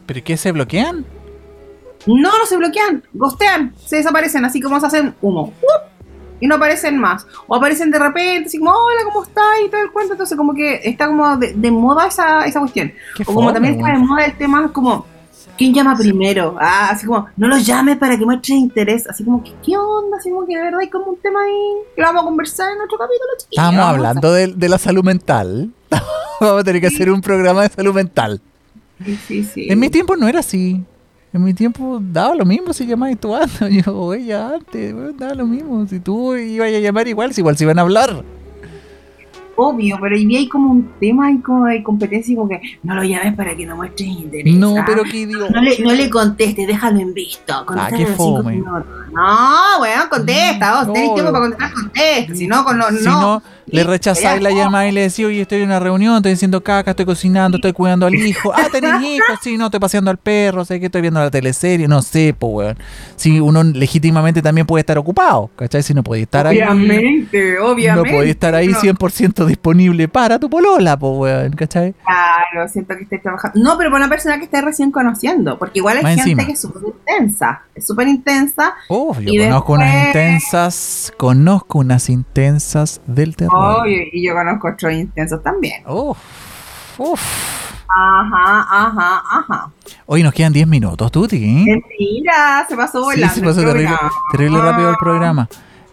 ¿Pero 0.09 0.21
qué 0.23 0.37
se 0.37 0.51
bloquean? 0.51 1.05
no, 2.07 2.15
no 2.39 2.45
se 2.47 2.57
bloquean, 2.57 3.03
gostean, 3.13 3.75
se 3.85 3.97
desaparecen, 3.97 4.43
así 4.43 4.59
como 4.59 4.79
se 4.79 4.87
hacen 4.87 5.13
humo, 5.21 5.53
y 6.39 6.47
no 6.47 6.55
aparecen 6.55 6.97
más. 6.97 7.27
O 7.47 7.55
aparecen 7.55 7.91
de 7.91 7.99
repente, 7.99 8.47
así 8.47 8.57
como, 8.57 8.71
hola, 8.71 9.01
¿cómo 9.03 9.21
estás? 9.23 9.43
Y 9.63 9.69
todo 9.69 9.81
el 9.83 9.91
cuento, 9.91 10.13
entonces 10.13 10.35
como 10.35 10.53
que 10.55 10.79
está 10.83 11.05
como 11.07 11.37
de, 11.37 11.53
de 11.53 11.69
moda 11.71 12.07
esa, 12.07 12.45
esa 12.45 12.59
cuestión. 12.61 12.91
Qué 13.15 13.21
O 13.23 13.25
como 13.27 13.41
fome, 13.41 13.53
también 13.53 13.75
está 13.75 13.91
de 13.91 13.99
moda 13.99 14.25
el 14.25 14.35
tema 14.37 14.71
como, 14.73 15.05
¿quién 15.57 15.73
llama 15.75 15.95
primero? 15.97 16.55
Ah, 16.59 16.89
así 16.91 17.05
como, 17.05 17.27
no 17.37 17.47
los 17.47 17.63
llames 17.65 17.97
para 17.97 18.17
que 18.17 18.25
muestres 18.25 18.57
interés. 18.57 19.05
Así 19.07 19.23
como, 19.25 19.43
¿qué, 19.43 19.51
qué 19.63 19.77
onda? 19.77 20.17
Así 20.17 20.31
como 20.31 20.47
que 20.47 20.55
de 20.55 20.63
verdad 20.63 20.79
hay 20.79 20.89
como 20.89 21.07
un 21.07 21.17
tema 21.17 21.41
ahí 21.43 21.93
que 21.95 22.01
lo 22.01 22.07
vamos 22.07 22.21
a 22.23 22.25
conversar 22.25 22.71
en 22.71 22.81
otro 22.81 22.97
capítulo, 22.97 23.29
chiquillos. 23.37 23.65
A- 23.85 23.89
hablando 23.89 24.31
de, 24.33 24.47
de 24.47 24.69
la 24.69 24.77
salud 24.79 25.03
mental. 25.03 25.69
Vamos 26.41 26.61
a 26.61 26.63
tener 26.63 26.79
que 26.81 26.87
hacer 26.87 27.11
un 27.11 27.19
programa 27.19 27.63
de 27.63 27.69
salud 27.69 27.93
mental. 27.93 28.41
En 29.55 29.79
mi 29.79 29.89
tiempo 29.89 30.15
no 30.15 30.27
era 30.27 30.39
así. 30.39 30.83
En 31.31 31.43
mi 31.43 31.53
tiempo 31.53 31.99
daba 32.01 32.33
lo 32.35 32.45
mismo 32.45 32.73
si 32.73 32.85
llamabas 32.87 33.19
tú 33.19 33.35
andas. 33.35 33.59
Yo, 33.85 34.15
ya 34.15 34.55
antes, 34.55 34.95
daba 35.17 35.35
lo 35.35 35.45
mismo. 35.45 35.85
Si 35.87 35.99
tú 35.99 36.35
ibas 36.35 36.67
a 36.69 36.79
llamar 36.79 37.07
igual, 37.07 37.33
si 37.33 37.41
igual 37.41 37.57
se 37.57 37.63
iban 37.63 37.79
a 37.79 37.83
hablar. 37.83 38.23
Obvio, 39.61 39.97
pero 40.01 40.15
ahí 40.15 40.35
hay 40.35 40.47
como 40.47 40.71
un 40.71 40.89
tema 40.99 41.27
ahí 41.27 41.39
como 41.39 41.65
de 41.65 41.83
competencia 41.83 42.31
y 42.31 42.35
como 42.35 42.47
que 42.49 42.61
no 42.83 42.95
lo 42.95 43.03
llames 43.03 43.35
para 43.35 43.55
que 43.55 43.65
no 43.65 43.75
muestres 43.75 44.07
interés. 44.07 44.55
No, 44.55 44.77
¿ah? 44.77 44.83
pero 44.85 45.03
qué 45.03 45.17
idiota. 45.17 45.51
No 45.53 45.61
le, 45.61 45.79
no 45.79 45.91
le 45.93 46.09
contestes, 46.09 46.65
déjalo 46.65 46.99
en 46.99 47.13
visto. 47.13 47.53
Ah, 47.67 47.87
qué 47.89 48.05
cinco 48.05 48.13
fome. 48.15 48.55
No, 48.57 49.81
weón, 49.81 50.07
contesta. 50.09 50.75
Vos 50.77 50.87
No, 50.87 50.93
tenés 50.93 51.13
tiempo 51.13 51.31
para 51.31 51.41
contestar, 51.43 51.73
contesta. 51.73 52.35
Si 52.35 52.47
no, 52.47 52.63
con 52.63 52.77
no, 52.77 52.89
Si 52.89 53.03
no. 53.05 53.21
no, 53.21 53.43
le 53.65 53.83
rechazáis 53.83 54.41
la 54.41 54.51
llamada 54.51 54.87
y 54.87 54.91
le 54.91 55.01
decís, 55.01 55.25
oye, 55.25 55.41
estoy 55.41 55.59
en 55.59 55.65
una 55.65 55.79
reunión, 55.79 56.15
estoy 56.17 56.31
haciendo 56.33 56.61
caca, 56.63 56.91
estoy 56.91 57.05
cocinando, 57.05 57.57
estoy 57.57 57.73
cuidando 57.73 58.05
al 58.05 58.15
hijo. 58.15 58.51
Ah, 58.55 58.67
tenés 58.71 59.01
hijos, 59.03 59.39
sí, 59.41 59.57
no, 59.57 59.65
estoy 59.65 59.79
paseando 59.79 60.09
al 60.11 60.17
perro, 60.17 60.63
sé 60.65 60.79
que 60.79 60.87
estoy 60.87 61.01
viendo 61.01 61.19
la 61.19 61.29
teleserie, 61.31 61.87
no 61.87 62.01
sé, 62.01 62.33
pues, 62.37 62.53
weón. 62.53 62.77
Si 63.15 63.39
uno 63.39 63.63
legítimamente 63.63 64.41
también 64.41 64.65
puede 64.65 64.81
estar 64.81 64.97
ocupado, 64.97 65.49
¿cachai? 65.55 65.83
Si 65.83 65.93
no 65.93 66.03
podía 66.03 66.23
estar 66.23 66.47
ahí. 66.47 66.57
Obviamente, 66.61 67.55
No 67.59 67.65
obviamente. 67.67 68.11
podía 68.11 68.31
estar 68.31 68.55
ahí 68.55 68.69
No. 68.69 68.79
100% 68.79 69.45
disponible 69.49 70.07
para 70.07 70.39
tu 70.39 70.49
polola, 70.49 70.97
pues, 70.97 71.13
weón, 71.17 71.51
¿cachai? 71.53 71.93
Claro, 72.05 72.67
siento 72.69 72.95
que 72.95 73.03
estoy 73.03 73.19
trabajando. 73.19 73.59
No, 73.59 73.77
pero 73.77 73.91
para 73.91 74.05
una 74.05 74.09
persona 74.09 74.37
que 74.37 74.45
esté 74.45 74.61
recién 74.61 74.91
conociendo, 74.91 75.59
porque 75.59 75.79
igual 75.79 75.97
hay 75.97 76.03
Más 76.03 76.15
gente 76.15 76.29
encima. 76.31 76.45
que 76.45 76.51
es 76.53 76.61
súper 76.61 76.83
intensa, 76.85 77.61
es 77.75 77.85
súper 77.85 78.07
intensa. 78.07 78.73
Uf, 78.87 79.19
yo 79.19 79.33
Y 79.33 79.39
conozco 79.39 79.73
unas 79.73 80.05
intensas, 80.07 81.13
conozco 81.17 81.79
unas 81.79 82.09
intensas 82.09 83.01
del 83.05 83.35
terror. 83.35 83.81
Oye, 83.81 84.09
y 84.13 84.25
yo 84.25 84.33
conozco 84.33 84.69
otros 84.69 84.93
intensos 84.93 85.43
también. 85.43 85.83
Uf, 85.87 86.17
uf. 86.97 87.21
Ajá, 87.91 88.67
ajá, 88.69 89.23
ajá. 89.31 89.71
Hoy 90.05 90.21
nos 90.21 90.31
quedan 90.33 90.53
10 90.53 90.67
minutos, 90.67 91.11
Tuti. 91.11 91.37
¿eh? 91.43 91.65
Mentira, 91.65 92.63
se 92.69 92.75
pasó 92.75 92.99
Sí, 92.99 93.05
volando. 93.17 93.33
se 93.35 93.41
pasó 93.41 93.61
terrible, 93.65 93.95
terrible 94.31 94.61
rápido 94.61 94.89
el 94.91 94.95
programa. 94.97 95.49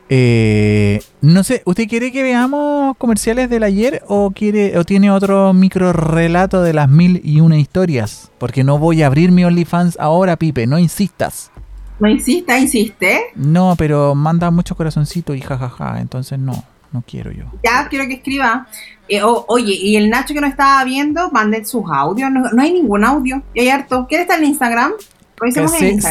Eh, 0.08 1.00
no 1.20 1.42
sé, 1.42 1.62
¿usted 1.64 1.88
quiere 1.88 2.12
que 2.12 2.22
veamos 2.22 2.96
comerciales 2.96 3.50
del 3.50 3.64
ayer 3.64 4.02
o 4.06 4.30
quiere 4.30 4.78
o 4.78 4.84
tiene 4.84 5.10
otro 5.10 5.52
micro 5.52 5.92
relato 5.92 6.62
de 6.62 6.72
las 6.72 6.88
mil 6.88 7.20
y 7.24 7.40
una 7.40 7.58
historias? 7.58 8.30
Porque 8.38 8.62
no 8.62 8.78
voy 8.78 9.02
a 9.02 9.06
abrir 9.06 9.32
mi 9.32 9.44
OnlyFans 9.44 9.96
ahora, 9.98 10.36
Pipe, 10.36 10.66
no 10.66 10.78
insistas. 10.78 11.50
No 11.98 12.08
insista, 12.08 12.58
insiste. 12.58 13.20
No, 13.34 13.74
pero 13.76 14.14
manda 14.14 14.50
mucho 14.50 14.76
corazoncito 14.76 15.34
y 15.34 15.40
jajaja, 15.40 15.98
entonces 16.00 16.38
no, 16.38 16.62
no 16.92 17.02
quiero 17.06 17.32
yo. 17.32 17.46
Ya 17.64 17.88
quiero 17.88 18.06
que 18.06 18.14
escriba. 18.14 18.66
Eh, 19.08 19.20
oye, 19.22 19.72
y 19.74 19.96
el 19.96 20.10
Nacho 20.10 20.34
que 20.34 20.40
nos 20.40 20.50
estaba 20.50 20.84
viendo, 20.84 21.30
manden 21.30 21.64
sus 21.64 21.84
audios. 21.90 22.30
No, 22.30 22.50
no 22.52 22.62
hay 22.62 22.72
ningún 22.72 23.04
audio. 23.04 23.42
Y 23.54 23.60
hay 23.60 23.68
harto. 23.70 24.06
¿Quién 24.08 24.20
está 24.22 24.36
en 24.36 24.44
Instagram? 24.44 24.92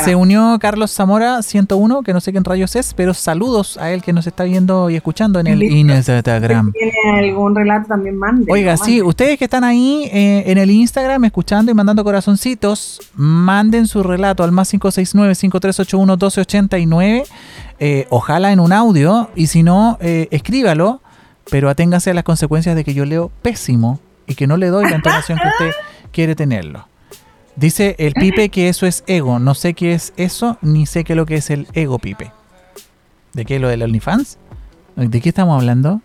Se, 0.04 0.16
unió 0.16 0.60
Carlos 0.60 0.92
Zamora 0.92 1.42
101, 1.42 2.04
que 2.04 2.14
no 2.14 2.22
sé 2.22 2.32
quién 2.32 2.44
rayos 2.44 2.76
es, 2.76 2.94
pero 2.94 3.16
saludos 3.16 3.76
a 3.78 3.92
él 3.92 4.04
que 4.04 4.14
nos 4.14 4.28
está 4.28 4.44
viendo 4.44 4.92
y 4.92 4.96
escuchando 4.96 5.40
en 5.40 5.48
el. 5.48 5.64
Instagram. 5.64 6.72
Si 6.72 6.78
tiene 6.78 6.94
algún 7.20 7.56
relato 7.56 7.88
también 7.88 8.18
mande. 8.18 8.46
Oiga, 8.52 8.78
sí, 8.78 9.02
ustedes 9.02 9.40
que 9.40 9.46
están 9.46 9.64
ahí 9.64 10.08
eh, 10.14 10.44
en 10.46 10.60
el 10.60 10.70
Instagram 10.70 11.26
escuchando 11.26 11.72
y 11.72 11.74
mandando 11.74 12.04
corazoncitos, 12.04 13.02
manden 13.16 13.88
su 13.88 14.04
relato 14.04 14.44
al 14.44 14.52
más 14.52 14.72
569-5381-1289, 14.76 17.24
eh, 17.80 18.06
ojalá 18.12 18.52
en 18.52 18.60
un 18.60 18.74
audio, 18.74 19.32
y 19.36 19.48
si 19.48 19.64
no, 19.64 19.98
eh, 20.02 20.28
escríbalo, 20.30 21.02
pero 21.50 21.68
aténgase 21.70 22.12
a 22.12 22.14
las 22.14 22.24
consecuencias 22.24 22.76
de 22.76 22.84
que 22.84 22.94
yo 22.94 23.06
leo 23.06 23.32
pésimo 23.42 24.00
y 24.28 24.36
que 24.36 24.46
no 24.46 24.58
le 24.58 24.68
doy 24.68 24.88
la 24.88 24.98
entonación 24.98 25.40
que 25.40 25.48
usted 25.48 25.72
quiere 26.12 26.36
tenerlo. 26.36 26.86
Dice 27.56 27.96
el 28.00 28.14
Pipe 28.14 28.50
que 28.50 28.68
eso 28.68 28.86
es 28.86 29.04
ego, 29.08 29.40
no 29.40 29.54
sé 29.56 29.74
qué 29.74 29.94
es 29.94 30.14
eso, 30.18 30.58
ni 30.62 30.86
sé 30.86 31.04
qué 31.06 31.14
es 31.14 31.18
lo 31.18 31.26
que 31.26 31.36
es 31.36 31.50
el 31.50 31.68
ego, 31.74 32.00
Pipe. 32.00 32.32
¿De 33.34 33.46
qué? 33.46 33.60
¿Lo 33.60 33.70
del 33.70 33.84
OnlyFans? 33.84 34.38
¿De 34.96 35.22
qué 35.22 35.30
estamos 35.30 35.58
hablando? 35.58 36.02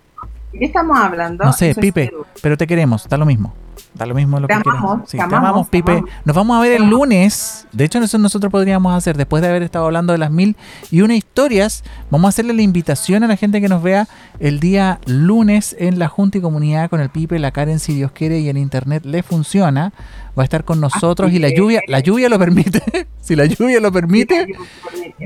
¿De 0.53 0.59
qué 0.61 0.64
estamos 0.66 0.98
hablando? 0.98 1.44
No 1.44 1.53
sé, 1.53 1.70
Eso 1.70 1.80
Pipe, 1.80 2.12
pero 2.40 2.57
te 2.57 2.66
queremos, 2.66 3.09
da 3.09 3.16
lo 3.16 3.26
mismo. 3.26 3.53
Da 3.95 4.07
lo 4.07 4.14
mismo 4.14 4.39
lo 4.39 4.47
Te 4.47 4.55
que 4.55 4.61
amamos. 4.68 5.01
Sí, 5.07 5.12
te 5.12 5.16
te 5.18 5.22
amamos, 5.22 5.49
amamos, 5.49 5.70
te 5.70 5.78
Pipe. 5.78 5.93
amamos. 5.93 6.11
Nos 6.24 6.37
vamos 6.37 6.57
a 6.57 6.61
ver 6.61 6.72
el 6.72 6.89
lunes. 6.89 7.66
De 7.72 7.85
hecho, 7.85 7.99
eso 7.99 8.18
nosotros 8.18 8.51
podríamos 8.51 8.95
hacer, 8.95 9.16
después 9.16 9.43
de 9.43 9.49
haber 9.49 9.62
estado 9.62 9.87
hablando 9.87 10.12
de 10.12 10.18
las 10.18 10.31
mil 10.31 10.57
y 10.91 11.03
una 11.03 11.16
historias, 11.16 11.83
vamos 12.11 12.26
a 12.26 12.28
hacerle 12.31 12.53
la 12.55 12.62
invitación 12.62 13.24
a 13.24 13.26
la 13.26 13.37
gente 13.37 13.61
que 13.61 13.68
nos 13.68 13.83
vea 13.83 14.09
el 14.39 14.61
día 14.61 15.01
lunes 15.07 15.74
en 15.78 15.99
la 15.99 16.09
Junta 16.09 16.39
y 16.39 16.41
Comunidad 16.41 16.89
con 16.91 17.01
el 17.01 17.11
Pipe, 17.11 17.39
la 17.39 17.51
Karen, 17.51 17.78
si 17.81 17.95
Dios 17.95 18.12
quiere, 18.12 18.41
y 18.41 18.49
en 18.49 18.57
internet 18.57 19.05
le 19.05 19.22
funciona. 19.22 19.93
Va 20.39 20.43
a 20.43 20.45
estar 20.45 20.64
con 20.64 20.81
nosotros 20.81 21.28
Así 21.28 21.37
y 21.37 21.41
la 21.41 21.49
lluvia, 21.53 21.81
la 21.89 22.01
lluvia 22.01 22.28
lo 22.28 22.39
permite. 22.39 22.83
si 23.20 23.35
la 23.35 23.47
lluvia 23.47 23.81
lo 23.81 23.91
permite, 23.91 24.47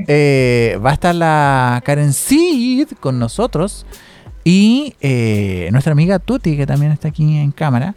eh, 0.09 0.79
va 0.85 0.91
a 0.91 0.95
estar 0.95 1.15
la 1.15 1.83
Karen 1.85 2.13
Seed 2.13 2.89
con 3.01 3.19
nosotros 3.19 3.87
y 4.45 4.95
eh, 5.01 5.69
nuestra 5.73 5.93
amiga 5.93 6.19
Tuti, 6.19 6.57
que 6.57 6.67
también 6.67 6.93
está 6.93 7.09
aquí 7.09 7.39
en 7.39 7.51
cámara, 7.51 7.95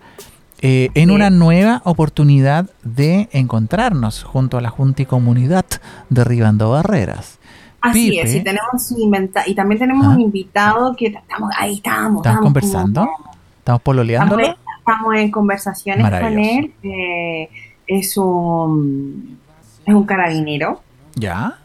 eh, 0.61 0.89
en 0.95 1.11
una 1.11 1.29
nueva 1.29 1.81
oportunidad 1.85 2.69
de 2.83 3.29
encontrarnos 3.31 4.23
junto 4.23 4.57
a 4.57 4.61
la 4.61 4.69
Junta 4.69 5.03
y 5.03 5.05
Comunidad 5.05 5.65
Derribando 6.09 6.71
Barreras. 6.71 7.37
Así 7.81 8.09
Pipe. 8.09 8.21
es, 8.23 8.35
y 8.35 8.43
tenemos 8.43 8.91
un 8.91 9.01
inventa 9.01 9.43
y 9.47 9.53
también 9.53 9.79
tenemos 9.79 10.07
un 10.07 10.19
invitado 10.19 10.95
que 10.95 11.07
estamos, 11.07 11.51
ahí 11.57 11.75
estamos. 11.75 12.17
¿Estamos 12.21 12.37
como- 12.39 12.43
conversando? 12.47 13.01
¿Estamos 13.01 13.37
Estamos, 13.59 13.81
pololeándolo? 13.83 14.43
estamos 14.79 15.15
en 15.15 15.31
conversaciones 15.31 16.09
con 16.09 16.39
él. 16.39 16.73
eh, 16.83 17.49
es 17.85 18.17
un 18.17 19.37
es 19.85 19.93
un 19.93 20.05
carabinero. 20.05 20.81
¿Ya? 21.15 21.57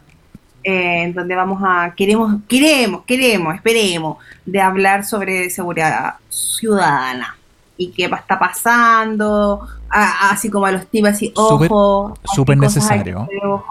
eh, 0.64 1.02
en 1.04 1.14
donde 1.14 1.34
vamos 1.34 1.60
a 1.64 1.92
queremos 1.96 2.36
queremos 2.46 3.02
queremos 3.04 3.54
esperemos 3.56 4.18
de 4.46 4.60
hablar 4.60 5.04
sobre 5.04 5.50
seguridad 5.50 6.14
ciudadana 6.28 7.36
y 7.84 7.92
qué 7.96 8.08
va- 8.08 8.18
está 8.18 8.38
pasando 8.38 9.60
a- 9.90 10.30
así 10.30 10.50
como 10.50 10.66
a 10.66 10.72
los 10.72 10.86
tips 10.86 11.08
así 11.08 11.32
ojo 11.36 12.16
súper 12.34 12.56
necesario. 12.58 13.28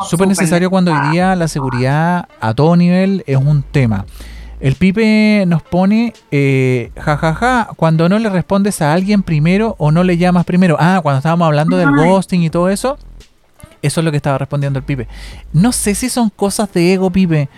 Súper 0.09 0.27
necesario 0.27 0.69
cuando 0.69 0.91
hoy 0.93 1.09
día 1.11 1.35
la 1.35 1.47
seguridad 1.47 2.27
a 2.39 2.53
todo 2.53 2.75
nivel 2.75 3.23
es 3.27 3.37
un 3.37 3.63
tema. 3.63 4.05
El 4.59 4.75
Pipe 4.75 5.43
nos 5.47 5.63
pone, 5.63 6.13
eh, 6.29 6.91
jajaja, 6.95 7.69
cuando 7.75 8.07
no 8.07 8.19
le 8.19 8.29
respondes 8.29 8.79
a 8.83 8.93
alguien 8.93 9.23
primero 9.23 9.75
o 9.79 9.91
no 9.91 10.03
le 10.03 10.17
llamas 10.17 10.45
primero. 10.45 10.77
Ah, 10.79 10.99
cuando 11.01 11.17
estábamos 11.17 11.47
hablando 11.47 11.77
del 11.77 11.89
ghosting 11.91 12.43
y 12.43 12.49
todo 12.51 12.69
eso. 12.69 12.97
Eso 13.81 14.01
es 14.01 14.05
lo 14.05 14.11
que 14.11 14.17
estaba 14.17 14.37
respondiendo 14.37 14.77
el 14.77 14.85
Pipe. 14.85 15.07
No 15.53 15.71
sé 15.71 15.95
si 15.95 16.09
son 16.09 16.29
cosas 16.29 16.71
de 16.73 16.93
ego, 16.93 17.09
Pipe. 17.09 17.49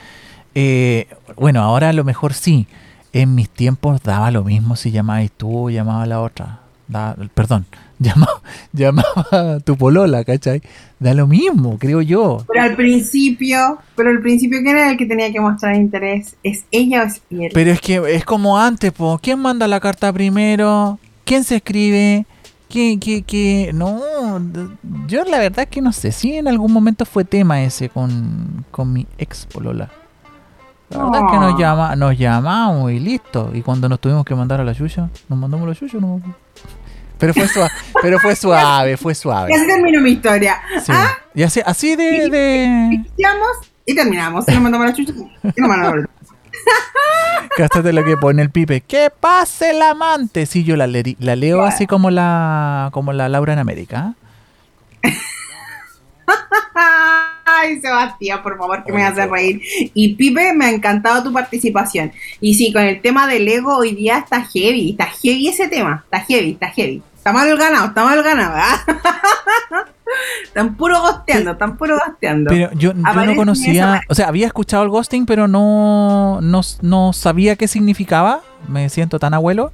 Eh, 0.56 1.08
bueno, 1.36 1.62
ahora 1.62 1.90
a 1.90 1.94
lo 1.94 2.06
mejor 2.06 2.34
sí. 2.34 2.68
En 3.14 3.36
mis 3.36 3.50
tiempos 3.50 4.02
daba 4.04 4.32
lo 4.32 4.44
mismo 4.44 4.76
si 4.76 4.92
llamabas 4.92 5.32
tú 5.38 5.68
o 5.68 5.70
llamaba 5.70 6.06
la 6.06 6.20
otra. 6.22 6.60
Da- 6.88 7.16
perdón, 7.34 7.66
llamaba, 8.00 8.42
llamaba 8.74 9.26
a 9.32 9.60
tu 9.62 9.78
polola, 9.78 10.24
¿cachai? 10.26 10.62
Da 11.00 11.14
lo 11.14 11.28
mismo, 11.28 11.78
creo 11.80 12.02
yo. 12.02 12.44
pero 12.48 12.62
al 12.64 12.76
principio 12.76 13.78
pero 13.96 14.10
al 14.10 14.20
principio 14.22 14.60
quién 14.62 14.76
era 14.78 14.92
el 14.92 14.98
que 14.98 15.06
tenía 15.06 15.32
que 15.32 15.40
mostrar 15.40 15.76
interés 15.76 16.36
es 16.44 16.66
ella 16.72 17.04
o 17.04 17.06
es 17.06 17.22
él 17.30 17.52
Pero 17.54 17.72
es 17.72 17.80
que 17.80 18.02
es 18.16 18.26
como 18.26 18.58
antes, 18.58 18.92
po. 18.92 19.20
¿Quién 19.22 19.40
manda 19.40 19.68
la 19.68 19.80
carta 19.80 20.12
primero? 20.12 21.00
¿Quién 21.24 21.44
se 21.44 21.58
escribe? 21.58 22.26
que, 22.70 22.98
que, 23.00 23.22
que 23.22 23.70
no, 23.72 24.02
yo 25.08 25.24
la 25.26 25.38
verdad 25.38 25.60
es 25.66 25.68
que 25.70 25.80
no 25.80 25.92
sé 25.94 26.12
si 26.12 26.34
en 26.34 26.48
algún 26.48 26.72
momento 26.74 27.06
fue 27.06 27.24
tema 27.24 27.62
ese 27.64 27.88
con, 27.90 28.66
con 28.72 28.92
mi 28.92 29.06
ex 29.20 29.46
polola. 29.46 29.92
La 30.94 31.04
verdad 31.06 31.22
es 31.26 31.32
que 31.32 31.38
nos, 31.40 31.60
llama, 31.60 31.96
nos 31.96 32.18
llamamos 32.18 32.92
y 32.92 33.00
listo. 33.00 33.52
Y 33.54 33.62
cuando 33.62 33.90
nos 33.90 34.00
tuvimos 34.00 34.26
que 34.26 34.36
mandar 34.36 34.62
a 34.62 34.64
la 34.64 34.74
suya, 34.74 35.10
nos 35.30 35.40
mandamos 35.40 35.66
a 35.66 35.70
la 35.70 35.76
suya. 35.76 36.00
No. 36.00 36.22
Pero 37.18 37.34
fue 37.34 37.48
suave, 37.48 37.72
pero 38.02 38.20
fue 38.20 38.36
suave, 38.36 38.98
fue 38.98 39.12
Y 39.14 39.16
suave. 39.16 39.54
así 39.54 39.66
terminó 39.68 40.02
mi 40.02 40.12
historia. 40.12 40.62
Sí. 40.84 40.92
Ah, 40.94 41.12
Y 41.34 41.44
así, 41.44 41.62
así 41.66 41.96
de, 41.96 42.30
de 42.30 43.04
y 43.86 43.96
terminamos. 43.96 44.46
Y 44.48 44.52
nos 44.54 44.62
mandamos 44.62 44.88
la 44.88 44.94
chucha 44.94 45.14
y 45.56 45.62
nos 45.62 45.70
mandamos 45.70 45.98
la 46.02 46.10
Gástate 47.58 47.94
lo 47.94 48.04
que 48.04 48.18
pone 48.18 48.42
el 48.42 48.50
pipe. 48.50 48.82
¡Que 48.82 49.10
pase 49.10 49.72
el 49.72 49.82
amante! 49.82 50.46
Sí, 50.46 50.64
yo 50.64 50.76
la, 50.76 50.88
le- 50.88 51.16
la 51.20 51.36
leo 51.36 51.64
así 51.64 51.88
como 51.88 52.10
la 52.10 52.90
como 52.94 53.14
la 53.14 53.30
Laura 53.30 53.54
en 53.54 53.60
América. 53.60 54.14
Ay, 57.46 57.82
Sebastián, 57.82 58.42
por 58.42 58.58
favor, 58.58 58.84
que 58.84 58.92
me 58.92 59.04
hace 59.04 59.26
reír. 59.26 59.62
Y 59.94 60.16
Pipe, 60.16 60.54
me 60.54 60.66
ha 60.66 60.72
encantado 60.72 61.24
tu 61.24 61.34
participación. 61.34 62.12
Y 62.40 62.54
sí, 62.54 62.72
con 62.72 62.84
el 62.84 63.02
tema 63.02 63.28
del 63.28 63.48
ego 63.48 63.78
hoy 63.78 63.94
día 63.94 64.20
está 64.20 64.44
heavy, 64.44 64.92
está 64.92 65.06
heavy 65.06 65.48
ese 65.50 65.68
tema, 65.68 66.04
está 66.06 66.20
heavy, 66.22 66.52
está 66.52 66.68
heavy. 66.70 67.02
Está 67.16 67.32
mal 67.32 67.58
ganado, 67.58 67.88
está 67.88 68.04
mal 68.04 68.22
ganado, 68.22 68.54
¿verdad? 68.54 69.88
Están 70.44 70.76
puro 70.76 71.02
gosteando, 71.02 71.52
están 71.52 71.78
puro 71.78 71.98
gosteando. 72.06 72.50
Pero 72.52 72.72
yo, 72.74 72.94
yo 72.94 72.94
no 72.94 73.36
conocía, 73.36 74.02
o 74.10 74.14
sea, 74.14 74.28
había 74.28 74.46
escuchado 74.46 74.84
el 74.84 74.90
ghosting, 74.90 75.26
pero 75.26 75.48
no, 75.48 76.40
no, 76.42 76.62
no 76.82 77.14
sabía 77.14 77.56
qué 77.56 77.68
significaba. 77.68 78.42
Me 78.68 78.90
siento 78.90 79.20
tan 79.20 79.34
abuelo. 79.34 79.72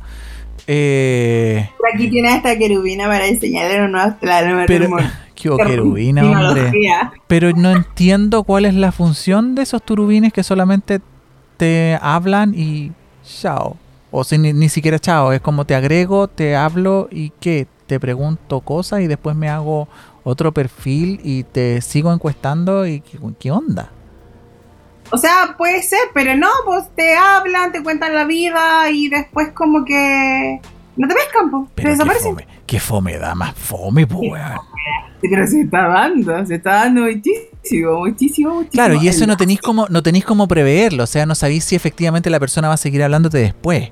Eh, 0.71 1.67
Por 1.79 1.87
aquí 1.91 2.11
tiene 2.11 2.35
esta 2.35 2.55
querubina 2.55 3.07
para 3.07 3.25
enseñarle 3.25 3.83
un 3.85 3.91
nuevo 3.91 4.13
pero, 4.67 4.87
qué 5.35 5.49
querubina, 5.65 6.23
hombre. 6.23 6.71
Pero 7.25 7.51
no 7.53 7.71
entiendo 7.71 8.43
cuál 8.43 8.65
es 8.65 8.75
la 8.75 8.91
función 8.91 9.55
de 9.55 9.63
esos 9.63 9.81
turubines 9.81 10.31
que 10.31 10.43
solamente 10.43 11.01
te 11.57 11.97
hablan 11.99 12.53
y 12.55 12.91
chao. 13.25 13.77
O 14.11 14.23
si 14.23 14.37
ni, 14.37 14.53
ni 14.53 14.69
siquiera 14.69 14.99
chao, 14.99 15.33
es 15.33 15.41
como 15.41 15.65
te 15.65 15.73
agrego, 15.73 16.27
te 16.27 16.55
hablo 16.55 17.07
y 17.11 17.31
qué, 17.39 17.65
te 17.87 17.99
pregunto 17.99 18.59
cosas 18.59 19.01
y 19.01 19.07
después 19.07 19.35
me 19.35 19.49
hago 19.49 19.87
otro 20.23 20.51
perfil 20.51 21.19
y 21.23 21.45
te 21.45 21.81
sigo 21.81 22.13
encuestando 22.13 22.85
y 22.85 23.01
qué, 23.01 23.17
qué 23.39 23.49
onda. 23.49 23.89
O 25.11 25.17
sea, 25.17 25.55
puede 25.57 25.81
ser, 25.81 25.99
pero 26.13 26.35
no, 26.35 26.49
pues 26.65 26.85
te 26.95 27.15
hablan, 27.15 27.71
te 27.71 27.81
cuentan 27.81 28.13
la 28.13 28.25
vida 28.25 28.89
y 28.91 29.09
después 29.09 29.49
como 29.53 29.83
que 29.83 30.59
no 30.97 31.07
te 31.07 31.13
pescan, 31.15 31.49
pues, 31.49 31.63
te 31.75 31.81
qué 31.83 31.89
desaparecen. 31.89 32.31
fome, 32.31 32.47
qué 32.67 32.79
fome 32.79 33.17
da 33.17 33.33
más 33.35 33.55
fome, 33.55 34.03
weón. 34.05 34.39
Pero 35.21 35.45
se 35.47 35.61
está 35.61 35.85
dando, 35.87 36.45
se 36.45 36.55
está 36.55 36.71
dando 36.75 37.01
muchísimo, 37.01 37.99
muchísimo, 37.99 38.53
muchísimo. 38.53 38.71
Claro, 38.71 38.93
y 38.95 39.09
eso 39.09 39.27
no 39.27 39.35
tenéis 39.35 39.59
como, 39.59 39.85
no 39.89 40.01
tenéis 40.01 40.23
como 40.23 40.47
preverlo, 40.47 41.03
o 41.03 41.07
sea, 41.07 41.25
no 41.25 41.35
sabéis 41.35 41.65
si 41.65 41.75
efectivamente 41.75 42.29
la 42.29 42.39
persona 42.39 42.69
va 42.69 42.75
a 42.75 42.77
seguir 42.77 43.03
hablándote 43.03 43.37
después. 43.37 43.89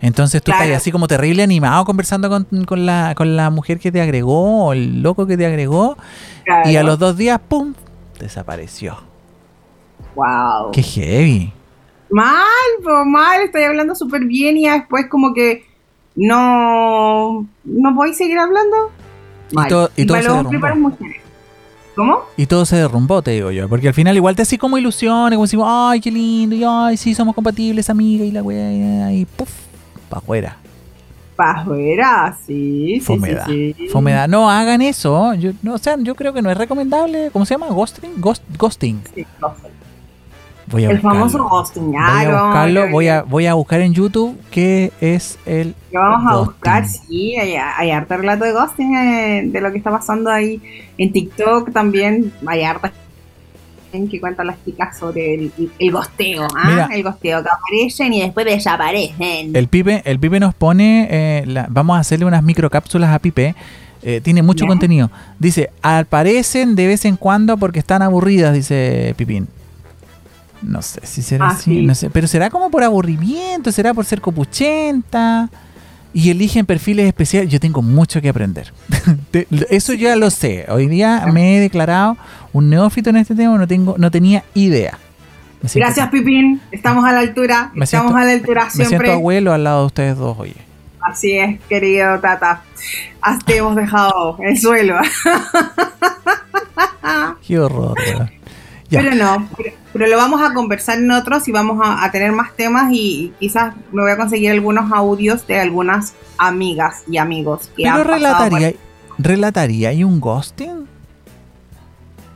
Entonces 0.00 0.42
tú 0.42 0.50
Claro. 0.50 0.64
estás 0.64 0.78
así 0.78 0.90
como 0.90 1.06
terrible 1.06 1.44
animado 1.44 1.84
conversando 1.84 2.28
con, 2.28 2.44
con 2.64 2.86
la, 2.86 3.14
con 3.16 3.36
la 3.36 3.50
mujer 3.50 3.78
que 3.78 3.92
te 3.92 4.00
agregó, 4.00 4.66
o 4.66 4.72
el 4.72 5.00
loco 5.00 5.26
que 5.28 5.36
te 5.36 5.46
agregó, 5.46 5.96
y 6.64 6.74
a 6.74 6.82
los 6.82 6.98
dos 6.98 7.16
días, 7.16 7.38
¡pum! 7.46 7.74
desapareció. 8.18 8.96
Wow. 10.14 10.70
¡Qué 10.72 10.82
heavy! 10.82 11.52
Mal, 12.10 12.44
mal, 13.06 13.40
estoy 13.42 13.62
hablando 13.64 13.94
súper 13.94 14.24
bien 14.24 14.56
y 14.56 14.62
ya 14.64 14.74
después 14.74 15.06
como 15.08 15.34
que 15.34 15.64
no, 16.14 17.46
no 17.64 17.94
podéis 17.96 18.16
seguir 18.16 18.38
hablando. 18.38 18.90
Y 19.50 19.68
todo- 19.68 19.90
y 19.96 20.06
todo 20.06 20.16
para 20.16 20.28
se 20.28 20.34
derrumbó. 20.36 20.96
¿Cómo? 21.96 22.18
Y 22.36 22.46
todo 22.46 22.64
se 22.66 22.76
derrumbó, 22.76 23.22
te 23.22 23.30
digo 23.32 23.52
yo, 23.52 23.68
porque 23.68 23.88
al 23.88 23.94
final 23.94 24.16
igual 24.16 24.34
te 24.34 24.42
así 24.42 24.58
como 24.58 24.76
ilusiones, 24.78 25.36
como 25.36 25.44
decimos, 25.44 25.66
¡ay, 25.68 26.00
qué 26.00 26.10
lindo! 26.10 26.56
Y 26.56 26.64
¡ay, 26.66 26.96
sí, 26.96 27.14
somos 27.14 27.34
compatibles, 27.36 27.88
amiga! 27.88 28.24
Y 28.24 28.32
la 28.32 28.42
weá, 28.42 29.12
y 29.12 29.24
¡puf! 29.24 29.48
para 30.08 30.18
afuera. 30.20 30.56
Para 31.36 31.60
afuera, 31.60 32.36
sí, 32.46 32.94
sí, 32.96 33.00
Fomeda. 33.00 33.46
sí, 33.46 33.74
sí. 33.76 33.88
Fomeda. 33.88 34.26
No 34.28 34.48
hagan 34.50 34.82
eso. 34.82 35.34
Yo, 35.34 35.50
no, 35.62 35.74
o 35.74 35.78
sea, 35.78 35.96
yo 35.98 36.14
creo 36.14 36.32
que 36.32 36.42
no 36.42 36.50
es 36.50 36.56
recomendable. 36.56 37.30
¿Cómo 37.32 37.44
se 37.44 37.54
llama? 37.54 37.66
Ghosting. 37.68 38.12
Ghost, 38.18 38.42
ghosting. 38.56 39.02
Sí, 39.14 39.22
sé. 39.40 39.68
Voy 40.66 40.84
a 40.84 40.90
El 40.90 40.96
buscarlo. 40.96 41.18
famoso 41.28 41.48
ghosting. 41.48 41.86
Voy 41.92 41.96
Ah, 41.98 42.20
a 42.20 42.44
buscarlo. 42.46 42.88
Voy 42.90 43.08
a, 43.08 43.22
voy 43.22 43.46
a 43.46 43.54
buscar 43.54 43.80
en 43.80 43.92
YouTube 43.94 44.38
qué 44.50 44.92
es 45.00 45.38
el. 45.46 45.74
Lo 45.92 46.00
vamos 46.00 46.32
a 46.32 46.36
buscar, 46.38 46.86
sí, 46.88 47.36
hay, 47.36 47.54
hay 47.54 47.90
harto 47.90 48.16
relato 48.16 48.44
de 48.44 48.52
ghosting 48.52 48.96
eh, 48.96 49.42
de 49.46 49.60
lo 49.60 49.70
que 49.72 49.78
está 49.78 49.90
pasando 49.90 50.30
ahí 50.30 50.60
en 50.98 51.12
TikTok 51.12 51.72
también, 51.72 52.32
hay 52.46 52.62
harta 52.62 52.92
que 54.10 54.18
cuentan 54.20 54.48
las 54.48 54.56
chicas 54.64 54.98
sobre 54.98 55.34
el, 55.34 55.52
el 55.78 55.92
gosteo, 55.92 56.48
¿ah? 56.56 56.68
Mira. 56.68 56.88
el 56.92 57.04
gosteo, 57.04 57.40
que 57.44 57.48
aparecen 57.48 58.12
y 58.12 58.22
después 58.22 58.44
desaparecen. 58.44 59.54
El 59.54 59.68
Pipe, 59.68 60.02
el 60.04 60.18
Pipe 60.18 60.40
nos 60.40 60.52
pone. 60.52 61.06
eh, 61.08 61.44
la- 61.46 61.68
vamos 61.70 61.96
a 61.96 62.00
hacerle 62.00 62.24
unas 62.24 62.42
microcápsulas 62.42 63.10
a 63.14 63.20
Pipe. 63.20 63.54
eh, 64.02 64.20
tiene 64.20 64.42
mucho 64.42 64.64
Ya. 64.64 64.68
contenido. 64.68 65.10
Dice: 65.38 65.70
aparecen 65.80 66.74
de 66.74 66.88
vez 66.88 67.04
en 67.04 67.16
cuando 67.16 67.56
porque 67.56 67.78
están 67.78 68.02
aburridas, 68.02 68.52
dice 68.52 69.14
Pipín. 69.16 69.46
No 70.64 70.82
sé 70.82 71.00
si 71.04 71.22
será 71.22 71.46
Ah, 71.46 71.50
así, 71.52 71.76
sí. 71.80 71.82
no 71.86 71.94
sé, 71.94 72.10
pero 72.10 72.26
será 72.26 72.50
como 72.50 72.70
por 72.70 72.82
aburrimiento, 72.82 73.70
será 73.72 73.92
por 73.94 74.04
ser 74.04 74.20
copuchenta 74.20 75.48
y 76.12 76.30
eligen 76.30 76.64
perfiles 76.66 77.06
especiales. 77.06 77.50
Yo 77.50 77.60
tengo 77.60 77.82
mucho 77.82 78.20
que 78.22 78.28
aprender. 78.28 78.72
Te- 79.30 79.46
Eso 79.70 79.92
ya 79.92 80.16
lo 80.16 80.30
sé. 80.30 80.64
Hoy 80.68 80.86
día 80.86 81.26
me 81.32 81.56
he 81.56 81.60
declarado 81.60 82.16
un 82.52 82.70
neófito 82.70 83.10
en 83.10 83.16
este 83.16 83.34
tema, 83.34 83.58
no 83.58 83.66
tengo, 83.66 83.96
no 83.98 84.10
tenía 84.10 84.44
idea. 84.54 84.98
Gracias, 85.74 86.08
Pipín, 86.10 86.60
estamos 86.72 87.04
a 87.06 87.12
la 87.12 87.20
altura, 87.20 87.70
Me 87.74 87.84
estamos 87.84 88.12
siento- 88.12 88.22
a 88.22 88.24
la 88.26 88.32
altura 88.32 88.64
Me 88.64 88.70
siento 88.70 88.88
siempre. 88.90 89.12
abuelo 89.12 89.52
al 89.52 89.64
lado 89.64 89.80
de 89.80 89.86
ustedes 89.86 90.16
dos, 90.16 90.36
oye. 90.38 90.56
Así 91.00 91.32
es, 91.38 91.60
querido 91.68 92.18
Tata. 92.20 92.62
Hasta 93.20 93.52
hemos 93.54 93.74
dejado 93.76 94.38
el 94.42 94.58
suelo. 94.58 94.96
Qué 97.46 97.58
horror, 97.58 97.96
weón. 97.98 98.30
Ya. 98.94 99.00
Pero 99.02 99.14
no, 99.14 99.48
pero, 99.56 99.70
pero 99.92 100.06
lo 100.06 100.16
vamos 100.16 100.40
a 100.42 100.54
conversar 100.54 100.98
en 100.98 101.10
otros 101.10 101.46
y 101.48 101.52
vamos 101.52 101.80
a, 101.84 102.04
a 102.04 102.10
tener 102.10 102.32
más 102.32 102.54
temas 102.54 102.90
y, 102.92 103.32
quizás 103.38 103.74
me 103.92 104.02
voy 104.02 104.10
a 104.12 104.16
conseguir 104.16 104.50
algunos 104.50 104.90
audios 104.92 105.46
de 105.46 105.60
algunas 105.60 106.14
amigas 106.38 107.02
y 107.08 107.18
amigos 107.18 107.70
que 107.76 107.84
Pero 107.84 107.96
han 107.96 108.04
relataría, 108.04 108.72
por- 108.72 109.24
relataría 109.26 109.92
y 109.92 110.04
un 110.04 110.20
ghosting? 110.20 110.86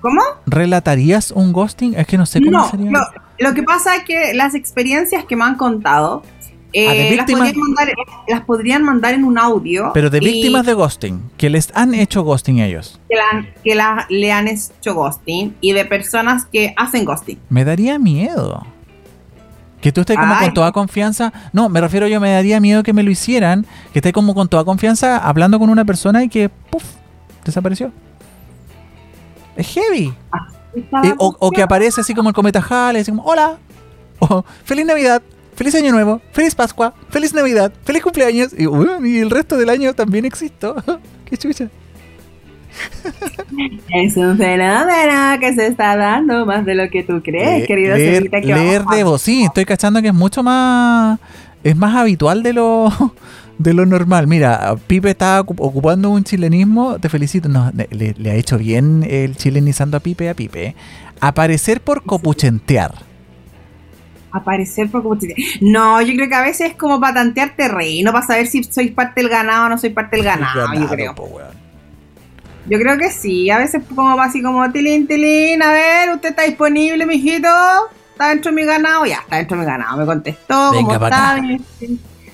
¿Cómo? 0.01 0.21
¿Relatarías 0.47 1.33
un 1.33 1.53
ghosting? 1.53 1.95
Es 1.95 2.07
que 2.07 2.17
no 2.17 2.25
sé 2.27 2.39
cómo 2.41 2.53
No, 2.53 2.71
sería. 2.71 2.91
lo, 2.91 3.01
lo 3.41 3.55
que 3.55 3.63
pasa 3.65 3.97
es 3.97 4.05
que 4.05 4.33
las 4.35 4.55
experiencias 4.55 5.25
que 5.25 5.35
me 5.35 5.45
han 5.45 5.57
contado 5.57 6.23
eh, 6.73 6.87
Ah, 6.89 6.93
de 6.93 7.01
las, 7.03 7.11
víctimas. 7.27 7.49
podrían 7.49 7.61
mandar, 7.75 7.89
las 8.29 8.41
podrían 8.43 8.83
mandar 8.83 9.15
en 9.15 9.25
un 9.25 9.39
audio. 9.39 9.91
Pero 9.95 10.11
de 10.11 10.21
víctimas 10.21 10.67
de 10.67 10.75
ghosting, 10.75 11.31
que 11.37 11.49
les 11.51 11.71
han 11.75 11.95
hecho 11.95 12.23
ghosting 12.23 12.59
ellos. 12.61 13.01
Que, 13.09 13.17
la- 13.17 13.47
que 13.65 13.75
la- 13.75 14.07
le 14.11 14.33
han 14.33 14.49
hecho 14.49 14.95
ghosting 14.95 15.57
y 15.61 15.73
de 15.73 15.85
personas 15.85 16.45
que 16.47 16.75
hacen 16.77 17.05
ghosting. 17.05 17.39
Me 17.49 17.65
daría 17.65 17.99
miedo. 17.99 18.67
Que 19.81 19.93
tú 19.93 20.01
estés 20.01 20.17
como 20.19 20.35
Ay. 20.35 20.47
con 20.47 20.55
toda 20.55 20.73
confianza. 20.73 21.33
No, 21.53 21.69
me 21.69 21.81
refiero 21.81 22.09
yo, 22.09 22.21
me 22.21 22.33
daría 22.33 22.59
miedo 22.59 22.83
que 22.83 22.93
me 22.93 23.03
lo 23.05 23.11
hicieran. 23.13 23.65
Que 23.93 24.01
estés 24.01 24.13
como 24.13 24.35
con 24.35 24.49
toda 24.49 24.65
confianza 24.65 25.19
hablando 25.19 25.59
con 25.61 25.71
una 25.71 25.85
persona 25.85 26.25
y 26.25 26.29
que, 26.29 26.49
puff, 26.49 26.83
desapareció. 27.45 27.93
Es 29.57 29.69
heavy. 29.69 30.13
Eh, 31.05 31.15
o, 31.19 31.35
o 31.39 31.51
que 31.51 31.63
aparece 31.63 32.01
así 32.01 32.15
como 32.15 32.29
el 32.29 32.35
cometa 32.35 32.61
Halley, 32.69 33.03
así 33.03 33.11
como, 33.11 33.23
hola. 33.23 33.59
O, 34.21 34.45
feliz 34.65 34.85
Navidad. 34.85 35.23
Feliz 35.59 35.75
Año 35.75 35.91
Nuevo, 35.93 36.23
feliz 36.33 36.55
Pascua, 36.55 36.95
feliz 37.11 37.35
Navidad, 37.35 37.73
feliz 37.85 38.03
cumpleaños. 38.03 38.53
Y, 38.57 38.63
y 39.09 39.19
el 39.19 39.29
resto 39.29 39.57
del 39.57 39.69
año 39.69 39.93
también 39.93 40.25
existo. 40.25 40.77
Qué 41.27 41.37
chucha. 41.37 41.69
Es 43.93 44.17
un 44.17 44.37
fenómeno 44.39 45.41
que 45.41 45.55
se 45.55 45.67
está 45.67 45.97
dando 45.97 46.47
más 46.47 46.65
de 46.65 46.75
lo 46.77 46.89
que 46.91 47.03
tú 47.03 47.21
crees, 47.23 47.63
Le- 47.63 47.67
querido 47.67 47.97
leer, 47.97 48.31
que 48.31 48.41
leer 48.55 48.85
de 48.85 49.03
voz, 49.05 49.21
sí, 49.23 49.43
estoy 49.45 49.65
cachando 49.65 50.01
que 50.01 50.09
es 50.09 50.15
mucho 50.15 50.43
más 50.45 51.19
es 51.65 51.75
más 51.77 51.97
habitual 51.97 52.43
de 52.45 52.53
lo 52.53 52.89
de 53.59 53.75
lo 53.75 53.85
normal. 53.85 54.29
Mira, 54.29 54.77
Pipe 54.87 55.11
está 55.11 55.41
ocup- 55.43 55.57
ocupando 55.59 56.11
un 56.11 56.23
chilenismo, 56.23 56.99
te 57.01 57.09
felicito. 57.09 57.49
No, 57.49 57.73
le- 57.75 58.15
le 58.17 58.31
ha 58.31 58.35
hecho 58.37 58.59
bien 58.59 59.05
el 59.09 59.37
chilenizando 59.37 59.97
a 59.97 60.01
Pipe 60.01 60.29
a 60.29 60.35
Pipe. 60.35 60.77
Aparecer 61.21 61.81
por 61.81 62.05
copuchentear. 62.05 63.08
Aparecer 64.33 64.91
por 64.91 65.03
como 65.03 65.17
No, 65.61 66.01
yo 66.03 66.15
creo 66.15 66.29
que 66.29 66.35
a 66.35 66.43
veces 66.43 66.71
es 66.71 66.77
como 66.77 67.01
para 67.01 67.15
tantear 67.15 67.57
terreno, 67.57 68.13
para 68.13 68.27
saber 68.27 68.47
si 68.47 68.65
soy 68.65 68.91
parte 68.91 69.21
del 69.21 69.31
ganado 69.31 69.67
o 69.67 69.69
no 69.69 69.79
soy 69.79 69.91
parte 69.91 70.17
del 70.17 70.25
ganado, 70.25 70.73
yo 70.75 70.89
creo. 70.89 71.15
po, 71.15 71.25
weón. 71.25 71.59
Yo 72.67 72.79
creo 72.79 72.99
que 72.99 73.11
sí, 73.11 73.49
a 73.51 73.59
veces 73.59 73.83
como 73.95 74.21
así 74.21 74.43
como 74.43 74.71
tilín, 74.71 75.07
tilín, 75.07 75.63
a 75.63 75.73
ver, 75.73 76.11
¿usted 76.15 76.31
está 76.31 76.43
disponible, 76.43 77.07
mijito? 77.07 77.49
¿Está 78.13 78.29
dentro 78.29 78.51
de 78.51 78.57
mi 78.57 78.65
ganado? 78.65 79.07
Ya, 79.07 79.21
está 79.21 79.37
dentro 79.37 79.57
de 79.57 79.65
mi 79.65 79.71
ganado, 79.71 79.97
me 79.97 80.05
contestó, 80.05 80.73
Venga 80.73 80.95
¿cómo 80.95 81.07
está? 81.07 81.37
acá. 81.37 81.43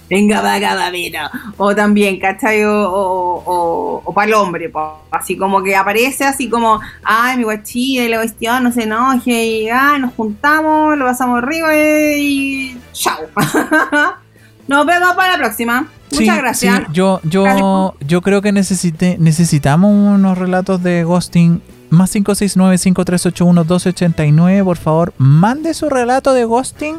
Venga 0.09 0.43
va 0.43 0.61
cadáver. 0.61 1.13
O 1.57 1.75
también, 1.75 2.21
¿cachai? 2.21 2.63
O, 2.65 2.73
o, 2.73 4.03
o, 4.05 4.15
para 4.15 4.29
el 4.29 4.35
hombre, 4.35 4.69
po. 4.69 5.01
así 5.11 5.37
como 5.37 5.63
que 5.63 5.75
aparece 5.75 6.25
así 6.25 6.49
como, 6.49 6.81
ay, 7.03 7.39
mi 7.39 7.45
guachilla 7.45 8.05
y 8.05 8.09
la 8.09 8.19
cuestión, 8.19 8.65
no 8.65 8.73
se 8.73 8.83
enoje, 8.83 9.47
y 9.47 9.69
ay, 9.71 10.01
nos 10.01 10.13
juntamos, 10.15 10.99
lo 10.99 11.07
pasamos 11.07 11.43
arriba 11.43 11.75
y 11.77 12.79
chao. 12.93 13.21
Nos 14.67 14.87
vemos 14.87 15.15
para 15.15 15.33
la 15.33 15.39
próxima. 15.39 15.89
Muchas 16.11 16.39
gracias. 16.39 16.85
yo, 16.93 17.21
yo, 17.25 17.95
yo 18.01 18.23
creo 18.23 18.41
que 18.41 18.51
necesite, 18.53 19.19
necesitamos 19.19 19.91
unos 19.91 20.39
relatos 20.39 20.83
de 20.83 21.05
ghosting. 21.05 21.61
Más 21.91 22.15
569-5381-1289, 22.17 24.65
por 24.65 24.79
favor, 24.79 25.13
mande 25.19 25.75
su 25.75 25.91
relato 25.91 26.33
de 26.33 26.45
ghosting, 26.45 26.97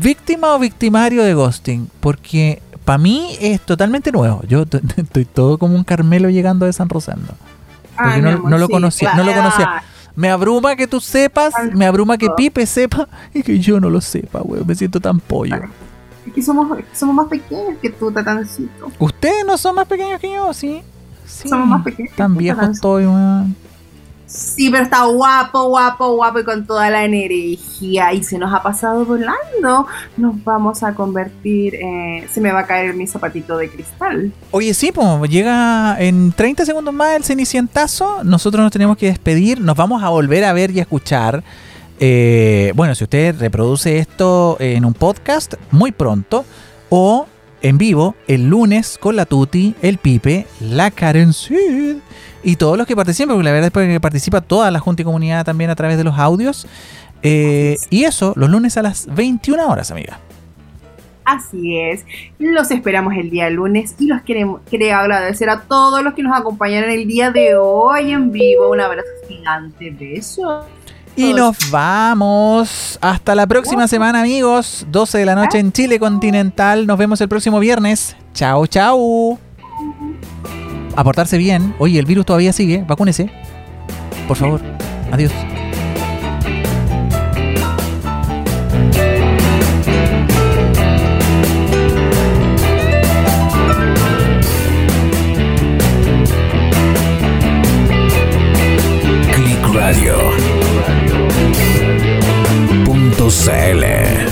víctima 0.00 0.54
o 0.54 0.58
victimario 0.58 1.22
de 1.22 1.34
ghosting, 1.34 1.90
porque 2.00 2.62
para 2.84 2.98
mí 2.98 3.36
es 3.40 3.60
totalmente 3.60 4.12
nuevo. 4.12 4.42
Yo 4.48 4.64
estoy 4.96 5.24
todo 5.24 5.58
como 5.58 5.74
un 5.74 5.84
Carmelo 5.84 6.30
llegando 6.30 6.66
de 6.66 6.72
San 6.72 6.88
Rosendo. 6.88 7.34
Porque 7.96 8.22
no, 8.22 8.58
lo 8.58 8.68
conocía, 8.68 9.14
no 9.14 9.24
lo 9.24 9.34
conocía. 9.34 9.82
Me 10.14 10.30
abruma 10.30 10.74
que 10.76 10.86
tú 10.86 11.00
sepas, 11.00 11.54
me 11.74 11.86
abruma 11.86 12.18
que 12.18 12.28
Pipe 12.36 12.66
sepa 12.66 13.08
y 13.34 13.42
que 13.42 13.58
yo 13.58 13.80
no 13.80 13.90
lo 13.90 14.00
sepa, 14.00 14.40
weón. 14.42 14.66
Me 14.66 14.74
siento 14.74 15.00
tan 15.00 15.20
pollo 15.20 15.60
que 16.30 16.42
somos, 16.42 16.78
somos 16.92 17.14
más 17.14 17.26
pequeños 17.26 17.78
que 17.80 17.90
tú, 17.90 18.10
tatancito. 18.10 18.90
Ustedes 18.98 19.44
no 19.46 19.56
son 19.56 19.74
más 19.74 19.86
pequeños 19.86 20.20
que 20.20 20.32
yo, 20.32 20.52
sí. 20.52 20.82
sí. 21.26 21.48
Somos 21.48 21.66
más 21.66 21.82
pequeños. 21.82 22.14
Tan 22.16 22.36
viejo 22.36 22.62
estoy, 22.62 23.06
weón. 23.06 23.56
Sí, 24.28 24.68
pero 24.68 24.84
está 24.84 25.06
guapo, 25.06 25.68
guapo, 25.68 26.12
guapo 26.12 26.40
y 26.40 26.44
con 26.44 26.66
toda 26.66 26.90
la 26.90 27.04
energía. 27.04 28.12
Y 28.12 28.22
se 28.22 28.36
nos 28.36 28.52
ha 28.52 28.62
pasado 28.62 29.06
volando. 29.06 29.86
Nos 30.18 30.44
vamos 30.44 30.82
a 30.82 30.94
convertir. 30.94 31.74
Eh, 31.76 32.28
se 32.30 32.40
me 32.42 32.52
va 32.52 32.60
a 32.60 32.66
caer 32.66 32.94
mi 32.94 33.06
zapatito 33.06 33.56
de 33.56 33.70
cristal. 33.70 34.30
Oye, 34.50 34.74
sí, 34.74 34.92
pues 34.92 35.30
llega 35.30 35.96
en 35.98 36.32
30 36.32 36.66
segundos 36.66 36.92
más 36.92 37.16
el 37.16 37.24
cenicientazo. 37.24 38.22
Nosotros 38.22 38.62
nos 38.62 38.70
tenemos 38.70 38.98
que 38.98 39.06
despedir. 39.06 39.62
Nos 39.62 39.76
vamos 39.76 40.02
a 40.02 40.10
volver 40.10 40.44
a 40.44 40.52
ver 40.52 40.72
y 40.72 40.80
a 40.80 40.82
escuchar. 40.82 41.42
Eh, 41.98 42.72
bueno, 42.76 42.94
si 42.94 43.04
usted 43.04 43.34
reproduce 43.40 43.98
esto 43.98 44.58
en 44.60 44.84
un 44.84 44.92
podcast 44.92 45.54
muy 45.70 45.90
pronto 45.90 46.44
o 46.90 47.26
en 47.62 47.78
vivo 47.78 48.14
el 48.26 48.48
lunes 48.48 48.98
con 48.98 49.16
la 49.16 49.26
Tuti, 49.26 49.74
el 49.82 49.98
Pipe, 49.98 50.46
la 50.60 50.90
Karen 50.90 51.32
Sid 51.32 51.96
y 52.42 52.56
todos 52.56 52.78
los 52.78 52.86
que 52.86 52.96
participan, 52.96 53.34
porque 53.34 53.44
la 53.44 53.52
verdad 53.52 53.70
es 53.74 53.88
que 53.88 54.00
participa 54.00 54.40
toda 54.40 54.70
la 54.70 54.78
Junta 54.80 55.02
y 55.02 55.04
Comunidad 55.04 55.44
también 55.44 55.70
a 55.70 55.76
través 55.76 55.98
de 55.98 56.04
los 56.04 56.18
audios. 56.18 56.66
Eh, 57.22 57.76
y 57.90 58.04
eso 58.04 58.32
los 58.36 58.48
lunes 58.48 58.76
a 58.76 58.82
las 58.82 59.12
21 59.12 59.66
horas, 59.66 59.90
amiga. 59.90 60.20
Así 61.24 61.78
es, 61.78 62.06
los 62.38 62.70
esperamos 62.70 63.14
el 63.14 63.28
día 63.28 63.50
lunes 63.50 63.94
y 63.98 64.06
los 64.06 64.22
queremos, 64.22 64.62
queremos 64.70 65.02
agradecer 65.02 65.50
a 65.50 65.60
todos 65.60 66.02
los 66.02 66.14
que 66.14 66.22
nos 66.22 66.34
acompañaron 66.34 66.88
el 66.88 67.06
día 67.06 67.30
de 67.30 67.54
hoy 67.54 68.12
en 68.12 68.32
vivo. 68.32 68.70
Un 68.70 68.80
abrazo 68.80 69.08
gigante, 69.28 69.90
besos. 69.90 70.64
Y 71.18 71.34
nos 71.34 71.72
vamos. 71.72 72.96
Hasta 73.02 73.34
la 73.34 73.48
próxima 73.48 73.88
semana, 73.88 74.20
amigos. 74.20 74.86
12 74.88 75.18
de 75.18 75.26
la 75.26 75.34
noche 75.34 75.58
en 75.58 75.72
Chile 75.72 75.98
continental. 75.98 76.86
Nos 76.86 76.96
vemos 76.96 77.20
el 77.20 77.28
próximo 77.28 77.58
viernes. 77.58 78.14
Chao, 78.34 78.68
chao. 78.68 79.36
Aportarse 80.94 81.36
bien. 81.36 81.74
Oye, 81.80 81.98
el 81.98 82.06
virus 82.06 82.24
todavía 82.24 82.52
sigue. 82.52 82.84
Vacúnese. 82.86 83.32
Por 84.28 84.36
favor. 84.36 84.60
Adiós. 85.10 85.32
Click 99.34 99.74
Radio. 99.74 100.47
CL. 103.48 104.27